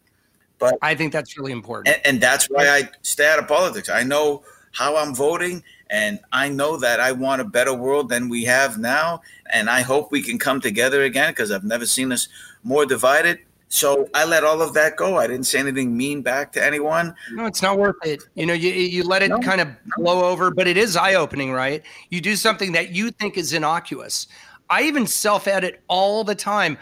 But 0.59 0.77
I 0.81 0.93
think 0.93 1.11
that's 1.11 1.37
really 1.37 1.51
important. 1.51 1.95
And, 1.95 2.05
and 2.05 2.21
that's 2.21 2.45
why 2.45 2.67
I 2.69 2.89
stay 3.01 3.27
out 3.27 3.39
of 3.39 3.47
politics. 3.47 3.89
I 3.89 4.03
know 4.03 4.43
how 4.71 4.95
I'm 4.97 5.15
voting, 5.15 5.63
and 5.89 6.19
I 6.31 6.49
know 6.49 6.77
that 6.77 6.99
I 6.99 7.11
want 7.11 7.41
a 7.41 7.45
better 7.45 7.73
world 7.73 8.09
than 8.09 8.29
we 8.29 8.43
have 8.43 8.77
now. 8.77 9.21
And 9.51 9.69
I 9.69 9.81
hope 9.81 10.11
we 10.11 10.21
can 10.21 10.37
come 10.37 10.61
together 10.61 11.03
again 11.03 11.31
because 11.31 11.51
I've 11.51 11.63
never 11.63 11.85
seen 11.85 12.11
us 12.11 12.27
more 12.63 12.85
divided. 12.85 13.39
So 13.67 14.07
I 14.13 14.25
let 14.25 14.43
all 14.43 14.61
of 14.61 14.73
that 14.75 14.95
go. 14.95 15.17
I 15.17 15.25
didn't 15.25 15.45
say 15.45 15.59
anything 15.59 15.97
mean 15.97 16.21
back 16.21 16.51
to 16.53 16.63
anyone. 16.63 17.15
No, 17.31 17.45
it's 17.45 17.63
not 17.63 17.79
worth 17.79 17.95
it. 18.03 18.21
You 18.35 18.45
know, 18.45 18.53
you 18.53 18.69
you 18.71 19.03
let 19.03 19.23
it 19.23 19.29
no, 19.29 19.39
kind 19.39 19.59
of 19.59 19.69
blow 19.97 20.23
over, 20.23 20.51
but 20.51 20.67
it 20.67 20.77
is 20.77 20.95
eye 20.95 21.15
opening, 21.15 21.51
right? 21.51 21.81
You 22.09 22.21
do 22.21 22.35
something 22.35 22.71
that 22.73 22.91
you 22.91 23.09
think 23.09 23.37
is 23.37 23.53
innocuous. 23.53 24.27
I 24.69 24.83
even 24.83 25.07
self 25.07 25.47
edit 25.47 25.81
all 25.87 26.23
the 26.23 26.35
time. 26.35 26.77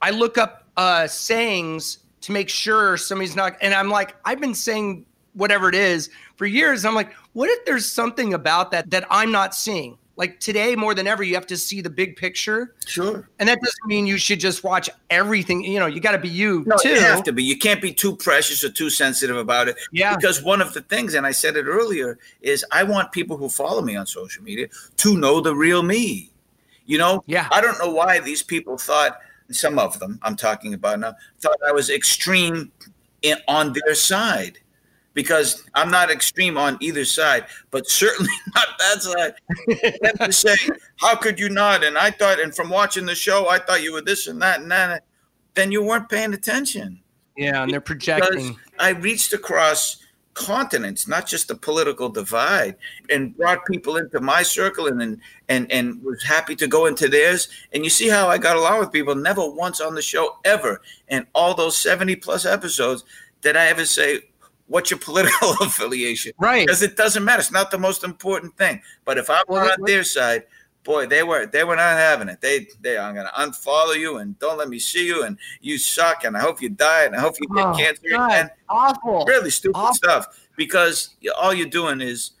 I 0.00 0.10
look 0.10 0.38
up 0.38 0.59
uh, 0.76 1.06
sayings 1.06 1.98
to 2.22 2.32
make 2.32 2.48
sure 2.48 2.96
somebody's 2.96 3.36
not, 3.36 3.56
and 3.60 3.74
I'm 3.74 3.90
like, 3.90 4.16
I've 4.24 4.40
been 4.40 4.54
saying 4.54 5.06
whatever 5.34 5.68
it 5.68 5.74
is 5.74 6.10
for 6.36 6.46
years. 6.46 6.84
I'm 6.84 6.94
like, 6.94 7.12
what 7.32 7.48
if 7.48 7.64
there's 7.64 7.86
something 7.86 8.34
about 8.34 8.70
that 8.72 8.90
that 8.90 9.06
I'm 9.10 9.32
not 9.32 9.54
seeing? 9.54 9.96
Like 10.16 10.38
today, 10.38 10.76
more 10.76 10.94
than 10.94 11.06
ever, 11.06 11.22
you 11.22 11.34
have 11.34 11.46
to 11.46 11.56
see 11.56 11.80
the 11.80 11.88
big 11.88 12.14
picture. 12.14 12.74
Sure. 12.84 13.26
And 13.38 13.48
that 13.48 13.58
doesn't 13.58 13.86
mean 13.86 14.06
you 14.06 14.18
should 14.18 14.38
just 14.38 14.62
watch 14.62 14.90
everything. 15.08 15.64
You 15.64 15.80
know, 15.80 15.86
you 15.86 15.98
got 15.98 16.12
to 16.12 16.18
be 16.18 16.28
you 16.28 16.62
no, 16.66 16.76
too. 16.76 16.90
You 16.90 17.00
have 17.00 17.24
to 17.24 17.32
be. 17.32 17.42
You 17.42 17.56
can't 17.56 17.80
be 17.80 17.90
too 17.90 18.16
precious 18.16 18.62
or 18.62 18.68
too 18.68 18.90
sensitive 18.90 19.38
about 19.38 19.68
it. 19.68 19.76
Yeah. 19.92 20.14
Because 20.14 20.42
one 20.42 20.60
of 20.60 20.74
the 20.74 20.82
things, 20.82 21.14
and 21.14 21.26
I 21.26 21.30
said 21.30 21.56
it 21.56 21.64
earlier, 21.64 22.18
is 22.42 22.66
I 22.70 22.82
want 22.82 23.12
people 23.12 23.38
who 23.38 23.48
follow 23.48 23.80
me 23.80 23.96
on 23.96 24.06
social 24.06 24.42
media 24.42 24.68
to 24.98 25.16
know 25.16 25.40
the 25.40 25.54
real 25.54 25.82
me. 25.82 26.30
You 26.84 26.98
know, 26.98 27.24
yeah. 27.26 27.48
I 27.50 27.62
don't 27.62 27.78
know 27.78 27.90
why 27.90 28.20
these 28.20 28.42
people 28.42 28.76
thought 28.76 29.20
some 29.50 29.78
of 29.78 29.98
them 29.98 30.18
I'm 30.22 30.36
talking 30.36 30.74
about 30.74 31.00
now 31.00 31.14
thought 31.40 31.56
I 31.66 31.72
was 31.72 31.90
extreme 31.90 32.72
in, 33.22 33.36
on 33.48 33.72
their 33.72 33.94
side 33.94 34.58
because 35.14 35.64
I'm 35.74 35.90
not 35.90 36.10
extreme 36.10 36.56
on 36.56 36.78
either 36.80 37.04
side, 37.04 37.46
but 37.70 37.88
certainly 37.88 38.30
not 38.54 38.66
that 38.78 39.02
side. 39.02 39.34
to 40.26 40.32
say, 40.32 40.56
how 40.96 41.16
could 41.16 41.38
you 41.38 41.48
not? 41.48 41.84
And 41.84 41.98
I 41.98 42.10
thought, 42.10 42.40
and 42.40 42.54
from 42.54 42.70
watching 42.70 43.06
the 43.06 43.14
show, 43.14 43.48
I 43.48 43.58
thought 43.58 43.82
you 43.82 43.92
were 43.92 44.02
this 44.02 44.28
and 44.28 44.40
that 44.42 44.60
and 44.60 44.70
that. 44.70 45.04
Then 45.54 45.72
you 45.72 45.82
weren't 45.82 46.08
paying 46.08 46.32
attention. 46.32 47.00
Yeah, 47.36 47.62
and 47.62 47.72
they're 47.72 47.80
projecting. 47.80 48.48
Because 48.48 48.56
I 48.78 48.90
reached 48.90 49.32
across 49.32 49.96
continents, 50.34 51.08
not 51.08 51.26
just 51.26 51.50
a 51.50 51.54
political 51.54 52.08
divide, 52.08 52.76
and 53.08 53.36
brought 53.36 53.66
people 53.66 53.96
into 53.96 54.20
my 54.20 54.42
circle 54.42 54.86
and, 54.86 55.02
and 55.02 55.20
and 55.48 55.70
and 55.70 56.02
was 56.02 56.22
happy 56.22 56.54
to 56.56 56.66
go 56.66 56.86
into 56.86 57.08
theirs. 57.08 57.48
And 57.72 57.84
you 57.84 57.90
see 57.90 58.08
how 58.08 58.28
I 58.28 58.38
got 58.38 58.56
along 58.56 58.80
with 58.80 58.92
people. 58.92 59.14
Never 59.14 59.48
once 59.48 59.80
on 59.80 59.94
the 59.94 60.02
show 60.02 60.38
ever, 60.44 60.80
and 61.08 61.26
all 61.34 61.54
those 61.54 61.76
seventy 61.76 62.16
plus 62.16 62.46
episodes, 62.46 63.04
did 63.42 63.56
I 63.56 63.66
ever 63.66 63.84
say, 63.84 64.20
"What's 64.68 64.90
your 64.90 65.00
political 65.00 65.52
affiliation?" 65.60 66.32
Right, 66.38 66.66
because 66.66 66.82
it 66.82 66.96
doesn't 66.96 67.24
matter. 67.24 67.40
It's 67.40 67.52
not 67.52 67.70
the 67.70 67.78
most 67.78 68.04
important 68.04 68.56
thing. 68.56 68.82
But 69.04 69.18
if 69.18 69.28
I'm 69.28 69.44
well, 69.48 69.70
on 69.70 69.82
their 69.84 70.04
side, 70.04 70.44
boy, 70.84 71.06
they 71.06 71.22
were 71.22 71.46
they 71.46 71.64
were 71.64 71.76
not 71.76 71.96
having 71.96 72.28
it. 72.28 72.40
They 72.40 72.68
they 72.80 72.98
I'm 72.98 73.14
gonna 73.14 73.30
unfollow 73.38 73.96
you 73.96 74.18
and 74.18 74.38
don't 74.38 74.58
let 74.58 74.68
me 74.68 74.78
see 74.78 75.06
you 75.06 75.24
and 75.24 75.38
you 75.60 75.78
suck 75.78 76.24
and 76.24 76.36
I 76.36 76.40
hope 76.40 76.60
you 76.60 76.68
die 76.68 77.04
and 77.04 77.14
I 77.14 77.20
hope 77.20 77.34
you 77.40 77.48
get 77.54 77.66
oh, 77.66 77.74
cancer 77.74 78.08
God, 78.10 78.32
and 78.32 78.50
awful, 78.68 79.24
really 79.26 79.50
stupid 79.50 79.78
awful. 79.78 79.94
stuff 79.94 80.48
because 80.56 81.14
all 81.40 81.54
you're 81.54 81.68
doing 81.68 82.00
is 82.00 82.32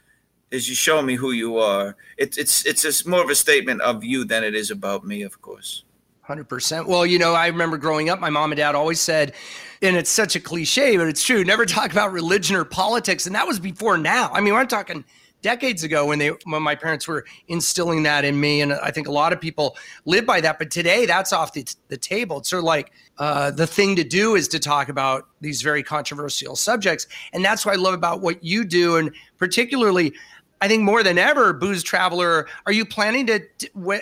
is 0.50 0.68
you 0.68 0.74
show 0.74 1.00
me 1.00 1.14
who 1.14 1.32
you 1.32 1.58
are. 1.58 1.96
It's 2.16 2.36
it's 2.38 2.66
it's 2.66 2.82
just 2.82 3.06
more 3.06 3.22
of 3.22 3.30
a 3.30 3.34
statement 3.34 3.80
of 3.82 4.04
you 4.04 4.24
than 4.24 4.44
it 4.44 4.54
is 4.54 4.70
about 4.70 5.04
me, 5.04 5.22
of 5.22 5.40
course. 5.40 5.84
Hundred 6.22 6.48
percent. 6.48 6.86
Well, 6.86 7.04
you 7.04 7.18
know, 7.18 7.34
I 7.34 7.48
remember 7.48 7.76
growing 7.76 8.08
up, 8.08 8.20
my 8.20 8.30
mom 8.30 8.52
and 8.52 8.56
dad 8.56 8.74
always 8.74 9.00
said, 9.00 9.34
and 9.82 9.96
it's 9.96 10.10
such 10.10 10.36
a 10.36 10.40
cliche, 10.40 10.96
but 10.96 11.08
it's 11.08 11.24
true. 11.24 11.44
Never 11.44 11.66
talk 11.66 11.92
about 11.92 12.12
religion 12.12 12.56
or 12.56 12.64
politics, 12.64 13.26
and 13.26 13.34
that 13.34 13.46
was 13.46 13.58
before 13.58 13.98
now. 13.98 14.30
I 14.32 14.40
mean, 14.40 14.54
we're 14.54 14.64
talking 14.64 15.04
decades 15.42 15.84
ago 15.84 16.06
when 16.06 16.18
they 16.18 16.28
when 16.44 16.62
my 16.62 16.74
parents 16.74 17.08
were 17.08 17.24
instilling 17.48 18.02
that 18.02 18.24
in 18.24 18.38
me 18.38 18.60
and 18.60 18.72
i 18.74 18.90
think 18.90 19.08
a 19.08 19.12
lot 19.12 19.32
of 19.32 19.40
people 19.40 19.76
live 20.04 20.26
by 20.26 20.40
that 20.40 20.58
but 20.58 20.70
today 20.70 21.06
that's 21.06 21.32
off 21.32 21.52
the, 21.52 21.66
the 21.88 21.96
table. 21.96 22.38
It's 22.38 22.50
sort 22.50 22.60
of 22.60 22.64
like 22.64 22.92
uh, 23.18 23.50
the 23.50 23.66
thing 23.66 23.96
to 23.96 24.04
do 24.04 24.34
is 24.34 24.48
to 24.48 24.58
talk 24.58 24.88
about 24.88 25.28
these 25.40 25.62
very 25.62 25.82
controversial 25.82 26.56
subjects 26.56 27.06
and 27.32 27.44
that's 27.44 27.64
what 27.64 27.72
i 27.72 27.78
love 27.78 27.94
about 27.94 28.20
what 28.20 28.42
you 28.42 28.64
do 28.64 28.96
and 28.96 29.14
particularly 29.38 30.12
i 30.60 30.68
think 30.68 30.82
more 30.82 31.02
than 31.02 31.18
ever 31.18 31.52
booze 31.52 31.82
traveler 31.82 32.46
are 32.66 32.72
you 32.72 32.84
planning 32.84 33.26
to 33.26 33.40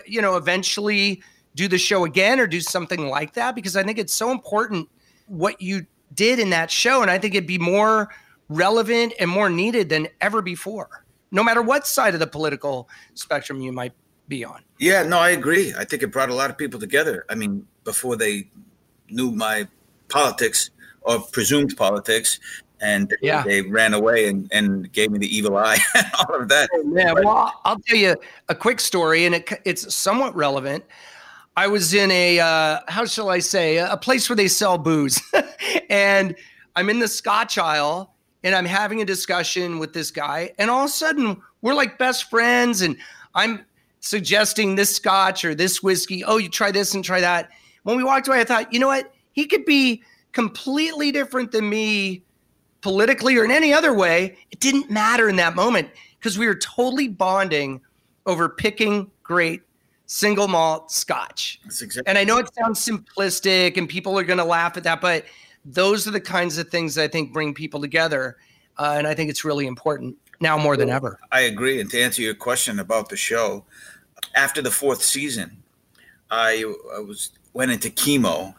you 0.06 0.22
know 0.22 0.36
eventually 0.36 1.22
do 1.54 1.66
the 1.66 1.78
show 1.78 2.04
again 2.04 2.38
or 2.38 2.46
do 2.46 2.60
something 2.60 3.08
like 3.08 3.34
that? 3.34 3.54
Because 3.54 3.76
i 3.76 3.82
think 3.82 3.98
it's 3.98 4.14
so 4.14 4.30
important 4.30 4.88
what 5.26 5.60
you 5.60 5.84
did 6.14 6.38
in 6.38 6.50
that 6.50 6.70
show 6.70 7.02
and 7.02 7.10
i 7.10 7.18
think 7.18 7.34
it'd 7.34 7.46
be 7.46 7.58
more 7.58 8.08
relevant 8.48 9.12
and 9.20 9.28
more 9.28 9.50
needed 9.50 9.88
than 9.88 10.08
ever 10.20 10.40
before 10.40 11.04
no 11.30 11.42
matter 11.42 11.62
what 11.62 11.86
side 11.86 12.14
of 12.14 12.20
the 12.20 12.26
political 12.26 12.88
spectrum 13.14 13.60
you 13.60 13.72
might 13.72 13.92
be 14.28 14.44
on. 14.44 14.62
Yeah, 14.78 15.02
no, 15.02 15.18
I 15.18 15.30
agree. 15.30 15.74
I 15.76 15.84
think 15.84 16.02
it 16.02 16.08
brought 16.08 16.30
a 16.30 16.34
lot 16.34 16.50
of 16.50 16.58
people 16.58 16.78
together. 16.78 17.24
I 17.28 17.34
mean, 17.34 17.66
before 17.84 18.16
they 18.16 18.50
knew 19.08 19.30
my 19.30 19.66
politics 20.08 20.70
or 21.02 21.20
presumed 21.20 21.76
politics, 21.76 22.38
and 22.80 23.14
yeah. 23.22 23.42
they 23.42 23.62
ran 23.62 23.94
away 23.94 24.28
and, 24.28 24.48
and 24.52 24.92
gave 24.92 25.10
me 25.10 25.18
the 25.18 25.36
evil 25.36 25.56
eye 25.56 25.78
and 25.94 26.06
all 26.18 26.40
of 26.40 26.48
that. 26.48 26.68
Oh, 26.72 26.92
yeah, 26.94 27.12
well, 27.12 27.60
I'll 27.64 27.80
tell 27.80 27.96
you 27.96 28.16
a 28.48 28.54
quick 28.54 28.80
story, 28.80 29.26
and 29.26 29.34
it, 29.34 29.50
it's 29.64 29.94
somewhat 29.94 30.34
relevant. 30.36 30.84
I 31.56 31.66
was 31.66 31.92
in 31.92 32.10
a 32.12 32.38
uh, 32.38 32.80
how 32.86 33.04
shall 33.04 33.30
I 33.30 33.40
say 33.40 33.78
a 33.78 33.96
place 33.96 34.28
where 34.28 34.36
they 34.36 34.46
sell 34.46 34.78
booze, 34.78 35.20
and 35.90 36.36
I'm 36.76 36.88
in 36.88 37.00
the 37.00 37.08
Scotch 37.08 37.58
aisle, 37.58 38.14
and 38.44 38.54
I'm 38.54 38.64
having 38.64 39.00
a 39.00 39.04
discussion 39.04 39.78
with 39.78 39.92
this 39.92 40.10
guy, 40.10 40.52
and 40.58 40.70
all 40.70 40.84
of 40.84 40.90
a 40.90 40.92
sudden 40.92 41.40
we're 41.62 41.74
like 41.74 41.98
best 41.98 42.30
friends, 42.30 42.82
and 42.82 42.96
I'm 43.34 43.64
suggesting 44.00 44.74
this 44.74 44.94
Scotch 44.94 45.44
or 45.44 45.54
this 45.54 45.82
whiskey. 45.82 46.24
Oh, 46.24 46.36
you 46.36 46.48
try 46.48 46.70
this 46.70 46.94
and 46.94 47.04
try 47.04 47.20
that. 47.20 47.50
When 47.82 47.96
we 47.96 48.04
walked 48.04 48.28
away, 48.28 48.40
I 48.40 48.44
thought, 48.44 48.72
you 48.72 48.78
know 48.78 48.88
what? 48.88 49.12
He 49.32 49.46
could 49.46 49.64
be 49.64 50.02
completely 50.32 51.10
different 51.10 51.52
than 51.52 51.68
me 51.68 52.22
politically 52.80 53.36
or 53.36 53.44
in 53.44 53.50
any 53.50 53.72
other 53.72 53.92
way, 53.92 54.36
it 54.50 54.60
didn't 54.60 54.90
matter 54.90 55.28
in 55.28 55.36
that 55.36 55.54
moment 55.54 55.88
because 56.18 56.38
we 56.38 56.46
were 56.46 56.54
totally 56.54 57.08
bonding 57.08 57.80
over 58.26 58.48
picking 58.48 59.10
great 59.22 59.62
single 60.06 60.48
malt 60.48 60.90
scotch. 60.90 61.60
Exactly- 61.64 62.02
and 62.06 62.16
I 62.16 62.24
know 62.24 62.38
it 62.38 62.48
sounds 62.54 62.84
simplistic 62.84 63.76
and 63.76 63.88
people 63.88 64.18
are 64.18 64.24
going 64.24 64.38
to 64.38 64.44
laugh 64.44 64.76
at 64.76 64.84
that, 64.84 65.00
but 65.00 65.24
those 65.74 66.06
are 66.06 66.10
the 66.10 66.20
kinds 66.20 66.58
of 66.58 66.68
things 66.68 66.94
that 66.94 67.04
I 67.04 67.08
think 67.08 67.32
bring 67.32 67.54
people 67.54 67.80
together. 67.80 68.36
Uh, 68.76 68.94
and 68.96 69.06
I 69.06 69.14
think 69.14 69.30
it's 69.30 69.44
really 69.44 69.66
important 69.66 70.16
now 70.40 70.56
more 70.56 70.76
than 70.76 70.88
ever. 70.88 71.18
I 71.32 71.42
agree. 71.42 71.80
And 71.80 71.90
to 71.90 72.00
answer 72.00 72.22
your 72.22 72.34
question 72.34 72.78
about 72.78 73.08
the 73.08 73.16
show, 73.16 73.64
after 74.34 74.62
the 74.62 74.70
fourth 74.70 75.02
season, 75.02 75.62
I, 76.30 76.64
I 76.94 77.00
was 77.00 77.30
went 77.54 77.70
into 77.70 77.90
chemo 77.90 78.54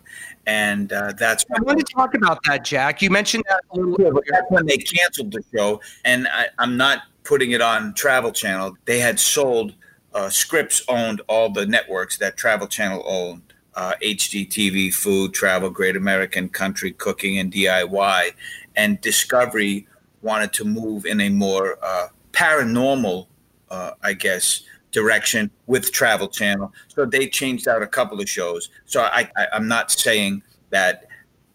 and 0.49 0.91
uh, 0.93 1.13
that's 1.17 1.45
I 1.55 1.61
want 1.61 1.79
to 1.79 1.85
talk 1.85 2.15
about 2.15 2.39
that, 2.45 2.65
Jack. 2.65 3.03
You 3.03 3.11
mentioned 3.11 3.43
that 3.47 3.61
yeah, 3.99 4.09
That's 4.31 4.49
when 4.49 4.65
they 4.65 4.77
canceled 4.77 5.31
the 5.31 5.43
show, 5.55 5.79
and 6.05 6.27
I, 6.27 6.47
am 6.57 6.75
not 6.75 7.03
putting 7.23 7.51
it 7.51 7.61
on 7.61 7.93
Travel 7.93 8.31
Channel. 8.31 8.75
They 8.85 8.99
had 8.99 9.19
sold. 9.19 9.75
Uh, 10.11 10.27
Scripps 10.27 10.83
owned 10.87 11.21
all 11.27 11.51
the 11.51 11.67
networks 11.67 12.17
that 12.17 12.35
Travel 12.35 12.67
Channel 12.67 13.03
owned. 13.05 13.48
Uh, 13.75 13.93
HGTV, 14.01 14.93
Food, 14.93 15.33
Travel, 15.33 15.69
Great 15.69 15.95
American 15.95 16.49
Country, 16.49 16.91
Cooking, 16.91 17.37
and 17.37 17.51
DIY. 17.51 18.31
And 18.75 18.99
Discovery 19.01 19.87
wanted 20.21 20.53
to 20.53 20.65
move 20.65 21.05
in 21.05 21.21
a 21.21 21.29
more 21.29 21.77
uh, 21.81 22.07
paranormal, 22.31 23.27
uh, 23.69 23.91
I 24.03 24.13
guess, 24.13 24.63
direction 24.91 25.51
with 25.67 25.91
Travel 25.91 26.27
Channel. 26.27 26.73
So 26.87 27.05
they 27.05 27.27
changed 27.27 27.67
out 27.67 27.81
a 27.81 27.87
couple 27.87 28.19
of 28.19 28.29
shows. 28.29 28.69
So 28.85 29.01
I, 29.01 29.29
I 29.37 29.47
am 29.53 29.67
not 29.67 29.91
saying 29.91 30.43
that 30.71 31.05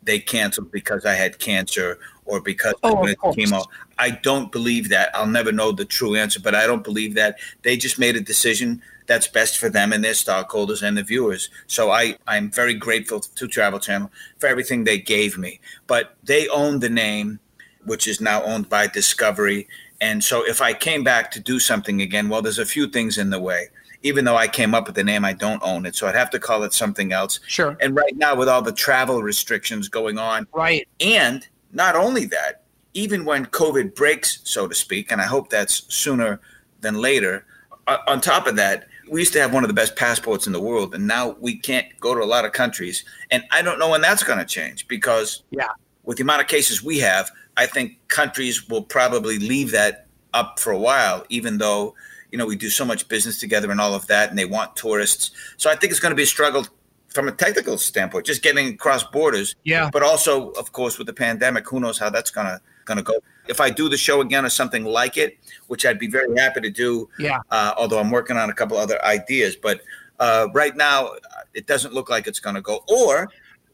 they 0.02 0.18
canceled 0.18 0.70
because 0.70 1.04
I 1.04 1.14
had 1.14 1.38
cancer 1.38 1.98
or 2.26 2.40
because 2.40 2.74
oh, 2.82 2.96
I 2.96 3.00
went 3.00 3.18
chemo. 3.18 3.64
I 3.98 4.10
don't 4.10 4.52
believe 4.52 4.88
that. 4.90 5.10
I'll 5.14 5.26
never 5.26 5.52
know 5.52 5.72
the 5.72 5.84
true 5.84 6.14
answer, 6.16 6.40
but 6.40 6.54
I 6.54 6.66
don't 6.66 6.84
believe 6.84 7.14
that. 7.14 7.38
They 7.62 7.76
just 7.76 7.98
made 7.98 8.16
a 8.16 8.20
decision 8.20 8.82
that's 9.06 9.28
best 9.28 9.58
for 9.58 9.68
them 9.68 9.92
and 9.92 10.02
their 10.02 10.14
stockholders 10.14 10.82
and 10.82 10.96
the 10.96 11.02
viewers. 11.02 11.50
So 11.66 11.90
I, 11.90 12.16
I'm 12.26 12.50
very 12.50 12.74
grateful 12.74 13.20
to 13.20 13.48
Travel 13.48 13.78
Channel 13.78 14.10
for 14.38 14.46
everything 14.46 14.84
they 14.84 14.98
gave 14.98 15.36
me. 15.36 15.60
But 15.86 16.16
they 16.22 16.48
own 16.48 16.80
the 16.80 16.88
name, 16.88 17.38
which 17.84 18.06
is 18.06 18.20
now 18.20 18.42
owned 18.42 18.68
by 18.68 18.86
Discovery. 18.86 19.68
And 20.00 20.24
so 20.24 20.46
if 20.46 20.60
I 20.62 20.72
came 20.72 21.04
back 21.04 21.30
to 21.32 21.40
do 21.40 21.58
something 21.58 22.00
again, 22.00 22.28
well, 22.28 22.42
there's 22.42 22.58
a 22.58 22.66
few 22.66 22.88
things 22.88 23.18
in 23.18 23.30
the 23.30 23.40
way. 23.40 23.68
Even 24.02 24.24
though 24.26 24.36
I 24.36 24.48
came 24.48 24.74
up 24.74 24.86
with 24.86 24.96
the 24.96 25.04
name, 25.04 25.24
I 25.24 25.32
don't 25.32 25.62
own 25.62 25.86
it. 25.86 25.96
So 25.96 26.06
I'd 26.06 26.14
have 26.14 26.30
to 26.30 26.38
call 26.38 26.62
it 26.64 26.74
something 26.74 27.12
else. 27.12 27.40
Sure. 27.46 27.76
And 27.80 27.96
right 27.96 28.14
now, 28.16 28.34
with 28.34 28.48
all 28.48 28.60
the 28.60 28.72
travel 28.72 29.22
restrictions 29.22 29.88
going 29.88 30.18
on, 30.18 30.46
right. 30.52 30.86
And 31.00 31.46
not 31.72 31.96
only 31.96 32.26
that, 32.26 32.64
even 32.92 33.24
when 33.24 33.46
COVID 33.46 33.94
breaks, 33.94 34.40
so 34.44 34.68
to 34.68 34.74
speak, 34.74 35.10
and 35.10 35.20
I 35.22 35.24
hope 35.24 35.48
that's 35.48 35.92
sooner 35.92 36.40
than 36.80 36.96
later, 36.96 37.46
uh, 37.86 37.98
on 38.06 38.20
top 38.20 38.46
of 38.46 38.56
that, 38.56 38.88
we 39.08 39.20
used 39.20 39.32
to 39.34 39.40
have 39.40 39.52
one 39.52 39.64
of 39.64 39.68
the 39.68 39.74
best 39.74 39.96
passports 39.96 40.46
in 40.46 40.52
the 40.52 40.60
world, 40.60 40.94
and 40.94 41.06
now 41.06 41.36
we 41.40 41.56
can't 41.56 41.86
go 42.00 42.14
to 42.14 42.22
a 42.22 42.26
lot 42.26 42.44
of 42.44 42.52
countries. 42.52 43.04
And 43.30 43.44
I 43.50 43.62
don't 43.62 43.78
know 43.78 43.90
when 43.90 44.00
that's 44.00 44.22
going 44.22 44.38
to 44.38 44.44
change 44.44 44.88
because, 44.88 45.42
yeah, 45.50 45.68
with 46.04 46.18
the 46.18 46.22
amount 46.22 46.42
of 46.42 46.48
cases 46.48 46.82
we 46.82 46.98
have, 46.98 47.30
I 47.56 47.66
think 47.66 47.98
countries 48.08 48.68
will 48.68 48.82
probably 48.82 49.38
leave 49.38 49.70
that 49.72 50.06
up 50.32 50.58
for 50.58 50.72
a 50.72 50.78
while, 50.78 51.24
even 51.28 51.58
though 51.58 51.94
you 52.30 52.38
know 52.38 52.46
we 52.46 52.56
do 52.56 52.70
so 52.70 52.84
much 52.84 53.08
business 53.08 53.38
together 53.38 53.70
and 53.70 53.80
all 53.80 53.94
of 53.94 54.06
that, 54.08 54.30
and 54.30 54.38
they 54.38 54.44
want 54.44 54.76
tourists. 54.76 55.30
So 55.56 55.70
I 55.70 55.76
think 55.76 55.90
it's 55.90 56.00
going 56.00 56.12
to 56.12 56.16
be 56.16 56.24
a 56.24 56.26
struggle 56.26 56.66
from 57.14 57.28
a 57.28 57.32
technical 57.32 57.78
standpoint, 57.78 58.26
just 58.26 58.42
getting 58.42 58.74
across 58.74 59.04
borders. 59.04 59.54
Yeah. 59.64 59.88
But 59.92 60.02
also, 60.02 60.50
of 60.52 60.72
course, 60.72 60.98
with 60.98 61.06
the 61.06 61.12
pandemic, 61.12 61.66
who 61.68 61.80
knows 61.80 61.98
how 61.98 62.10
that's 62.10 62.30
gonna 62.30 62.60
gonna 62.84 63.02
go. 63.02 63.14
If 63.48 63.60
I 63.60 63.70
do 63.70 63.88
the 63.88 63.96
show 63.96 64.20
again 64.20 64.44
or 64.44 64.48
something 64.48 64.84
like 64.84 65.16
it, 65.16 65.38
which 65.66 65.84
I'd 65.84 65.98
be 65.98 66.08
very 66.08 66.34
happy 66.38 66.60
to 66.60 66.70
do. 66.70 67.08
Yeah. 67.18 67.40
Uh, 67.50 67.74
although 67.76 67.98
I'm 67.98 68.10
working 68.10 68.36
on 68.36 68.50
a 68.50 68.54
couple 68.54 68.76
other 68.76 69.02
ideas, 69.04 69.56
but 69.56 69.80
uh, 70.20 70.48
right 70.54 70.76
now 70.76 71.12
it 71.52 71.66
doesn't 71.66 71.92
look 71.92 72.08
like 72.08 72.26
it's 72.26 72.40
gonna 72.40 72.62
go. 72.62 72.84
Or 72.88 73.28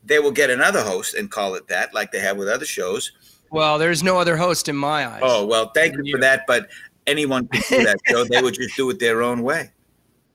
they 0.05 0.19
will 0.19 0.33
get 0.33 0.51
another 0.51 0.83
host 0.83 1.15
and 1.15 1.31
call 1.31 1.55
it 1.55 1.69
that, 1.69 1.95
like 1.95 2.11
they 2.11 2.21
have 2.21 2.37
with 2.37 2.49
other 2.49 2.65
shows 2.65 3.13
well, 3.51 3.79
there's 3.79 4.03
no 4.03 4.19
other 4.19 4.37
host 4.37 4.69
in 4.69 4.77
my 4.77 5.07
eyes. 5.07 5.21
Oh 5.23 5.45
well, 5.45 5.71
thank 5.75 5.97
you, 5.97 6.03
you 6.05 6.15
for 6.15 6.21
that. 6.21 6.47
But 6.47 6.71
anyone 7.07 7.49
can 7.49 7.63
do 7.69 7.85
that 7.85 7.99
show. 8.07 8.25
they 8.25 8.41
would 8.41 8.55
just 8.55 8.77
do 8.77 8.89
it 8.91 8.99
their 8.99 9.23
own 9.23 9.43
way. 9.43 9.71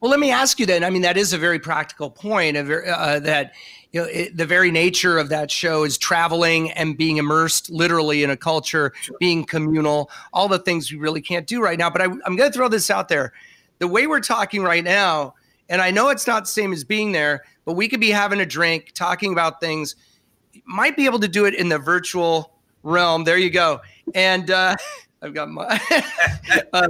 Well, 0.01 0.11
let 0.11 0.19
me 0.19 0.31
ask 0.31 0.59
you 0.59 0.65
then. 0.65 0.83
I 0.83 0.89
mean, 0.89 1.01
that 1.03 1.17
is 1.17 1.33
a 1.33 1.37
very 1.37 1.57
practical 1.57 2.09
point. 2.09 2.57
Of, 2.57 2.69
uh, 2.69 3.19
that 3.19 3.53
you 3.95 4.01
know, 4.01 4.07
it, 4.07 4.35
the 4.35 4.45
very 4.45 4.71
nature 4.71 5.17
of 5.17 5.29
that 5.29 5.49
show 5.49 5.85
is 5.85 5.97
traveling 5.97 6.69
and 6.71 6.97
being 6.97 7.15
immersed 7.15 7.69
literally 7.69 8.23
in 8.23 8.29
a 8.29 8.35
culture, 8.35 8.91
sure. 8.99 9.15
being 9.21 9.45
communal, 9.45 10.11
all 10.33 10.49
the 10.49 10.59
things 10.59 10.91
we 10.91 10.97
really 10.97 11.21
can't 11.21 11.47
do 11.47 11.61
right 11.61 11.79
now. 11.79 11.89
But 11.89 12.01
I, 12.01 12.03
I'm 12.03 12.35
going 12.35 12.51
to 12.51 12.51
throw 12.51 12.67
this 12.67 12.91
out 12.91 13.07
there: 13.07 13.31
the 13.79 13.87
way 13.87 14.05
we're 14.05 14.19
talking 14.19 14.63
right 14.63 14.83
now, 14.83 15.35
and 15.69 15.81
I 15.81 15.91
know 15.91 16.09
it's 16.09 16.27
not 16.27 16.43
the 16.43 16.49
same 16.49 16.73
as 16.73 16.83
being 16.83 17.13
there, 17.13 17.45
but 17.63 17.75
we 17.77 17.87
could 17.87 18.01
be 18.01 18.09
having 18.09 18.41
a 18.41 18.45
drink, 18.45 18.91
talking 18.93 19.31
about 19.31 19.61
things. 19.61 19.95
Might 20.65 20.97
be 20.97 21.05
able 21.05 21.19
to 21.19 21.29
do 21.29 21.45
it 21.45 21.53
in 21.53 21.69
the 21.69 21.79
virtual 21.79 22.51
realm. 22.83 23.23
There 23.23 23.37
you 23.37 23.49
go. 23.49 23.79
And 24.13 24.51
uh, 24.51 24.75
I've 25.21 25.33
got 25.33 25.47
my. 25.47 25.79
uh, 26.73 26.87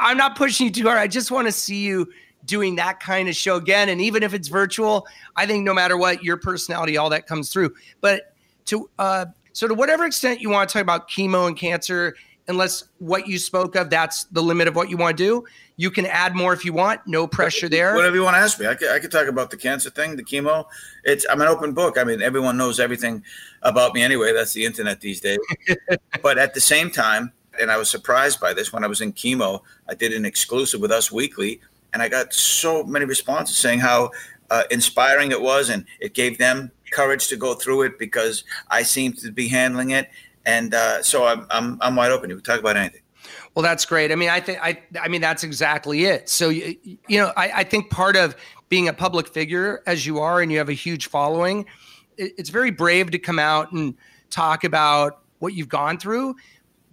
I'm 0.00 0.16
not 0.16 0.34
pushing 0.34 0.66
you 0.66 0.72
too 0.72 0.82
hard. 0.82 0.98
I 0.98 1.06
just 1.06 1.30
want 1.30 1.46
to 1.46 1.52
see 1.52 1.84
you 1.84 2.08
doing 2.46 2.76
that 2.76 3.00
kind 3.00 3.28
of 3.28 3.36
show 3.36 3.56
again. 3.56 3.88
And 3.88 4.00
even 4.00 4.22
if 4.22 4.34
it's 4.34 4.48
virtual, 4.48 5.06
I 5.36 5.46
think 5.46 5.64
no 5.64 5.74
matter 5.74 5.96
what, 5.96 6.22
your 6.22 6.36
personality, 6.36 6.96
all 6.96 7.10
that 7.10 7.26
comes 7.26 7.50
through. 7.50 7.74
But 8.00 8.34
to 8.66 8.88
uh, 8.98 9.26
so 9.52 9.68
to 9.68 9.74
whatever 9.74 10.04
extent 10.04 10.40
you 10.40 10.50
want 10.50 10.68
to 10.68 10.72
talk 10.72 10.82
about 10.82 11.08
chemo 11.08 11.46
and 11.46 11.56
cancer, 11.56 12.14
unless 12.48 12.84
what 12.98 13.26
you 13.26 13.38
spoke 13.38 13.76
of, 13.76 13.90
that's 13.90 14.24
the 14.24 14.42
limit 14.42 14.68
of 14.68 14.76
what 14.76 14.90
you 14.90 14.96
want 14.96 15.16
to 15.16 15.22
do. 15.22 15.44
You 15.76 15.90
can 15.90 16.06
add 16.06 16.34
more 16.34 16.52
if 16.52 16.64
you 16.64 16.72
want. 16.72 17.00
No 17.06 17.26
pressure 17.26 17.68
there. 17.68 17.94
Whatever 17.94 18.16
you 18.16 18.22
want 18.22 18.34
to 18.34 18.40
ask 18.40 18.60
me, 18.60 18.66
I 18.66 18.74
could, 18.74 18.90
I 18.90 18.98
could 19.00 19.10
talk 19.10 19.26
about 19.26 19.50
the 19.50 19.56
cancer 19.56 19.90
thing, 19.90 20.16
the 20.16 20.22
chemo. 20.22 20.66
It's 21.04 21.26
I'm 21.28 21.40
an 21.40 21.48
open 21.48 21.72
book. 21.72 21.98
I 21.98 22.04
mean, 22.04 22.22
everyone 22.22 22.56
knows 22.56 22.78
everything 22.78 23.24
about 23.62 23.94
me 23.94 24.02
anyway. 24.02 24.32
That's 24.32 24.52
the 24.52 24.64
internet 24.64 25.00
these 25.00 25.20
days. 25.20 25.38
but 26.22 26.38
at 26.38 26.54
the 26.54 26.60
same 26.60 26.90
time, 26.90 27.32
and 27.60 27.70
I 27.70 27.76
was 27.76 27.88
surprised 27.88 28.40
by 28.40 28.52
this 28.52 28.72
when 28.72 28.84
I 28.84 28.86
was 28.86 29.00
in 29.00 29.12
chemo. 29.12 29.62
I 29.88 29.94
did 29.94 30.12
an 30.12 30.24
exclusive 30.24 30.80
with 30.80 30.90
Us 30.90 31.10
Weekly, 31.10 31.60
and 31.94 32.02
I 32.02 32.10
got 32.10 32.34
so 32.34 32.84
many 32.84 33.06
responses 33.06 33.56
saying 33.56 33.78
how 33.78 34.10
uh, 34.50 34.64
inspiring 34.70 35.30
it 35.30 35.40
was, 35.40 35.70
and 35.70 35.86
it 36.00 36.12
gave 36.12 36.36
them 36.36 36.70
courage 36.90 37.28
to 37.28 37.36
go 37.36 37.54
through 37.54 37.82
it 37.82 37.98
because 37.98 38.44
I 38.68 38.82
seemed 38.82 39.18
to 39.18 39.32
be 39.32 39.48
handling 39.48 39.90
it. 39.90 40.10
And 40.44 40.74
uh, 40.74 41.02
so 41.02 41.24
I'm, 41.24 41.46
I'm 41.50 41.78
I'm 41.80 41.96
wide 41.96 42.10
open. 42.10 42.28
You 42.28 42.36
can 42.36 42.44
talk 42.44 42.60
about 42.60 42.76
anything. 42.76 43.00
Well, 43.54 43.62
that's 43.62 43.86
great. 43.86 44.12
I 44.12 44.16
mean, 44.16 44.28
I 44.28 44.40
think 44.40 44.58
I 44.60 44.82
I 45.00 45.08
mean 45.08 45.20
that's 45.20 45.44
exactly 45.44 46.04
it. 46.04 46.28
So 46.28 46.50
you, 46.50 46.76
you 47.08 47.18
know, 47.18 47.32
I, 47.36 47.50
I 47.60 47.64
think 47.64 47.90
part 47.90 48.16
of 48.16 48.36
being 48.68 48.88
a 48.88 48.92
public 48.92 49.28
figure 49.28 49.82
as 49.86 50.04
you 50.04 50.18
are 50.18 50.42
and 50.42 50.50
you 50.50 50.58
have 50.58 50.68
a 50.68 50.74
huge 50.74 51.06
following, 51.06 51.64
it, 52.16 52.32
it's 52.36 52.50
very 52.50 52.70
brave 52.70 53.10
to 53.12 53.18
come 53.18 53.38
out 53.38 53.72
and 53.72 53.94
talk 54.30 54.64
about 54.64 55.22
what 55.38 55.54
you've 55.54 55.68
gone 55.68 55.98
through. 55.98 56.34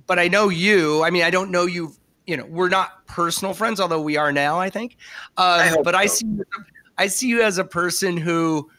But 0.08 0.20
I 0.20 0.28
know 0.28 0.50
you. 0.50 1.04
I 1.04 1.10
mean, 1.10 1.24
I 1.24 1.32
don't 1.32 1.52
know 1.52 1.66
you. 1.66 1.94
You 2.32 2.38
know, 2.38 2.46
we're 2.46 2.70
not 2.70 3.06
personal 3.08 3.54
friends, 3.54 3.82
although 3.82 4.02
we 4.02 4.16
are 4.16 4.32
now. 4.32 4.58
I 4.58 4.70
think. 4.70 4.96
Uh, 5.38 5.76
I 5.76 5.82
but 5.84 5.94
so. 5.96 6.00
I 6.00 6.06
see, 6.06 6.28
I 6.98 7.08
see 7.08 7.28
you 7.28 7.42
as 7.42 7.58
a 7.58 7.66
person 7.66 8.16
who 8.16 8.70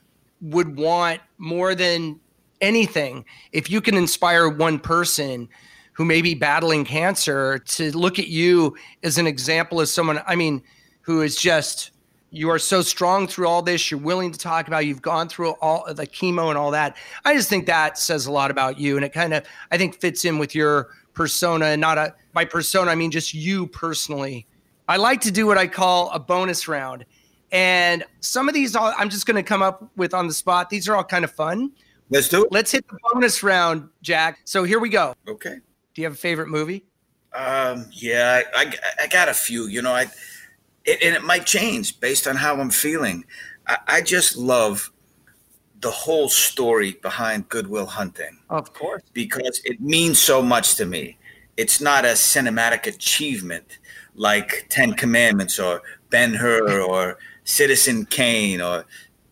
would 0.40 0.74
want 0.78 1.20
more 1.36 1.74
than 1.74 2.18
anything 2.62 3.26
if 3.52 3.70
you 3.70 3.82
can 3.82 3.94
inspire 3.94 4.48
one 4.48 4.78
person 4.78 5.50
who 5.92 6.06
may 6.06 6.22
be 6.22 6.34
battling 6.34 6.86
cancer 6.86 7.58
to 7.58 7.94
look 7.94 8.18
at 8.18 8.28
you 8.28 8.74
as 9.02 9.18
an 9.18 9.26
example 9.26 9.82
of 9.82 9.88
someone, 9.90 10.22
I 10.26 10.34
mean, 10.34 10.62
who 11.02 11.20
is 11.20 11.36
just, 11.36 11.90
you 12.30 12.48
are 12.48 12.58
so 12.58 12.80
strong 12.80 13.26
through 13.26 13.46
all 13.46 13.60
this. 13.60 13.90
You're 13.90 14.00
willing 14.00 14.32
to 14.32 14.38
talk 14.38 14.66
about, 14.66 14.86
you've 14.86 15.02
gone 15.02 15.28
through 15.28 15.50
all 15.60 15.84
the 15.92 16.06
chemo 16.06 16.48
and 16.48 16.56
all 16.56 16.70
that. 16.70 16.96
I 17.26 17.34
just 17.34 17.50
think 17.50 17.66
that 17.66 17.98
says 17.98 18.24
a 18.24 18.32
lot 18.32 18.50
about 18.50 18.78
you. 18.78 18.96
And 18.96 19.04
it 19.04 19.12
kind 19.12 19.34
of, 19.34 19.44
I 19.70 19.76
think, 19.76 20.00
fits 20.00 20.24
in 20.24 20.38
with 20.38 20.54
your 20.54 20.88
persona 21.14 21.66
and 21.66 21.80
not 21.80 21.98
a, 21.98 22.14
by 22.32 22.44
persona, 22.44 22.90
I 22.90 22.94
mean 22.94 23.10
just 23.10 23.34
you 23.34 23.66
personally. 23.66 24.46
I 24.88 24.96
like 24.96 25.20
to 25.22 25.30
do 25.30 25.46
what 25.46 25.58
I 25.58 25.66
call 25.66 26.10
a 26.10 26.18
bonus 26.18 26.68
round. 26.68 27.04
And 27.50 28.04
some 28.20 28.48
of 28.48 28.54
these 28.54 28.74
I'm 28.74 29.10
just 29.10 29.26
going 29.26 29.36
to 29.36 29.42
come 29.42 29.62
up 29.62 29.90
with 29.96 30.14
on 30.14 30.26
the 30.26 30.34
spot. 30.34 30.70
These 30.70 30.88
are 30.88 30.96
all 30.96 31.04
kind 31.04 31.24
of 31.24 31.30
fun. 31.30 31.72
Let's 32.10 32.28
do 32.28 32.44
it. 32.44 32.52
Let's 32.52 32.70
hit 32.70 32.86
the 32.88 32.98
bonus 33.12 33.42
round, 33.42 33.88
Jack. 34.02 34.40
So 34.44 34.64
here 34.64 34.80
we 34.80 34.88
go. 34.88 35.14
Okay. 35.26 35.56
Do 35.94 36.02
you 36.02 36.04
have 36.04 36.14
a 36.14 36.16
favorite 36.16 36.48
movie? 36.48 36.84
Um, 37.34 37.86
yeah, 37.90 38.42
I, 38.54 38.64
I, 38.64 38.74
I 39.04 39.06
got 39.06 39.30
a 39.30 39.34
few. 39.34 39.66
You 39.66 39.80
know, 39.80 39.92
I 39.92 40.06
it, 40.84 41.02
and 41.02 41.16
it 41.16 41.22
might 41.22 41.46
change 41.46 42.00
based 42.00 42.26
on 42.26 42.36
how 42.36 42.56
I'm 42.56 42.70
feeling. 42.70 43.24
I, 43.66 43.78
I 43.86 44.00
just 44.02 44.36
love 44.36 44.91
the 45.82 45.90
whole 45.90 46.28
story 46.28 46.92
behind 47.02 47.48
Good 47.48 47.66
Will 47.66 47.86
Hunting. 47.86 48.38
Of 48.48 48.72
course, 48.72 49.02
because 49.12 49.60
it 49.64 49.80
means 49.80 50.18
so 50.18 50.40
much 50.40 50.76
to 50.76 50.86
me. 50.86 51.18
It's 51.56 51.80
not 51.80 52.04
a 52.04 52.14
cinematic 52.14 52.86
achievement 52.86 53.78
like 54.14 54.66
Ten 54.70 54.94
Commandments 54.94 55.58
or 55.58 55.82
Ben 56.08 56.34
Hur 56.34 56.80
or 56.90 57.18
Citizen 57.44 58.06
Kane 58.06 58.60
or 58.60 58.84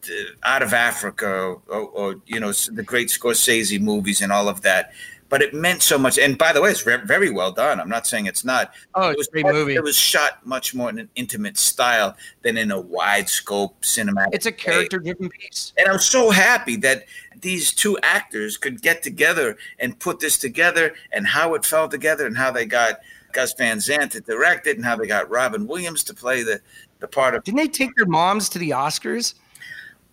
uh, 0.05 0.13
Out 0.43 0.63
of 0.63 0.75
Africa 0.75 1.27
or, 1.27 1.63
or, 1.69 1.83
or, 1.89 2.15
you 2.27 2.41
know 2.41 2.53
the 2.53 2.83
great 2.83 3.09
Scorsese 3.09 3.81
movies 3.81 4.21
and 4.21 4.33
all 4.33 4.49
of 4.49 4.63
that 4.63 4.93
but 5.31 5.41
it 5.41 5.55
meant 5.55 5.81
so 5.81 5.97
much. 5.97 6.19
And 6.19 6.37
by 6.37 6.53
the 6.53 6.61
way, 6.61 6.71
it's 6.71 6.83
very 6.83 7.31
well 7.31 7.53
done. 7.53 7.81
I'm 7.81 7.89
not 7.89 8.07
saying 8.07 8.27
it's 8.27 8.45
not. 8.45 8.75
Oh, 8.95 9.11
it 9.11 9.17
was 9.17 9.29
a 9.29 9.31
great 9.31 9.47
movie. 9.47 9.77
It 9.77 9.83
was 9.83 9.97
shot 9.97 10.45
much 10.45 10.75
more 10.75 10.91
in 10.91 10.99
an 10.99 11.09
intimate 11.15 11.57
style 11.57 12.17
than 12.43 12.59
in 12.59 12.71
a 12.73 12.81
wide 12.81 13.29
scope 13.29 13.81
cinematic. 13.83 14.31
It's 14.33 14.47
a 14.47 14.53
character 14.53 14.99
driven 14.99 15.31
piece. 15.31 15.73
And 15.79 15.89
I'm 15.89 16.01
so 16.01 16.31
happy 16.31 16.77
that 16.77 17.05
these 17.41 17.73
two 17.73 17.97
actors 18.03 18.57
could 18.57 18.83
get 18.83 19.03
together 19.03 19.57
and 19.79 19.99
put 19.99 20.19
this 20.19 20.37
together 20.37 20.95
and 21.13 21.27
how 21.27 21.55
it 21.55 21.65
fell 21.65 21.89
together 21.89 22.27
and 22.27 22.37
how 22.37 22.51
they 22.51 22.67
got 22.67 23.01
Gus 23.33 23.55
Van 23.55 23.81
Sant 23.81 24.11
to 24.13 24.21
direct 24.21 24.67
it 24.67 24.77
and 24.77 24.85
how 24.85 24.97
they 24.97 25.07
got 25.07 25.31
Robin 25.31 25.67
Williams 25.67 26.03
to 26.05 26.15
play 26.15 26.43
the, 26.43 26.61
the 26.99 27.07
part 27.07 27.37
of. 27.37 27.45
Didn't 27.45 27.59
they 27.59 27.69
take 27.69 27.95
their 27.95 28.07
moms 28.07 28.49
to 28.49 28.59
the 28.59 28.71
Oscars? 28.71 29.35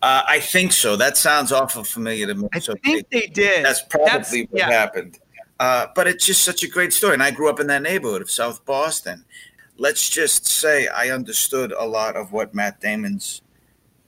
Uh, 0.00 0.22
I 0.28 0.40
think 0.40 0.72
so. 0.72 0.96
That 0.96 1.16
sounds 1.16 1.50
awful 1.50 1.82
familiar 1.82 2.26
to 2.28 2.34
me. 2.34 2.48
I 2.52 2.60
so 2.60 2.74
think 2.84 3.08
they, 3.10 3.20
they 3.20 3.26
did. 3.26 3.64
That's 3.64 3.82
probably 3.82 4.08
that's, 4.10 4.32
what 4.32 4.48
yeah. 4.52 4.70
happened. 4.70 5.18
Uh, 5.58 5.86
but 5.94 6.06
it's 6.06 6.24
just 6.24 6.44
such 6.44 6.62
a 6.62 6.68
great 6.68 6.92
story. 6.92 7.14
And 7.14 7.22
I 7.22 7.32
grew 7.32 7.50
up 7.50 7.58
in 7.58 7.66
that 7.66 7.82
neighborhood 7.82 8.22
of 8.22 8.30
South 8.30 8.64
Boston. 8.64 9.24
Let's 9.76 10.08
just 10.08 10.46
say 10.46 10.86
I 10.88 11.10
understood 11.10 11.72
a 11.72 11.84
lot 11.84 12.16
of 12.16 12.32
what 12.32 12.54
Matt 12.54 12.80
Damon's 12.80 13.42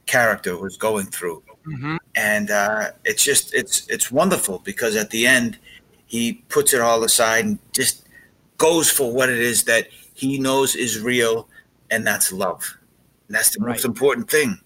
character 0.06 0.56
was 0.56 0.76
going 0.76 1.06
through. 1.06 1.42
Mm-hmm. 1.66 1.96
And 2.14 2.50
uh, 2.50 2.92
it's 3.04 3.24
just 3.24 3.52
it's 3.52 3.86
it's 3.88 4.10
wonderful 4.10 4.60
because 4.60 4.96
at 4.96 5.10
the 5.10 5.26
end 5.26 5.58
he 6.06 6.44
puts 6.48 6.72
it 6.72 6.80
all 6.80 7.04
aside 7.04 7.44
and 7.44 7.58
just 7.72 8.08
goes 8.58 8.90
for 8.90 9.12
what 9.12 9.28
it 9.28 9.38
is 9.38 9.64
that 9.64 9.88
he 10.14 10.38
knows 10.38 10.74
is 10.74 11.00
real, 11.00 11.48
and 11.90 12.06
that's 12.06 12.32
love. 12.32 12.78
And 13.26 13.36
that's 13.36 13.50
the 13.50 13.60
right. 13.60 13.72
most 13.72 13.84
important 13.84 14.30
thing 14.30 14.60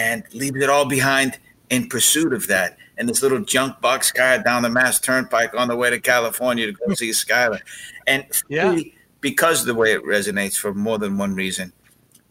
and 0.00 0.24
leaves 0.32 0.56
it 0.56 0.70
all 0.70 0.86
behind 0.86 1.38
in 1.68 1.86
pursuit 1.86 2.32
of 2.32 2.46
that. 2.48 2.78
And 2.96 3.08
this 3.08 3.22
little 3.22 3.40
junk 3.40 3.80
box 3.82 4.10
car 4.10 4.42
down 4.42 4.62
the 4.62 4.70
Mass 4.70 4.98
Turnpike 4.98 5.54
on 5.54 5.68
the 5.68 5.76
way 5.76 5.90
to 5.90 6.00
California 6.00 6.66
to 6.66 6.72
go 6.72 6.86
hmm. 6.86 6.94
see 6.94 7.10
Skylar. 7.10 7.60
And 8.06 8.26
yeah. 8.48 8.78
because 9.20 9.60
of 9.60 9.66
the 9.66 9.74
way 9.74 9.92
it 9.92 10.02
resonates 10.04 10.56
for 10.56 10.72
more 10.72 10.98
than 10.98 11.18
one 11.18 11.34
reason, 11.34 11.72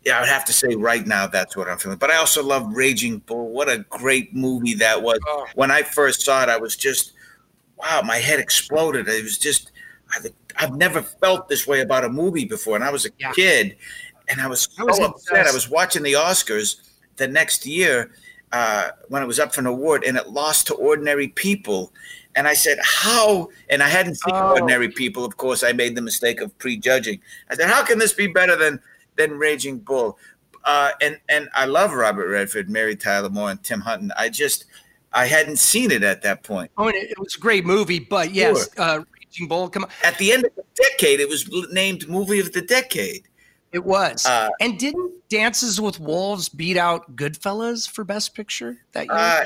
yeah, 0.03 0.17
I 0.17 0.22
would 0.22 0.30
have 0.30 0.45
to 0.45 0.53
say 0.53 0.76
right 0.76 1.05
now 1.05 1.28
that's 1.28 1.55
what 1.55 1.67
I'm 1.67 1.78
feeling. 1.78 1.99
But 1.99 2.09
I 2.09 2.15
also 2.15 2.43
love 2.43 2.74
Raging 2.74 3.20
Bull. 3.20 3.49
What 3.49 3.70
a 3.70 3.86
great 3.89 4.34
movie 4.34 4.74
that 4.76 5.01
was. 5.01 5.20
Oh. 5.28 5.45
When 5.53 5.70
I 5.70 5.84
first 5.84 6.22
saw 6.22 6.41
it, 6.41 6.49
I 6.49 6.57
was 6.57 6.76
just, 6.76 7.13
wow, 7.78 8.01
my 8.03 8.17
head 8.17 8.39
exploded. 8.39 9.07
It 9.07 9.24
was 9.24 9.38
just, 9.38 9.72
I, 10.11 10.20
have 10.55 10.76
never 10.76 11.01
felt 11.03 11.49
this 11.49 11.67
way 11.67 11.82
about 11.82 12.03
a 12.03 12.09
movie 12.09 12.45
before. 12.45 12.76
And 12.76 12.84
I 12.84 12.89
was 12.89 13.05
a 13.05 13.09
yeah. 13.20 13.32
kid 13.34 13.78
and 14.28 14.41
I 14.41 14.47
was 14.47 14.70
so 14.72 14.84
I 14.84 14.86
was 14.86 14.99
upset. 14.99 15.47
I 15.47 15.51
was 15.51 15.70
watching 15.70 16.03
the 16.03 16.13
Oscars 16.13 16.88
the 17.20 17.28
next 17.28 17.65
year 17.67 18.09
uh, 18.51 18.89
when 19.09 19.22
it 19.22 19.28
was 19.28 19.39
up 19.39 19.53
for 19.53 19.61
an 19.61 19.67
award 19.67 20.03
and 20.03 20.17
it 20.17 20.30
lost 20.30 20.65
to 20.67 20.74
Ordinary 20.74 21.28
People. 21.28 21.93
And 22.36 22.47
I 22.47 22.53
said, 22.53 22.80
How? 22.84 23.49
And 23.70 23.84
I 23.84 23.88
hadn't 23.88 24.15
seen 24.15 24.34
Oh. 24.34 24.53
Ordinary 24.53 24.89
People. 24.89 25.24
Of 25.24 25.38
course, 25.38 25.63
I 25.63 25.72
made 25.74 25.95
the 25.95 26.01
mistake 26.01 26.41
of 26.41 26.57
prejudging. 26.57 27.20
I 27.49 27.55
said, 27.55 27.70
How 27.70 27.84
can 27.84 27.99
this 27.99 28.13
be 28.13 28.28
better 28.28 28.55
than, 28.55 28.82
than 29.17 29.38
Raging 29.38 29.80
Bull? 29.80 30.17
Uh, 30.65 30.91
and, 31.01 31.20
and 31.30 31.49
I 31.53 31.65
love 31.65 31.93
Robert 31.93 32.28
Redford, 32.28 32.70
Mary 32.70 32.95
Tyler 32.95 33.30
Moore, 33.30 33.51
and 33.51 33.63
Tim 33.63 33.82
Hutton. 33.82 34.11
I 34.17 34.30
just, 34.30 34.65
I 35.13 35.26
hadn't 35.26 35.57
seen 35.57 35.91
it 35.91 36.03
at 36.03 36.22
that 36.24 36.43
point. 36.43 36.72
Oh, 36.78 36.88
it, 36.88 37.17
was 37.17 37.36
a 37.36 37.39
great 37.39 37.65
movie, 37.65 37.99
but 37.99 38.34
yes, 38.34 38.70
uh, 38.78 39.01
Raging 39.20 39.47
Bull. 39.47 39.70
Come 39.70 39.84
on, 39.86 39.89
At 40.03 40.17
the 40.17 40.32
end 40.32 40.45
of 40.45 40.55
the 40.55 40.63
decade, 40.76 41.20
it 41.20 41.30
was 41.30 41.49
named 41.72 42.07
Movie 42.09 42.39
of 42.39 42.51
the 42.51 42.61
Decade. 42.61 43.28
It 43.72 43.84
was. 43.86 44.26
Uh, 44.26 44.49
and 44.59 44.78
didn't 44.80 45.11
Dances 45.30 45.80
with 45.80 45.99
Wolves 45.99 46.49
beat 46.49 46.78
out 46.78 47.15
Goodfellas 47.15 47.89
for 47.89 48.03
Best 48.03 48.34
Picture 48.36 48.78
that 48.93 49.05
year? 49.05 49.15
Uh, 49.15 49.45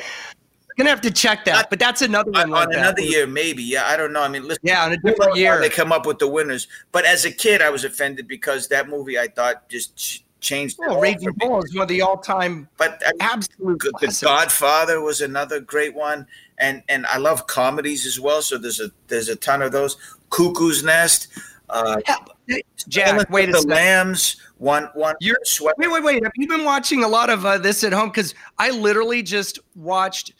gonna 0.77 0.89
have 0.89 1.01
to 1.01 1.11
check 1.11 1.45
that, 1.45 1.69
but 1.69 1.77
that's 1.79 2.01
another 2.01 2.31
one. 2.31 2.43
on 2.45 2.49
like 2.51 2.69
that. 2.69 2.77
another 2.79 3.01
year, 3.01 3.27
maybe. 3.27 3.61
Yeah, 3.63 3.85
I 3.85 3.95
don't 3.97 4.13
know. 4.13 4.21
I 4.23 4.27
mean, 4.27 4.43
listen, 4.47 4.61
Yeah, 4.63 4.85
on 4.85 4.91
a 4.93 4.97
different 4.97 5.35
year. 5.35 5.59
they 5.59 5.69
come 5.69 5.91
up 5.91 6.05
with 6.05 6.19
the 6.19 6.27
winners. 6.27 6.67
But 6.91 7.05
as 7.05 7.25
a 7.25 7.31
kid, 7.31 7.61
I 7.61 7.69
was 7.69 7.83
offended 7.83 8.27
because 8.27 8.67
that 8.69 8.89
movie 8.89 9.19
I 9.19 9.27
thought 9.27 9.69
just 9.69 9.95
ch- 9.95 10.23
changed. 10.39 10.77
Well, 10.79 10.99
Raging 10.99 11.33
for. 11.39 11.47
Bull 11.47 11.63
is 11.63 11.73
one 11.75 11.83
of 11.83 11.89
the 11.89 12.01
all-time 12.01 12.67
But 12.77 13.01
I 13.05 13.11
mean, 13.11 13.17
absolute 13.21 13.79
the 13.81 13.91
classics. 13.91 14.23
Godfather 14.23 15.01
was 15.01 15.21
another 15.21 15.59
great 15.59 15.93
one, 15.93 16.25
and 16.57 16.81
and 16.89 17.05
I 17.07 17.17
love 17.17 17.45
comedies 17.47 18.05
as 18.05 18.19
well. 18.19 18.41
So 18.41 18.57
there's 18.57 18.79
a 18.79 18.89
there's 19.09 19.29
a 19.29 19.35
ton 19.35 19.61
of 19.61 19.71
those. 19.73 19.97
Cuckoo's 20.31 20.83
Nest. 20.83 21.27
Uh, 21.69 22.01
Jack, 22.87 23.29
wait 23.29 23.49
of 23.49 23.49
a 23.49 23.51
the 23.53 23.61
second. 23.61 23.69
Lambs. 23.69 24.37
One 24.57 24.89
one. 24.93 25.15
You're 25.19 25.37
sweat. 25.43 25.75
wait, 25.77 25.91
wait, 25.91 26.03
wait. 26.03 26.23
Have 26.23 26.33
you 26.35 26.47
been 26.47 26.63
watching 26.63 27.03
a 27.03 27.07
lot 27.07 27.29
of 27.29 27.45
uh, 27.45 27.57
this 27.57 27.83
at 27.83 27.93
home? 27.93 28.09
Because 28.09 28.35
I 28.57 28.69
literally 28.69 29.23
just 29.23 29.59
watched, 29.75 30.33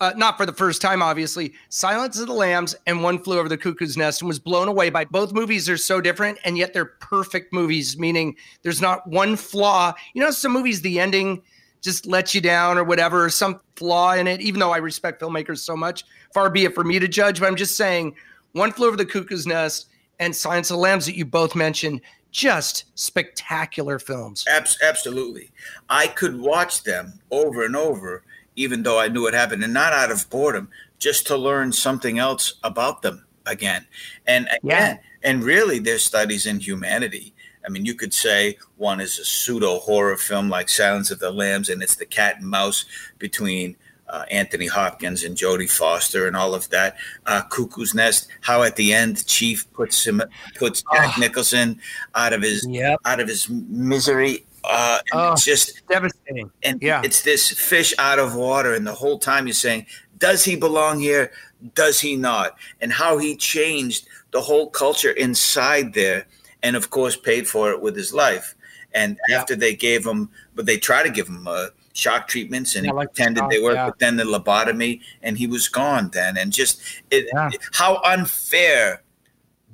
uh, 0.00 0.12
not 0.16 0.36
for 0.36 0.46
the 0.46 0.52
first 0.52 0.82
time, 0.82 1.02
obviously, 1.02 1.52
Silence 1.68 2.18
of 2.18 2.26
the 2.26 2.32
Lambs 2.32 2.74
and 2.86 3.02
One 3.02 3.18
Flew 3.22 3.38
Over 3.38 3.48
the 3.48 3.58
Cuckoo's 3.58 3.96
Nest, 3.96 4.22
and 4.22 4.28
was 4.28 4.38
blown 4.38 4.68
away 4.68 4.90
by 4.90 5.04
both 5.04 5.32
movies. 5.32 5.68
Are 5.68 5.76
so 5.76 6.00
different, 6.00 6.38
and 6.44 6.58
yet 6.58 6.72
they're 6.72 6.86
perfect 6.86 7.52
movies. 7.52 7.98
Meaning, 7.98 8.36
there's 8.62 8.80
not 8.80 9.06
one 9.06 9.36
flaw. 9.36 9.94
You 10.14 10.22
know, 10.22 10.30
some 10.30 10.52
movies 10.52 10.80
the 10.80 10.98
ending 10.98 11.42
just 11.82 12.06
lets 12.06 12.34
you 12.34 12.40
down 12.40 12.76
or 12.76 12.84
whatever, 12.84 13.24
or 13.26 13.30
some 13.30 13.60
flaw 13.76 14.12
in 14.12 14.26
it. 14.26 14.40
Even 14.40 14.60
though 14.60 14.72
I 14.72 14.78
respect 14.78 15.20
filmmakers 15.20 15.58
so 15.58 15.76
much, 15.76 16.04
far 16.32 16.50
be 16.50 16.64
it 16.64 16.74
for 16.74 16.84
me 16.84 16.98
to 16.98 17.08
judge. 17.08 17.40
But 17.40 17.46
I'm 17.46 17.56
just 17.56 17.76
saying, 17.76 18.16
One 18.52 18.72
Flew 18.72 18.88
Over 18.88 18.96
the 18.96 19.06
Cuckoo's 19.06 19.46
Nest 19.46 19.89
and 20.20 20.36
Silence 20.36 20.70
of 20.70 20.76
the 20.76 20.80
Lambs 20.82 21.06
that 21.06 21.16
you 21.16 21.24
both 21.24 21.56
mentioned, 21.56 22.02
just 22.30 22.84
spectacular 22.94 23.98
films. 23.98 24.44
Abs- 24.48 24.78
absolutely. 24.82 25.50
I 25.88 26.06
could 26.06 26.38
watch 26.38 26.84
them 26.84 27.14
over 27.32 27.64
and 27.64 27.74
over, 27.74 28.22
even 28.54 28.84
though 28.84 29.00
I 29.00 29.08
knew 29.08 29.22
what 29.22 29.34
happened, 29.34 29.64
and 29.64 29.74
not 29.74 29.92
out 29.92 30.12
of 30.12 30.28
boredom, 30.30 30.68
just 31.00 31.26
to 31.26 31.36
learn 31.36 31.72
something 31.72 32.18
else 32.18 32.54
about 32.62 33.02
them 33.02 33.24
again. 33.46 33.86
And 34.26 34.46
again, 34.62 35.00
and 35.22 35.42
really, 35.42 35.78
there's 35.80 36.04
studies 36.04 36.46
in 36.46 36.60
humanity. 36.60 37.34
I 37.66 37.70
mean, 37.70 37.84
you 37.84 37.94
could 37.94 38.14
say 38.14 38.58
one 38.76 39.00
is 39.00 39.18
a 39.18 39.24
pseudo 39.24 39.78
horror 39.78 40.16
film 40.16 40.48
like 40.48 40.68
Silence 40.68 41.10
of 41.10 41.18
the 41.18 41.30
Lambs, 41.30 41.68
and 41.68 41.82
it's 41.82 41.96
the 41.96 42.06
cat 42.06 42.36
and 42.38 42.48
mouse 42.48 42.84
between 43.18 43.76
uh, 44.10 44.24
Anthony 44.30 44.66
Hopkins 44.66 45.24
and 45.24 45.36
Jodie 45.36 45.70
Foster 45.70 46.26
and 46.26 46.36
all 46.36 46.54
of 46.54 46.68
that. 46.70 46.96
Uh, 47.26 47.42
Cuckoo's 47.42 47.94
Nest, 47.94 48.28
how 48.42 48.62
at 48.62 48.76
the 48.76 48.92
end 48.92 49.24
Chief 49.26 49.70
puts 49.72 50.06
him 50.06 50.20
puts 50.58 50.82
Jack 50.92 51.14
Oh. 51.16 51.20
Nicholson 51.20 51.80
out 52.14 52.32
of 52.32 52.42
his 52.42 52.66
Yep. 52.68 52.98
out 53.04 53.20
of 53.20 53.28
his 53.28 53.48
misery. 53.48 54.44
Uh, 54.64 54.98
Oh. 55.12 55.32
it's 55.32 55.44
just 55.44 55.80
Devastating. 55.88 56.50
and 56.62 56.82
Yeah. 56.82 57.00
it's 57.04 57.22
this 57.22 57.48
fish 57.50 57.94
out 57.98 58.18
of 58.18 58.34
water, 58.34 58.74
and 58.74 58.86
the 58.86 58.94
whole 58.94 59.18
time 59.18 59.46
you're 59.46 59.54
saying, 59.54 59.86
does 60.18 60.44
he 60.44 60.54
belong 60.56 61.00
here? 61.00 61.32
Does 61.74 62.00
he 62.00 62.16
not? 62.16 62.56
And 62.80 62.92
how 62.92 63.16
he 63.18 63.36
changed 63.36 64.06
the 64.32 64.40
whole 64.42 64.68
culture 64.68 65.10
inside 65.12 65.94
there, 65.94 66.26
and 66.62 66.76
of 66.76 66.90
course 66.90 67.16
paid 67.16 67.48
for 67.48 67.70
it 67.70 67.80
with 67.80 67.96
his 67.96 68.12
life. 68.12 68.54
And 68.92 69.18
Yeah. 69.28 69.38
after 69.38 69.54
they 69.56 69.74
gave 69.74 70.04
him, 70.06 70.28
but 70.54 70.66
they 70.66 70.76
try 70.76 71.02
to 71.02 71.10
give 71.10 71.28
him 71.28 71.46
uh, 71.48 71.68
shock 71.92 72.28
treatments, 72.28 72.76
and 72.76 72.84
Yeah, 72.84 72.92
he 72.92 72.96
like 72.96 73.08
the 73.08 73.14
pretended 73.14 73.44
they 73.50 73.56
shock, 73.56 73.64
were, 73.64 73.72
yeah. 73.74 73.86
but 73.86 73.98
then 73.98 74.16
the 74.16 74.24
lobotomy, 74.24 75.00
and 75.22 75.36
he 75.36 75.46
was 75.46 75.68
gone 75.68 76.10
then. 76.12 76.36
And 76.36 76.52
just 76.52 76.80
it, 77.10 77.26
Yeah. 77.32 77.50
how 77.72 78.00
unfair 78.04 79.02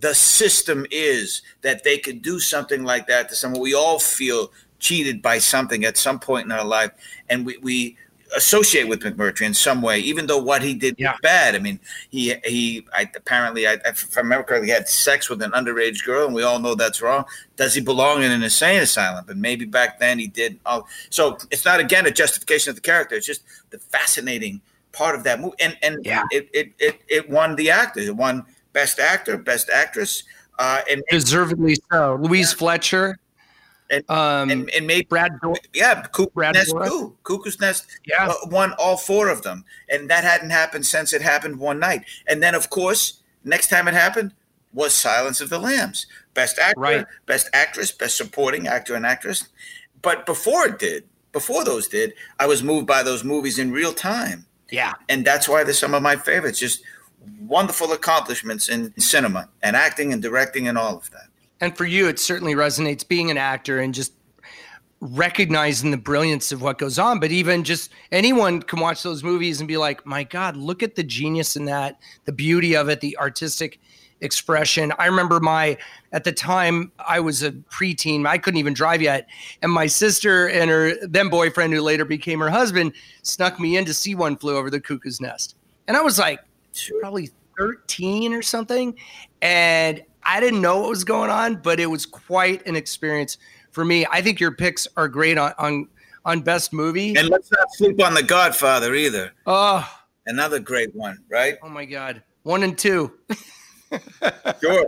the 0.00 0.14
system 0.14 0.86
is 0.90 1.42
that 1.62 1.84
they 1.84 1.98
could 1.98 2.22
do 2.22 2.38
something 2.38 2.84
like 2.84 3.06
that 3.06 3.28
to 3.30 3.34
someone. 3.34 3.60
We 3.60 3.74
all 3.74 3.98
feel 3.98 4.52
cheated 4.78 5.22
by 5.22 5.38
something 5.38 5.84
at 5.84 5.96
some 5.96 6.18
point 6.18 6.44
in 6.44 6.52
our 6.52 6.64
life, 6.64 6.90
and 7.28 7.46
we, 7.46 7.56
we 7.58 7.96
associate 8.34 8.88
with 8.88 9.00
McMurphy 9.00 9.42
in 9.42 9.54
some 9.54 9.82
way, 9.82 9.98
even 10.00 10.26
though 10.26 10.42
what 10.42 10.62
he 10.62 10.74
did 10.74 10.96
Yeah. 10.98 11.12
was 11.12 11.20
bad. 11.22 11.54
I 11.54 11.58
mean, 11.58 11.78
he 12.10 12.34
he 12.44 12.86
I, 12.94 13.10
apparently, 13.14 13.66
I, 13.68 13.74
if 13.84 14.16
I 14.16 14.20
remember 14.20 14.44
correctly, 14.44 14.68
he 14.68 14.72
had 14.74 14.88
sex 14.88 15.28
with 15.28 15.42
an 15.42 15.52
underage 15.52 16.04
girl, 16.04 16.26
and 16.26 16.34
we 16.34 16.42
all 16.42 16.58
know 16.58 16.74
that's 16.74 17.00
wrong. 17.00 17.24
Does 17.56 17.74
he 17.74 17.80
belong 17.80 18.22
in 18.22 18.30
an 18.30 18.42
insane 18.42 18.80
asylum? 18.80 19.24
But 19.26 19.36
maybe 19.36 19.64
back 19.64 20.00
then 20.00 20.18
he 20.18 20.26
did. 20.26 20.58
All, 20.66 20.88
so 21.10 21.38
it's 21.50 21.64
not 21.64 21.78
again 21.80 22.06
a 22.06 22.10
justification 22.10 22.70
of 22.70 22.74
the 22.76 22.82
character. 22.82 23.14
It's 23.14 23.26
just 23.26 23.42
the 23.70 23.78
fascinating 23.78 24.60
part 24.92 25.14
of 25.14 25.24
that 25.24 25.40
movie, 25.40 25.56
and 25.60 25.76
and 25.82 26.04
Yeah. 26.04 26.24
it, 26.32 26.48
it 26.52 26.72
it 26.78 27.00
it 27.08 27.30
won 27.30 27.54
the 27.56 27.70
actor. 27.70 28.00
It 28.00 28.16
won 28.16 28.44
best 28.72 28.98
actor, 28.98 29.36
best 29.38 29.70
actress, 29.70 30.22
uh, 30.58 30.80
and 30.90 31.02
Deservedly 31.10 31.76
so. 31.92 32.18
Louise 32.20 32.52
Fletcher. 32.52 33.18
And, 33.88 34.04
Um, 34.10 34.50
and, 34.50 34.70
and 34.70 34.86
maybe 34.86 35.06
Brad, 35.06 35.32
yeah, 35.72 36.02
Cuckoo's 36.02 36.26
Brad 36.34 36.54
Nest 36.54 36.74
Dourif? 36.74 36.88
too. 36.88 37.16
Cuckoo's 37.22 37.60
Nest 37.60 37.86
yeah, 38.04 38.26
uh, 38.28 38.34
won 38.46 38.72
all 38.78 38.96
four 38.96 39.28
of 39.28 39.42
them, 39.42 39.64
and 39.88 40.10
that 40.10 40.24
hadn't 40.24 40.50
happened 40.50 40.84
since 40.86 41.12
it 41.12 41.22
happened 41.22 41.58
one 41.58 41.78
night. 41.78 42.02
And 42.26 42.42
then, 42.42 42.54
of 42.54 42.68
course, 42.70 43.22
next 43.44 43.68
time 43.68 43.86
it 43.86 43.94
happened 43.94 44.32
was 44.72 44.92
Silence 44.92 45.40
of 45.40 45.50
the 45.50 45.58
Lambs, 45.58 46.06
best 46.34 46.58
actor, 46.58 46.80
Right. 46.80 47.06
best 47.26 47.48
actress, 47.52 47.92
best 47.92 48.16
supporting 48.16 48.66
actor 48.66 48.94
and 48.94 49.06
actress. 49.06 49.46
But 50.02 50.26
before 50.26 50.66
it 50.66 50.78
did, 50.78 51.04
before 51.32 51.64
those 51.64 51.86
did, 51.88 52.12
I 52.40 52.46
was 52.46 52.62
moved 52.62 52.86
by 52.86 53.02
those 53.02 53.22
movies 53.24 53.58
in 53.58 53.70
real 53.70 53.92
time, 53.92 54.46
yeah. 54.70 54.94
and 55.08 55.24
that's 55.24 55.48
why 55.48 55.62
they're 55.64 55.74
some 55.74 55.94
of 55.94 56.02
my 56.02 56.16
favorites. 56.16 56.58
Just 56.58 56.82
wonderful 57.40 57.92
accomplishments 57.92 58.68
in 58.68 58.92
cinema 58.98 59.48
and 59.62 59.76
acting 59.76 60.12
and 60.12 60.22
directing 60.22 60.66
and 60.68 60.76
all 60.78 60.96
of 60.96 61.10
that. 61.12 61.28
And 61.60 61.76
for 61.76 61.84
you, 61.84 62.08
it 62.08 62.18
certainly 62.18 62.54
resonates 62.54 63.06
being 63.06 63.30
an 63.30 63.38
actor 63.38 63.80
and 63.80 63.94
just 63.94 64.12
recognizing 65.00 65.90
the 65.90 65.96
brilliance 65.96 66.52
of 66.52 66.62
what 66.62 66.78
goes 66.78 66.98
on. 66.98 67.20
But 67.20 67.30
even 67.30 67.64
just 67.64 67.90
anyone 68.12 68.62
can 68.62 68.80
watch 68.80 69.02
those 69.02 69.22
movies 69.22 69.60
and 69.60 69.68
be 69.68 69.76
like, 69.76 70.04
my 70.06 70.24
God, 70.24 70.56
look 70.56 70.82
at 70.82 70.94
the 70.94 71.02
genius 71.02 71.56
in 71.56 71.66
that, 71.66 71.98
the 72.24 72.32
beauty 72.32 72.74
of 72.74 72.88
it, 72.88 73.00
the 73.00 73.16
artistic 73.18 73.78
expression. 74.20 74.92
I 74.98 75.06
remember 75.06 75.40
my, 75.40 75.76
at 76.12 76.24
the 76.24 76.32
time, 76.32 76.90
I 76.98 77.20
was 77.20 77.42
a 77.42 77.52
preteen, 77.52 78.26
I 78.26 78.38
couldn't 78.38 78.58
even 78.58 78.72
drive 78.72 79.02
yet. 79.02 79.28
And 79.62 79.70
my 79.70 79.86
sister 79.86 80.48
and 80.48 80.70
her 80.70 80.94
then 81.06 81.28
boyfriend, 81.28 81.74
who 81.74 81.82
later 81.82 82.04
became 82.04 82.40
her 82.40 82.50
husband, 82.50 82.94
snuck 83.22 83.60
me 83.60 83.76
in 83.76 83.84
to 83.84 83.94
see 83.94 84.14
One 84.14 84.36
Flew 84.36 84.56
Over 84.56 84.70
the 84.70 84.80
Cuckoo's 84.80 85.20
Nest. 85.20 85.56
And 85.86 85.96
I 85.96 86.00
was 86.00 86.18
like, 86.18 86.40
probably 87.00 87.30
13 87.58 88.32
or 88.32 88.42
something. 88.42 88.96
And 89.42 90.02
I 90.26 90.40
didn't 90.40 90.60
know 90.60 90.80
what 90.80 90.90
was 90.90 91.04
going 91.04 91.30
on, 91.30 91.56
but 91.56 91.78
it 91.80 91.86
was 91.86 92.04
quite 92.04 92.66
an 92.66 92.76
experience 92.76 93.38
for 93.70 93.84
me. 93.84 94.06
I 94.10 94.20
think 94.22 94.40
your 94.40 94.50
picks 94.52 94.88
are 94.96 95.08
great 95.08 95.38
on 95.38 95.52
on, 95.58 95.88
on 96.24 96.40
best 96.40 96.72
movie. 96.72 97.14
And 97.16 97.28
let's 97.28 97.50
not 97.52 97.66
sleep 97.74 98.02
on 98.02 98.14
The 98.14 98.22
Godfather 98.22 98.94
either. 98.94 99.32
oh, 99.46 99.88
Another 100.28 100.58
great 100.58 100.94
one, 100.94 101.22
right? 101.30 101.56
oh 101.62 101.68
my 101.68 101.84
God. 101.84 102.22
One 102.42 102.62
and 102.64 102.76
two. 102.76 103.12
Sure. 104.60 104.86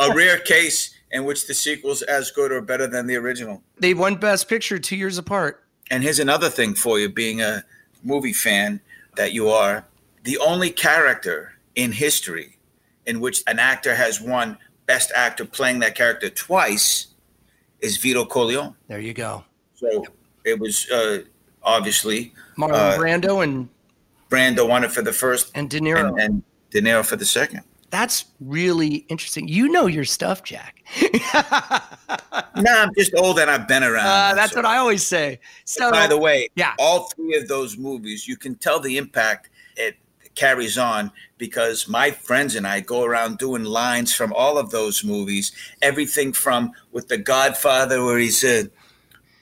A 0.00 0.14
rare 0.14 0.38
case 0.38 0.94
in 1.10 1.24
which 1.24 1.46
the 1.46 1.54
sequel's 1.54 2.02
as 2.02 2.30
good 2.30 2.52
or 2.52 2.60
better 2.60 2.86
than 2.86 3.06
the 3.06 3.16
original. 3.16 3.62
They 3.78 3.94
won 3.94 4.16
best 4.16 4.48
picture 4.48 4.78
two 4.78 4.96
years 4.96 5.16
apart. 5.16 5.64
And 5.90 6.02
here's 6.02 6.18
another 6.18 6.50
thing 6.50 6.74
for 6.74 6.98
you, 6.98 7.08
being 7.08 7.40
a 7.40 7.64
movie 8.02 8.34
fan 8.34 8.80
that 9.16 9.32
you 9.32 9.48
are. 9.48 9.86
The 10.24 10.36
only 10.38 10.70
character 10.70 11.54
in 11.74 11.92
history 11.92 12.58
in 13.06 13.20
which 13.20 13.42
an 13.46 13.58
actor 13.58 13.94
has 13.94 14.20
won 14.20 14.58
Best 14.86 15.12
Actor 15.14 15.46
playing 15.46 15.78
that 15.80 15.94
character 15.94 16.28
twice 16.30 17.08
is 17.80 17.96
Vito 17.96 18.24
Corleone. 18.24 18.74
There 18.88 19.00
you 19.00 19.14
go. 19.14 19.44
So 19.74 20.04
it 20.44 20.58
was 20.58 20.90
uh, 20.90 21.20
obviously 21.62 22.32
Marlon 22.58 22.72
Uh, 22.74 22.96
Brando 22.98 23.42
and, 23.42 23.68
Brando 24.30 24.68
won 24.68 24.84
it 24.84 24.92
for 24.92 25.02
the 25.02 25.12
first 25.12 25.50
and 25.54 25.68
De 25.70 25.80
Niro. 25.80 26.08
and, 26.08 26.18
and 26.20 26.42
De 26.70 26.80
Niro 26.80 27.04
for 27.04 27.16
the 27.16 27.24
second. 27.24 27.62
That's 27.90 28.24
really 28.40 29.04
interesting. 29.08 29.46
You 29.46 29.68
know 29.68 29.86
your 29.86 30.04
stuff, 30.04 30.42
Jack. 30.42 30.82
No, 32.56 32.70
I'm 32.82 32.94
just 32.96 33.12
old 33.16 33.38
and 33.40 33.50
I've 33.50 33.66
been 33.66 33.82
around. 33.82 34.06
Uh, 34.06 34.34
that's 34.34 34.52
so- 34.52 34.58
what 34.58 34.64
I 34.66 34.76
always 34.76 35.04
say. 35.04 35.40
So, 35.64 35.90
By 35.90 36.06
the 36.06 36.16
way, 36.18 36.48
yeah. 36.54 36.74
all 36.78 37.08
three 37.14 37.36
of 37.36 37.48
those 37.48 37.76
movies, 37.76 38.28
you 38.28 38.36
can 38.36 38.54
tell 38.54 38.78
the 38.78 38.96
impact 38.96 39.50
carries 40.34 40.78
on 40.78 41.10
because 41.38 41.88
my 41.88 42.10
friends 42.10 42.54
and 42.54 42.66
I 42.66 42.80
go 42.80 43.04
around 43.04 43.38
doing 43.38 43.64
lines 43.64 44.14
from 44.14 44.32
all 44.32 44.58
of 44.58 44.70
those 44.70 45.04
movies. 45.04 45.52
Everything 45.82 46.32
from 46.32 46.72
with 46.92 47.08
The 47.08 47.18
Godfather, 47.18 48.04
where 48.04 48.18
he 48.18 48.30
said, 48.30 48.70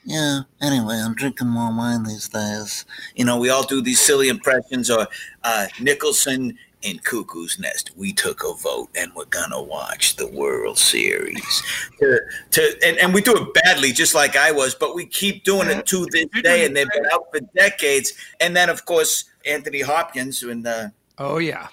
"Yeah, 0.03 0.41
anyway, 0.61 0.95
I'm 0.95 1.15
drinking 1.15 1.47
more 1.49 1.75
wine 1.75 2.03
these 2.03 2.29
days." 2.29 2.85
You 3.15 3.25
know, 3.25 3.37
we 3.37 3.49
all 3.49 3.63
do 3.63 3.81
these 3.81 4.01
silly 4.01 4.29
impressions, 4.29 4.89
or 4.89 5.07
uh, 5.43 5.67
Nicholson. 5.79 6.57
In 6.81 6.99
Cuckoo's 6.99 7.57
Nest, 7.59 7.91
we 7.95 8.11
took 8.11 8.43
a 8.43 8.53
vote 8.55 8.89
and 8.93 9.09
we're 9.15 9.23
gonna 9.23 9.61
watch 9.61 10.17
the 10.17 10.27
World 10.27 10.77
Series. 10.77 11.63
to, 11.99 12.19
to 12.51 12.75
and, 12.85 12.97
and 12.97 13.13
we 13.13 13.21
do 13.21 13.33
it 13.37 13.53
badly, 13.53 13.93
just 13.93 14.13
like 14.13 14.35
I 14.35 14.51
was, 14.51 14.75
but 14.75 14.93
we 14.93 15.05
keep 15.05 15.45
doing 15.45 15.69
it 15.69 15.85
to 15.85 16.05
this 16.11 16.25
day, 16.41 16.65
and 16.65 16.75
they've 16.75 16.89
been 16.89 17.05
out 17.13 17.27
for 17.31 17.39
decades. 17.55 18.11
And 18.41 18.53
then, 18.53 18.69
of 18.69 18.83
course, 18.83 19.31
Anthony 19.45 19.81
Hopkins 19.81 20.43
and 20.43 20.65
uh, 20.65 20.87
oh, 21.17 21.37
yeah. 21.37 21.67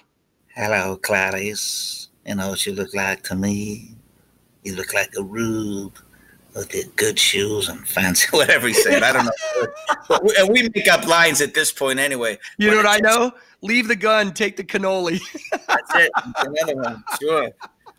Hello, 0.54 0.96
Clarice. 0.96 2.08
You 2.26 2.34
know 2.34 2.50
what 2.50 2.66
you 2.66 2.72
look 2.74 2.94
like 2.94 3.22
to 3.24 3.34
me? 3.34 3.94
You 4.62 4.74
look 4.76 4.92
like 4.92 5.10
a 5.16 5.22
rube 5.22 5.96
with 6.54 6.68
the 6.70 6.84
good 6.96 7.18
shoes 7.18 7.68
and 7.68 7.86
fancy, 7.86 8.28
whatever 8.36 8.68
he 8.68 8.74
said. 8.74 9.02
I 9.02 9.12
don't 9.12 9.24
know. 9.24 9.66
but 10.08 10.24
we, 10.24 10.34
and 10.38 10.48
we 10.48 10.68
make 10.74 10.88
up 10.88 11.06
lines 11.06 11.40
at 11.40 11.54
this 11.54 11.72
point 11.72 11.98
anyway. 11.98 12.38
You 12.58 12.68
But 12.68 12.70
know 12.72 12.76
what 12.78 12.86
I 12.86 12.98
know? 12.98 13.32
Leave 13.62 13.88
the 13.88 13.96
gun, 13.96 14.32
take 14.32 14.56
the 14.56 14.64
cannoli. 14.64 15.20
That's 15.68 15.94
it. 15.94 16.10
Another 16.38 16.76
one. 16.76 17.04
Sure. 17.20 17.50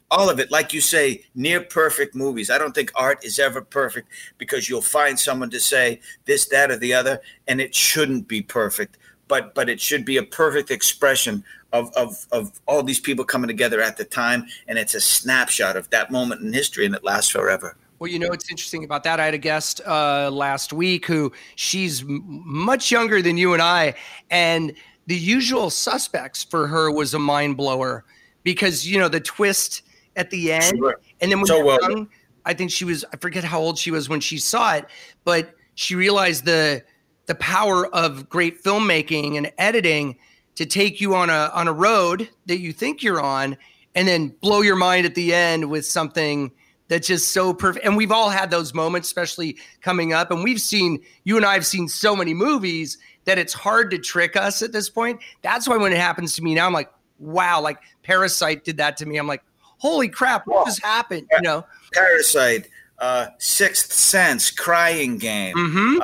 All 0.10 0.30
of 0.30 0.40
it, 0.42 0.52
like 0.52 0.74
you 0.74 0.82
say, 0.82 1.24
near 1.36 1.62
perfect 1.62 2.16
movies. 2.16 2.50
I 2.50 2.58
don't 2.58 2.76
think 2.76 2.92
art 2.96 3.24
is 3.24 3.40
ever 3.40 3.62
perfect 3.62 4.10
because 4.38 4.68
you'll 4.68 4.82
find 4.82 5.18
someone 5.18 5.50
to 5.52 5.60
say 5.60 6.02
this, 6.26 6.48
that, 6.48 6.70
or 6.70 6.78
the 6.78 6.94
other, 6.94 7.22
and 7.48 7.62
it 7.62 7.74
shouldn't 7.74 8.28
be 8.28 8.42
perfect. 8.42 8.98
But 9.32 9.56
but 9.56 9.70
it 9.70 9.80
should 9.80 10.04
be 10.04 10.18
a 10.18 10.24
perfect 10.24 10.72
expression 10.72 11.42
of, 11.72 11.90
of, 11.96 12.28
of 12.34 12.60
all 12.68 12.84
these 12.84 13.00
people 13.00 13.24
coming 13.24 13.48
together 13.48 13.80
at 13.80 13.96
the 13.96 14.04
time, 14.04 14.46
and 14.68 14.78
it's 14.78 14.94
a 14.94 15.00
snapshot 15.00 15.78
of 15.78 15.90
that 15.92 16.12
moment 16.12 16.42
in 16.42 16.52
history, 16.52 16.86
and 16.86 16.94
it 16.94 17.02
lasts 17.06 17.32
forever. 17.32 17.78
Well, 17.98 18.12
you 18.12 18.20
know 18.20 18.28
what's 18.28 18.52
interesting 18.52 18.84
about 18.84 19.06
that? 19.06 19.22
I 19.22 19.26
had 19.26 19.34
a 19.34 19.38
guest 19.38 19.80
uh, 19.88 20.30
last 20.30 20.74
week 20.74 21.06
who 21.06 21.32
she's 21.56 22.02
m- 22.02 22.24
much 22.46 22.92
younger 22.92 23.22
than 23.22 23.38
you 23.38 23.54
and 23.54 23.62
I, 23.62 23.94
and 24.32 24.74
the 25.08 25.16
usual 25.16 25.70
suspects 25.70 26.44
for 26.44 26.68
her 26.68 26.92
was 26.92 27.14
a 27.14 27.20
mind 27.20 27.56
blower 27.56 28.04
because 28.44 28.86
you 28.86 29.00
know 29.00 29.08
the 29.08 29.22
twist 29.22 29.84
at 30.18 30.30
the 30.30 30.52
end, 30.52 30.78
Sure. 30.78 31.00
and 31.22 31.32
then 31.32 31.40
when 31.40 31.46
So 31.46 31.56
you're 31.56 31.66
well 31.66 31.80
young, 31.90 32.10
I 32.46 32.54
think 32.54 32.70
she 32.70 32.84
was 32.84 33.06
I 33.14 33.18
forget 33.18 33.46
how 33.46 33.62
old 33.62 33.78
she 33.80 33.92
was 33.92 34.10
when 34.10 34.20
she 34.20 34.40
saw 34.40 34.74
it, 34.76 34.88
but 35.24 35.56
she 35.76 35.96
realized 35.96 36.44
the 36.44 36.84
the 37.32 37.36
power 37.36 37.88
of 37.96 38.28
great 38.28 38.62
filmmaking 38.62 39.38
and 39.38 39.50
editing 39.58 40.18
to 40.56 40.66
take 40.66 41.00
you 41.00 41.16
on 41.16 41.30
a 41.30 41.50
on 41.54 41.66
a 41.66 41.72
road 41.72 42.30
that 42.48 42.60
you 42.60 42.74
think 42.74 43.02
you're 43.02 43.22
on 43.22 43.56
and 43.96 44.06
then 44.06 44.36
blow 44.42 44.60
your 44.60 44.76
mind 44.76 45.06
at 45.06 45.16
the 45.16 45.34
end 45.34 45.70
with 45.70 45.86
something 45.86 46.52
that's 46.90 47.08
just 47.08 47.30
so 47.30 47.54
perfect. 47.54 47.86
And 47.86 47.96
we've 47.96 48.12
all 48.12 48.30
had 48.30 48.52
those 48.52 48.74
moments, 48.74 49.08
especially 49.08 49.56
coming 49.80 50.12
up. 50.12 50.30
And 50.30 50.44
we've 50.44 50.60
seen 50.60 51.00
you 51.24 51.38
and 51.38 51.46
I 51.46 51.54
have 51.54 51.66
seen 51.66 51.88
so 51.88 52.18
many 52.18 52.34
movies 52.34 52.98
that 53.24 53.38
it's 53.38 53.54
hard 53.54 53.92
to 53.92 53.98
trick 53.98 54.36
us 54.36 54.62
at 54.62 54.74
this 54.74 54.90
point. 54.90 55.22
That's 55.42 55.70
why 55.70 55.78
when 55.78 55.94
it 55.94 56.00
happens 56.00 56.36
to 56.36 56.44
me 56.44 56.54
now, 56.54 56.68
I'm 56.68 56.74
like, 56.74 56.92
wow, 57.18 57.62
like 57.62 57.78
Parasite 58.04 58.66
did 58.66 58.76
that 58.76 58.98
to 58.98 59.06
me. 59.06 59.16
I'm 59.16 59.28
like, 59.28 59.44
holy 59.78 60.10
crap, 60.10 60.48
what 60.48 60.66
just 60.66 60.84
happened? 60.84 61.30
You 61.32 61.44
know? 61.44 61.66
Parasite, 61.94 62.68
uh, 63.00 63.28
Sixth 63.38 63.94
Sense, 63.94 64.52
Crying 64.52 65.18
Game. 65.18 65.54
hmm 65.56 66.00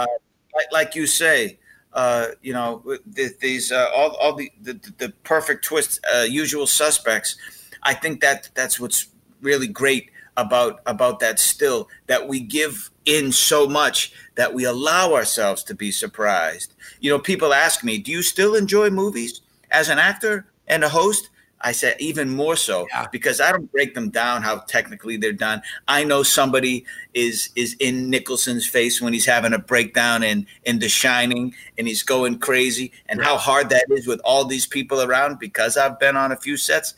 like, 0.58 0.72
like 0.72 0.96
you 0.96 1.08
say, 1.08 1.60
uh, 1.94 2.28
you 2.42 2.54
know, 2.54 2.84
th- 3.16 3.40
these 3.40 3.72
uh, 3.72 3.90
all, 3.96 4.16
all 4.18 4.36
the, 4.36 4.52
the 4.62 4.74
the 4.98 5.10
perfect 5.24 5.64
twists, 5.64 6.00
uh, 6.14 6.24
usual 6.24 6.68
suspects. 6.68 7.38
I 7.84 7.94
think 7.94 8.22
that 8.22 8.50
that's 8.54 8.80
what's 8.80 9.08
really 9.42 9.68
great 9.68 10.12
about 10.36 10.82
about 10.86 11.20
that 11.20 11.40
still 11.40 11.90
that 12.08 12.28
we 12.28 12.40
give 12.40 12.92
in 13.06 13.32
so 13.32 13.68
much 13.68 14.14
that 14.36 14.54
we 14.54 14.66
allow 14.66 15.14
ourselves 15.14 15.64
to 15.64 15.74
be 15.74 15.92
surprised. 15.92 16.74
You 17.00 17.10
know, 17.12 17.20
people 17.20 17.54
ask 17.54 17.84
me, 17.84 17.98
"Do 17.98 18.12
you 18.12 18.22
still 18.22 18.56
enjoy 18.56 18.90
movies 18.90 19.42
as 19.72 19.90
an 19.90 20.00
actor 20.00 20.46
and 20.68 20.84
a 20.84 20.90
host?" 20.90 21.30
I 21.62 21.72
said 21.72 21.96
even 22.00 22.30
more 22.30 22.56
so 22.56 22.86
Yeah. 22.92 23.08
because 23.12 23.42
I 23.42 23.52
don't 23.52 23.72
break 23.72 23.96
them 23.96 24.10
down 24.10 24.44
how 24.44 24.60
technically 24.68 25.18
they're 25.18 25.34
done. 25.34 25.62
I 25.88 26.04
know 26.04 26.22
somebody 26.24 26.86
is 27.14 27.50
is 27.56 27.76
in 27.80 28.10
Nicholson's 28.10 28.68
face 28.68 29.02
when 29.02 29.12
he's 29.14 29.26
having 29.26 29.54
a 29.54 29.58
breakdown 29.60 30.22
in 30.24 30.46
in 30.66 30.80
The 30.80 30.88
Shining 30.90 31.56
and 31.78 31.88
he's 31.88 32.04
going 32.04 32.40
crazy 32.40 32.92
and 33.10 33.22
how 33.24 33.38
hard 33.38 33.70
that 33.70 33.86
is 33.90 34.06
with 34.08 34.22
all 34.24 34.46
these 34.46 34.68
people 34.68 35.02
around 35.02 35.40
because 35.40 35.78
I've 35.78 36.00
been 36.00 36.16
on 36.16 36.32
a 36.32 36.38
few 36.38 36.58
sets. 36.58 36.94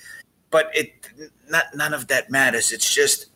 But 0.51 0.69
it 0.73 0.91
not 1.49 1.65
none 1.73 1.93
of 1.93 2.07
that 2.07 2.29
matters. 2.29 2.71
It's 2.73 2.93
just 2.93 3.27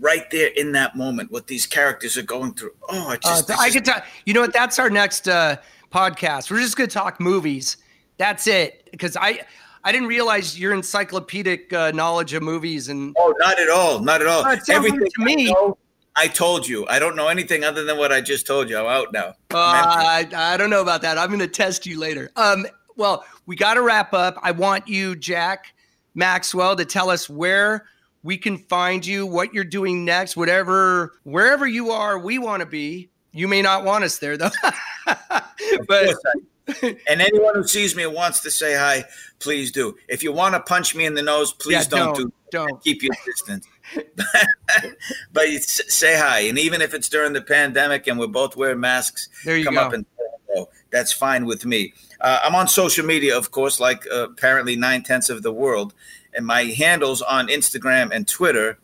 right 0.00 0.28
there 0.32 0.48
in 0.56 0.72
that 0.72 0.96
moment 0.96 1.30
what 1.30 1.46
these 1.46 1.66
characters 1.66 2.16
are 2.16 2.22
going 2.22 2.52
through. 2.54 2.74
Oh, 2.88 3.12
it 3.12 3.20
Uh, 3.24 3.36
just, 3.42 3.50
I 3.60 3.70
could 3.70 3.84
talk. 3.84 4.04
You 4.26 4.34
know 4.34 4.40
what? 4.40 4.52
That's 4.52 4.80
our 4.80 4.90
next 4.90 5.28
uh, 5.28 5.56
podcast. 5.92 6.50
We're 6.50 6.60
just 6.60 6.76
going 6.76 6.88
to 6.90 6.94
talk 6.94 7.20
movies. 7.20 7.76
That's 8.18 8.46
it. 8.48 8.88
Because 8.90 9.16
I, 9.16 9.40
I 9.84 9.92
didn't 9.92 10.08
realize 10.08 10.58
your 10.58 10.72
encyclopedic 10.72 11.72
uh, 11.72 11.90
knowledge 11.92 12.32
of 12.32 12.42
movies 12.42 12.88
and 12.88 13.14
Oh, 13.18 13.34
not 13.38 13.58
at 13.60 13.68
all. 13.68 14.00
Not 14.00 14.22
at 14.22 14.26
all. 14.26 14.42
Sounds 14.42 14.68
like 14.68 14.98
to 14.98 15.10
I 15.20 15.24
me- 15.24 15.52
know, 15.52 15.76
I 16.16 16.26
told 16.28 16.66
you. 16.66 16.86
I 16.88 16.98
don't 16.98 17.16
know 17.16 17.28
anything 17.28 17.64
other 17.64 17.84
than 17.84 17.98
what 17.98 18.10
I 18.12 18.20
just 18.20 18.46
told 18.46 18.70
you. 18.70 18.78
I'm 18.78 18.86
out 18.86 19.12
now. 19.12 19.28
uh, 19.50 19.56
I, 19.58 20.28
I 20.34 20.56
don't 20.56 20.70
know 20.70 20.80
about 20.80 21.02
that. 21.02 21.18
I'm 21.18 21.28
going 21.28 21.40
to 21.40 21.48
test 21.48 21.84
you 21.86 21.98
later. 21.98 22.30
Um, 22.36 22.66
well, 22.96 23.24
we 23.46 23.56
got 23.56 23.74
to 23.74 23.82
wrap 23.82 24.14
up. 24.14 24.38
I 24.42 24.52
want 24.52 24.88
you, 24.88 25.16
Jack 25.16 25.74
Maxwell, 26.14 26.76
to 26.76 26.84
tell 26.84 27.10
us 27.10 27.28
where 27.28 27.86
we 28.22 28.38
can 28.38 28.56
find 28.56 29.04
you, 29.04 29.26
what 29.26 29.52
you're 29.52 29.64
doing 29.64 30.04
next, 30.04 30.36
whatever, 30.36 31.14
wherever 31.24 31.66
you 31.66 31.90
are, 31.90 32.18
we 32.18 32.38
want 32.38 32.60
to 32.60 32.66
be. 32.66 33.10
You 33.32 33.48
may 33.48 33.60
not 33.60 33.84
want 33.84 34.04
us 34.04 34.18
there 34.18 34.36
though. 34.38 34.50
but 35.88 36.14
and 36.82 37.20
anyone 37.20 37.54
who 37.54 37.66
sees 37.66 37.94
me 37.94 38.04
and 38.04 38.14
wants 38.14 38.40
to 38.40 38.50
say 38.50 38.74
hi, 38.74 39.04
please 39.38 39.70
do. 39.70 39.96
If 40.08 40.22
you 40.22 40.32
want 40.32 40.54
to 40.54 40.60
punch 40.60 40.94
me 40.94 41.04
in 41.04 41.14
the 41.14 41.22
nose, 41.22 41.52
please 41.52 41.72
yeah, 41.72 41.98
don't, 41.98 42.16
don't, 42.16 42.16
do. 42.16 42.32
Don't 42.50 42.82
keep 42.82 43.02
your 43.02 43.14
distance. 43.26 43.66
but 45.32 45.46
say 45.62 46.16
hi, 46.16 46.40
and 46.40 46.58
even 46.58 46.80
if 46.80 46.94
it's 46.94 47.08
during 47.08 47.34
the 47.34 47.42
pandemic 47.42 48.06
and 48.06 48.18
we're 48.18 48.26
both 48.26 48.56
wearing 48.56 48.80
masks, 48.80 49.28
there 49.44 49.58
you 49.58 49.64
come 49.64 49.74
go. 49.74 49.80
up 49.80 49.92
and 49.92 50.06
that's 50.94 51.12
fine 51.12 51.44
with 51.44 51.66
me. 51.66 51.92
Uh, 52.20 52.40
I'm 52.44 52.54
on 52.54 52.68
social 52.68 53.04
media, 53.04 53.36
of 53.36 53.50
course, 53.50 53.80
like 53.80 54.06
uh, 54.10 54.28
apparently 54.30 54.76
nine 54.76 55.02
tenths 55.02 55.28
of 55.28 55.42
the 55.42 55.52
world, 55.52 55.92
and 56.32 56.46
my 56.46 56.62
handles 56.62 57.20
on 57.20 57.48
Instagram 57.48 58.10
and 58.12 58.26
Twitter 58.26 58.78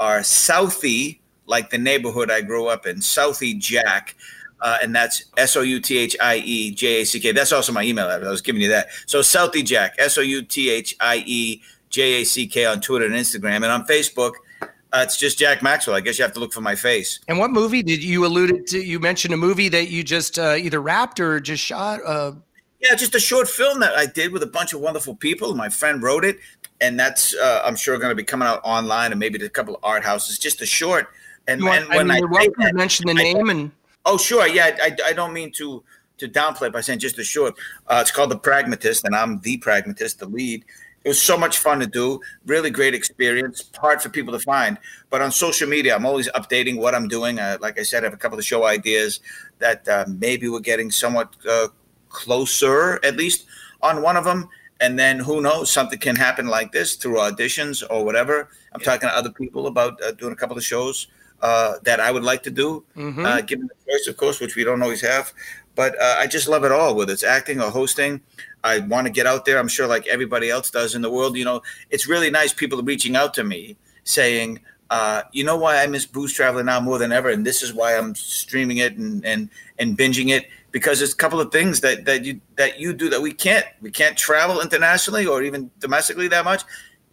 are 0.00 0.20
Southie, 0.20 1.20
like 1.46 1.70
the 1.70 1.78
neighborhood 1.78 2.30
I 2.30 2.40
grew 2.40 2.66
up 2.66 2.86
in, 2.86 2.96
Southie 2.96 3.58
Jack. 3.58 4.16
Uh, 4.62 4.78
and 4.80 4.94
that's 4.94 5.24
S 5.36 5.56
O 5.56 5.62
U 5.62 5.80
T 5.80 5.98
H 5.98 6.16
I 6.20 6.36
E 6.36 6.70
J 6.70 7.02
A 7.02 7.04
C 7.04 7.18
K. 7.18 7.32
That's 7.32 7.52
also 7.52 7.72
my 7.72 7.82
email 7.82 8.08
address. 8.08 8.28
I 8.28 8.30
was 8.30 8.42
giving 8.42 8.62
you 8.62 8.68
that. 8.68 8.88
So 9.06 9.18
Southie 9.18 9.64
Jack, 9.64 9.96
S 9.98 10.16
O 10.16 10.20
U 10.20 10.40
T 10.40 10.70
H 10.70 10.94
I 11.00 11.24
E 11.26 11.60
J 11.90 12.22
A 12.22 12.24
C 12.24 12.46
K 12.46 12.64
on 12.64 12.80
Twitter 12.80 13.04
and 13.04 13.14
Instagram, 13.14 13.56
and 13.56 13.66
on 13.66 13.84
Facebook, 13.86 14.34
uh, 14.62 15.00
it's 15.02 15.16
just 15.16 15.36
Jack 15.36 15.62
Maxwell. 15.62 15.96
I 15.96 16.00
guess 16.00 16.16
you 16.16 16.22
have 16.22 16.32
to 16.34 16.40
look 16.40 16.52
for 16.52 16.60
my 16.60 16.76
face. 16.76 17.18
And 17.26 17.38
what 17.38 17.50
movie 17.50 17.82
did 17.82 18.04
you 18.04 18.24
alluded 18.24 18.68
to? 18.68 18.78
You 18.78 19.00
mentioned 19.00 19.34
a 19.34 19.36
movie 19.36 19.68
that 19.68 19.88
you 19.88 20.04
just 20.04 20.38
uh, 20.38 20.54
either 20.56 20.80
wrapped 20.80 21.18
or 21.18 21.40
just 21.40 21.62
shot. 21.62 22.00
Uh... 22.06 22.32
Yeah, 22.80 22.94
just 22.94 23.16
a 23.16 23.20
short 23.20 23.48
film 23.48 23.80
that 23.80 23.96
I 23.96 24.06
did 24.06 24.32
with 24.32 24.44
a 24.44 24.46
bunch 24.46 24.74
of 24.74 24.80
wonderful 24.80 25.16
people. 25.16 25.54
My 25.56 25.70
friend 25.70 26.02
wrote 26.02 26.24
it, 26.24 26.38
and 26.80 27.00
that's 27.00 27.34
uh, 27.34 27.62
I'm 27.64 27.74
sure 27.74 27.98
going 27.98 28.10
to 28.10 28.14
be 28.14 28.22
coming 28.22 28.46
out 28.46 28.60
online 28.62 29.10
and 29.10 29.18
maybe 29.18 29.38
to 29.38 29.46
a 29.46 29.50
couple 29.50 29.74
of 29.74 29.80
art 29.82 30.04
houses. 30.04 30.38
Just 30.38 30.62
a 30.62 30.66
short. 30.66 31.08
And, 31.48 31.64
want, 31.64 31.80
and 31.80 31.88
when 31.88 32.10
I, 32.10 32.20
mean, 32.20 32.24
I 32.24 32.30
welcome 32.30 32.62
to 32.62 32.72
mention 32.74 33.08
the 33.08 33.14
name 33.14 33.48
I, 33.48 33.52
and. 33.52 33.72
Oh 34.04 34.18
sure, 34.18 34.46
yeah. 34.46 34.76
I, 34.82 34.96
I 35.06 35.12
don't 35.12 35.32
mean 35.32 35.52
to 35.52 35.82
to 36.18 36.28
downplay 36.28 36.72
by 36.72 36.80
saying 36.80 37.00
just 37.00 37.18
a 37.18 37.24
short. 37.24 37.54
Uh, 37.86 37.98
it's 38.00 38.10
called 38.10 38.30
The 38.30 38.38
Pragmatist, 38.38 39.04
and 39.04 39.14
I'm 39.14 39.40
the 39.40 39.56
pragmatist, 39.58 40.20
the 40.20 40.26
lead. 40.26 40.64
It 41.04 41.08
was 41.08 41.20
so 41.20 41.36
much 41.36 41.58
fun 41.58 41.80
to 41.80 41.86
do. 41.86 42.20
Really 42.46 42.70
great 42.70 42.94
experience. 42.94 43.68
Hard 43.76 44.00
for 44.00 44.08
people 44.08 44.32
to 44.32 44.38
find, 44.38 44.78
but 45.10 45.20
on 45.20 45.32
social 45.32 45.68
media, 45.68 45.96
I'm 45.96 46.06
always 46.06 46.28
updating 46.30 46.78
what 46.78 46.94
I'm 46.94 47.08
doing. 47.08 47.40
Uh, 47.40 47.58
like 47.60 47.78
I 47.78 47.82
said, 47.82 48.04
I 48.04 48.06
have 48.06 48.14
a 48.14 48.18
couple 48.18 48.38
of 48.38 48.44
show 48.44 48.64
ideas 48.66 49.20
that 49.58 49.86
uh, 49.88 50.04
maybe 50.08 50.48
we're 50.48 50.60
getting 50.60 50.90
somewhat 50.90 51.34
uh, 51.48 51.68
closer, 52.08 53.04
at 53.04 53.16
least 53.16 53.46
on 53.82 54.02
one 54.02 54.16
of 54.16 54.24
them. 54.24 54.48
And 54.80 54.98
then 54.98 55.20
who 55.20 55.40
knows, 55.40 55.72
something 55.72 55.98
can 55.98 56.16
happen 56.16 56.48
like 56.48 56.72
this 56.72 56.96
through 56.96 57.16
auditions 57.16 57.84
or 57.88 58.04
whatever. 58.04 58.48
I'm 58.72 58.80
yeah. 58.80 58.84
talking 58.84 59.08
to 59.08 59.16
other 59.16 59.30
people 59.30 59.68
about 59.68 60.00
uh, 60.02 60.12
doing 60.12 60.32
a 60.32 60.36
couple 60.36 60.56
of 60.56 60.64
shows 60.64 61.08
uh, 61.42 61.74
that 61.82 62.00
I 62.00 62.10
would 62.10 62.22
like 62.22 62.42
to 62.44 62.50
do, 62.50 62.84
mm-hmm. 62.96 63.24
uh, 63.24 63.40
given 63.42 63.68
the 63.68 63.92
choice, 63.92 64.06
of 64.06 64.16
course, 64.16 64.40
which 64.40 64.56
we 64.56 64.64
don't 64.64 64.82
always 64.82 65.00
have. 65.02 65.32
But 65.74 66.00
uh, 66.00 66.16
I 66.18 66.26
just 66.26 66.48
love 66.48 66.64
it 66.64 66.72
all, 66.72 66.94
whether 66.94 67.12
it's 67.12 67.24
acting 67.24 67.60
or 67.60 67.70
hosting. 67.70 68.20
I 68.64 68.80
want 68.80 69.06
to 69.06 69.12
get 69.12 69.26
out 69.26 69.44
there. 69.44 69.58
I'm 69.58 69.68
sure, 69.68 69.86
like 69.86 70.06
everybody 70.06 70.50
else 70.50 70.70
does 70.70 70.94
in 70.94 71.02
the 71.02 71.10
world, 71.10 71.36
you 71.36 71.44
know, 71.44 71.62
it's 71.90 72.06
really 72.06 72.30
nice 72.30 72.52
people 72.52 72.82
reaching 72.82 73.16
out 73.16 73.34
to 73.34 73.44
me 73.44 73.76
saying, 74.04 74.60
uh, 74.90 75.22
you 75.32 75.42
know 75.42 75.56
why 75.56 75.82
I 75.82 75.86
miss 75.86 76.04
Booze 76.04 76.34
traveling 76.34 76.66
now 76.66 76.78
more 76.78 76.98
than 76.98 77.12
ever, 77.12 77.30
and 77.30 77.46
this 77.46 77.62
is 77.62 77.72
why 77.72 77.96
I'm 77.96 78.14
streaming 78.14 78.76
it 78.76 78.96
and 78.98 79.24
and 79.24 79.48
and 79.78 79.96
binging 79.96 80.28
it 80.28 80.48
because 80.70 80.98
there's 80.98 81.14
a 81.14 81.16
couple 81.16 81.40
of 81.40 81.50
things 81.50 81.80
that 81.80 82.04
that 82.04 82.24
you 82.24 82.40
that 82.56 82.78
you 82.78 82.92
do 82.92 83.08
that 83.08 83.22
we 83.22 83.32
can't. 83.32 83.64
We 83.80 83.90
can't 83.90 84.18
travel 84.18 84.60
internationally 84.60 85.26
or 85.26 85.42
even 85.42 85.70
domestically 85.78 86.28
that 86.28 86.44
much, 86.44 86.62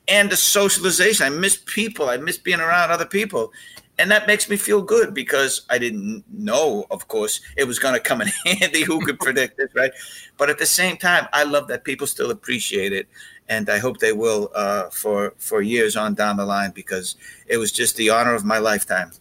and 0.09 0.29
the 0.29 0.35
socialization. 0.35 1.25
I 1.25 1.29
miss 1.29 1.61
people. 1.65 2.09
I 2.09 2.17
miss 2.17 2.37
being 2.37 2.59
around 2.59 2.91
other 2.91 3.05
people, 3.05 3.53
and 3.99 4.09
that 4.09 4.27
makes 4.27 4.49
me 4.49 4.55
feel 4.55 4.81
good 4.81 5.13
because 5.13 5.61
I 5.69 5.77
didn't 5.77 6.23
know, 6.31 6.85
of 6.89 7.09
course, 7.09 7.41
it 7.57 7.65
was 7.65 7.79
going 7.79 7.93
to 7.93 7.99
come 7.99 8.21
in 8.21 8.29
handy. 8.45 8.83
Who 8.83 9.05
could 9.05 9.19
predict 9.19 9.57
this, 9.57 9.69
right? 9.75 9.91
But 10.37 10.49
at 10.49 10.57
the 10.57 10.65
same 10.65 10.95
time, 10.95 11.27
I 11.33 11.43
love 11.43 11.67
that 11.67 11.83
people 11.83 12.07
still 12.07 12.31
appreciate 12.31 12.93
it, 12.93 13.09
and 13.49 13.69
I 13.69 13.77
hope 13.77 13.99
they 13.99 14.13
will 14.13 14.51
uh, 14.55 14.89
for 14.89 15.33
for 15.37 15.61
years 15.61 15.97
on 15.97 16.13
down 16.13 16.37
the 16.37 16.45
line 16.45 16.71
because 16.71 17.17
it 17.45 17.57
was 17.57 17.73
just 17.73 17.97
the 17.97 18.09
honor 18.09 18.33
of 18.33 18.45
my 18.45 18.57
lifetime. 18.57 19.11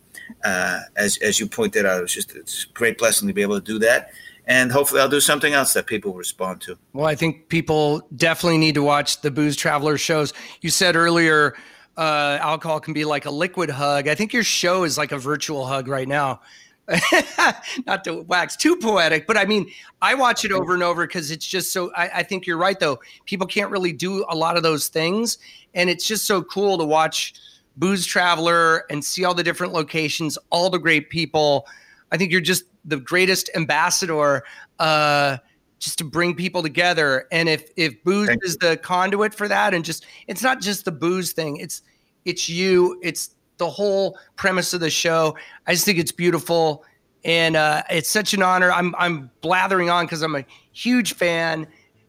Uh, 0.45 0.81
as 0.97 1.17
as 1.19 1.41
you 1.41 1.49
pointed 1.49 1.85
out, 1.85 1.99
it 1.99 2.03
was 2.03 2.15
just 2.15 2.37
it's 2.37 2.65
a 2.65 2.73
great 2.73 2.99
blessing 2.99 3.27
to 3.27 3.35
be 3.35 3.43
able 3.43 3.61
to 3.61 3.65
do 3.65 3.81
that, 3.81 4.13
and 4.47 4.71
hopefully 4.71 5.01
I'll 5.01 5.09
do 5.09 5.21
something 5.21 5.55
else 5.55 5.73
that 5.73 5.87
people 5.87 6.15
respond 6.15 6.61
to. 6.63 6.79
Well, 6.93 7.07
I 7.07 7.17
think 7.17 7.49
people 7.49 8.07
definitely 8.15 8.59
need 8.59 8.77
to 8.77 8.83
watch 8.85 9.23
the 9.23 9.33
Booze 9.33 9.57
Traveler 9.57 9.99
shows. 9.99 10.33
You 10.61 10.71
said 10.71 10.95
earlier 10.95 11.57
uh, 11.99 12.39
alcohol 12.41 12.79
can 12.79 12.95
be 12.95 13.05
like 13.05 13.27
a 13.27 13.31
liquid 13.31 13.69
hug. 13.69 14.07
I 14.07 14.15
think 14.15 14.33
your 14.33 14.45
show 14.45 14.85
is 14.85 14.97
like 14.97 15.11
a 15.11 15.19
virtual 15.19 15.67
hug 15.67 15.89
right 15.89 16.07
now. 16.07 16.41
Not 17.87 18.05
to 18.05 18.23
wax 18.23 18.57
too 18.57 18.77
poetic, 18.77 19.27
but 19.27 19.37
I 19.37 19.45
mean, 19.45 19.71
I 20.01 20.15
watch 20.15 20.45
it 20.47 20.53
over 20.53 20.73
and 20.73 20.83
over 20.83 21.07
because 21.07 21.31
it's 21.31 21.47
just 21.47 21.71
so. 21.71 21.93
I, 21.95 22.09
I, 22.09 22.23
think 22.23 22.47
you're 22.47 22.57
right, 22.57 22.81
though. 22.81 23.01
People 23.27 23.47
can't 23.47 23.71
really 23.71 23.93
do 23.93 24.25
a 24.31 24.35
lot 24.35 24.57
of 24.57 24.63
those 24.63 24.89
things, 24.89 25.37
and 25.75 25.91
it's 25.91 26.07
just 26.07 26.25
so 26.25 26.41
cool 26.41 26.79
to 26.79 26.85
watch 26.87 27.35
Booze 27.77 28.07
Traveler 28.07 28.87
and 28.91 29.05
see 29.05 29.25
all 29.25 29.35
the 29.35 29.43
different 29.43 29.75
locations, 29.75 30.39
all 30.49 30.71
the 30.71 30.79
great 30.79 31.11
people. 31.11 31.67
I 32.11 32.17
think 32.17 32.33
you're 32.33 32.41
just 32.41 32.65
the 32.87 32.97
greatest 32.97 33.51
ambassador. 33.55 34.45
Uh, 34.79 35.39
just 35.79 35.99
to 35.99 36.05
bring 36.05 36.35
people 36.35 36.63
together. 36.63 37.27
And 37.31 37.49
if 37.49 37.71
if 37.77 38.03
booze 38.05 38.29
Thank 38.29 38.45
is 38.45 38.57
you. 38.61 38.69
the 38.69 38.77
conduit 38.77 39.35
for 39.35 39.49
that, 39.49 39.75
and 39.75 39.85
just 39.85 40.07
it's 40.27 40.43
not 40.43 40.61
just 40.61 40.85
the 40.85 40.93
booze 40.93 41.33
thing, 41.33 41.57
it's 41.57 41.83
it's 42.25 42.49
you, 42.49 42.99
it's 43.03 43.31
the 43.59 43.69
whole 43.69 44.19
premise 44.37 44.75
of 44.75 44.81
the 44.81 44.91
show. 44.91 45.37
I 45.67 45.73
just 45.73 45.85
think 45.85 45.99
it's 45.99 46.13
beautiful, 46.13 46.85
and 47.25 47.57
uh, 47.57 47.83
it's 47.91 48.09
such 48.09 48.35
an 48.35 48.43
honor. 48.43 48.73
I'm 48.73 48.95
I'm 48.99 49.31
blathering 49.41 49.91
on 49.91 50.07
because 50.07 50.23
I'm 50.23 50.37
a 50.37 50.45
huge 50.73 51.15
fan, 51.15 51.67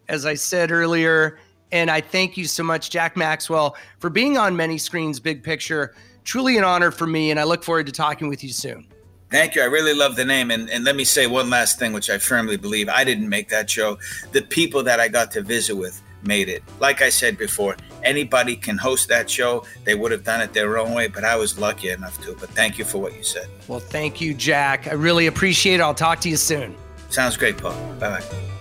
as 0.08 0.26
I 0.26 0.34
said 0.34 0.72
earlier, 0.72 1.40
and 1.72 1.92
I 1.92 2.02
thank 2.02 2.38
you 2.38 2.46
so 2.46 2.64
much, 2.64 2.90
Jack 2.90 3.16
Maxwell, 3.16 3.76
for 4.00 4.10
being 4.10 4.38
on 4.38 4.56
many 4.56 4.78
screens, 4.78 5.20
big 5.20 5.44
picture. 5.44 5.96
Truly 6.24 6.58
an 6.58 6.64
honor 6.64 6.92
for 6.92 7.08
me, 7.08 7.32
and 7.32 7.40
I 7.40 7.44
look 7.44 7.64
forward 7.64 7.88
to 7.88 7.92
talking 7.92 8.28
with 8.28 8.44
you 8.44 8.52
soon. 8.52 8.88
Thank 9.30 9.56
you. 9.56 9.62
I 9.62 9.66
really 9.66 9.94
love 9.94 10.16
the 10.16 10.26
name. 10.26 10.52
And, 10.52 10.70
and 10.70 10.84
let 10.84 10.96
me 10.96 11.04
say 11.04 11.28
one 11.28 11.50
last 11.50 11.78
thing, 11.78 11.94
which 11.94 12.10
I 12.10 12.18
firmly 12.18 12.58
believe 12.58 12.90
I 12.90 13.04
didn't 13.04 13.30
make 13.30 13.50
that 13.50 13.70
show. 13.70 14.00
The 14.32 14.42
people 14.42 14.84
that 14.84 15.00
I 15.00 15.08
got 15.08 15.32
to 15.32 15.42
visit 15.42 15.76
with 15.76 16.02
made 16.24 16.50
it. 16.50 16.64
Like 16.80 17.02
I 17.02 17.10
said 17.10 17.38
before, 17.38 17.78
anybody 18.04 18.56
can 18.56 18.78
host 18.78 19.08
that 19.10 19.30
show. 19.30 19.66
They 19.84 19.96
would 19.96 20.12
have 20.12 20.24
done 20.24 20.42
it 20.42 20.54
their 20.54 20.78
own 20.78 20.94
way, 20.94 21.08
but 21.08 21.24
I 21.24 21.36
was 21.36 21.58
lucky 21.60 21.90
enough 21.90 22.20
to. 22.26 22.36
But 22.40 22.50
thank 22.50 22.78
you 22.78 22.86
for 22.86 22.98
what 22.98 23.16
you 23.16 23.24
said. 23.24 23.48
Well, 23.68 23.80
thank 23.80 24.20
you, 24.20 24.34
Jack. 24.34 24.88
I 24.88 24.94
really 24.94 25.28
appreciate 25.28 25.76
it. 25.76 25.82
I'll 25.82 25.94
talk 25.94 26.20
to 26.22 26.30
you 26.30 26.38
soon. 26.38 26.76
Sounds 27.10 27.38
great, 27.38 27.58
Paul. 27.58 27.74
Bye 28.00 28.20
bye. 28.20 28.59